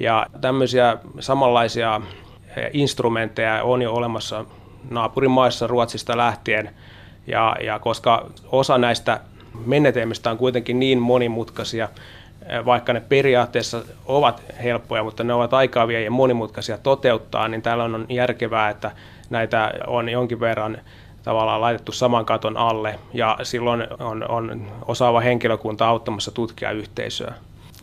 ja 0.00 0.26
tämmöisiä 0.40 0.96
samanlaisia 1.20 2.00
eh, 2.56 2.70
instrumentteja 2.72 3.62
on 3.62 3.82
jo 3.82 3.92
olemassa 3.92 4.44
naapurimaissa 4.90 5.66
Ruotsista 5.66 6.16
lähtien. 6.16 6.70
Ja, 7.26 7.56
ja 7.64 7.78
koska 7.78 8.26
osa 8.52 8.78
näistä 8.78 9.20
menetelmistä 9.66 10.30
on 10.30 10.38
kuitenkin 10.38 10.80
niin 10.80 10.98
monimutkaisia, 10.98 11.88
eh, 12.46 12.64
vaikka 12.64 12.92
ne 12.92 13.00
periaatteessa 13.00 13.82
ovat 14.06 14.42
helppoja, 14.62 15.04
mutta 15.04 15.24
ne 15.24 15.34
ovat 15.34 15.54
aikaa 15.54 15.92
ja 15.92 16.10
monimutkaisia 16.10 16.78
toteuttaa, 16.78 17.48
niin 17.48 17.62
täällä 17.62 17.84
on 17.84 18.06
järkevää, 18.08 18.70
että 18.70 18.90
näitä 19.30 19.72
on 19.86 20.08
jonkin 20.08 20.40
verran 20.40 20.78
tavallaan 21.22 21.60
laitettu 21.60 21.92
saman 21.92 22.24
katon 22.24 22.56
alle 22.56 22.98
ja 23.14 23.38
silloin 23.42 23.86
on, 24.00 24.30
on 24.30 24.66
osaava 24.86 25.20
henkilökunta 25.20 25.88
auttamassa 25.88 26.30
tutkijayhteisöä 26.30 27.34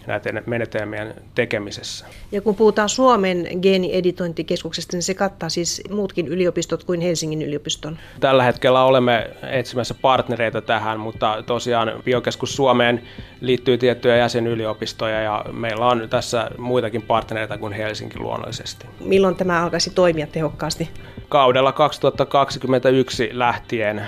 näiden 0.07 0.43
menetelmien 0.45 1.13
tekemisessä. 1.35 2.05
Ja 2.31 2.41
kun 2.41 2.55
puhutaan 2.55 2.89
Suomen 2.89 3.47
geenieditointikeskuksesta, 3.61 4.97
niin 4.97 5.03
se 5.03 5.13
kattaa 5.13 5.49
siis 5.49 5.81
muutkin 5.89 6.27
yliopistot 6.27 6.83
kuin 6.83 7.01
Helsingin 7.01 7.41
yliopiston? 7.41 7.97
Tällä 8.19 8.43
hetkellä 8.43 8.83
olemme 8.83 9.29
etsimässä 9.51 9.93
partnereita 9.93 10.61
tähän, 10.61 10.99
mutta 10.99 11.43
tosiaan 11.45 11.91
Biokeskus 12.05 12.55
Suomeen 12.55 13.01
liittyy 13.41 13.77
tiettyjä 13.77 14.17
jäsenyliopistoja 14.17 15.21
ja 15.21 15.45
meillä 15.51 15.85
on 15.85 16.07
tässä 16.09 16.49
muitakin 16.57 17.01
partnereita 17.01 17.57
kuin 17.57 17.73
Helsinki 17.73 18.19
luonnollisesti. 18.19 18.85
Milloin 18.99 19.35
tämä 19.35 19.63
alkaisi 19.63 19.89
toimia 19.89 20.27
tehokkaasti? 20.27 20.89
Kaudella 21.29 21.71
2021 21.71 23.29
lähtien 23.33 24.01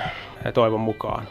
toivon 0.54 0.80
mukaan. 0.80 1.28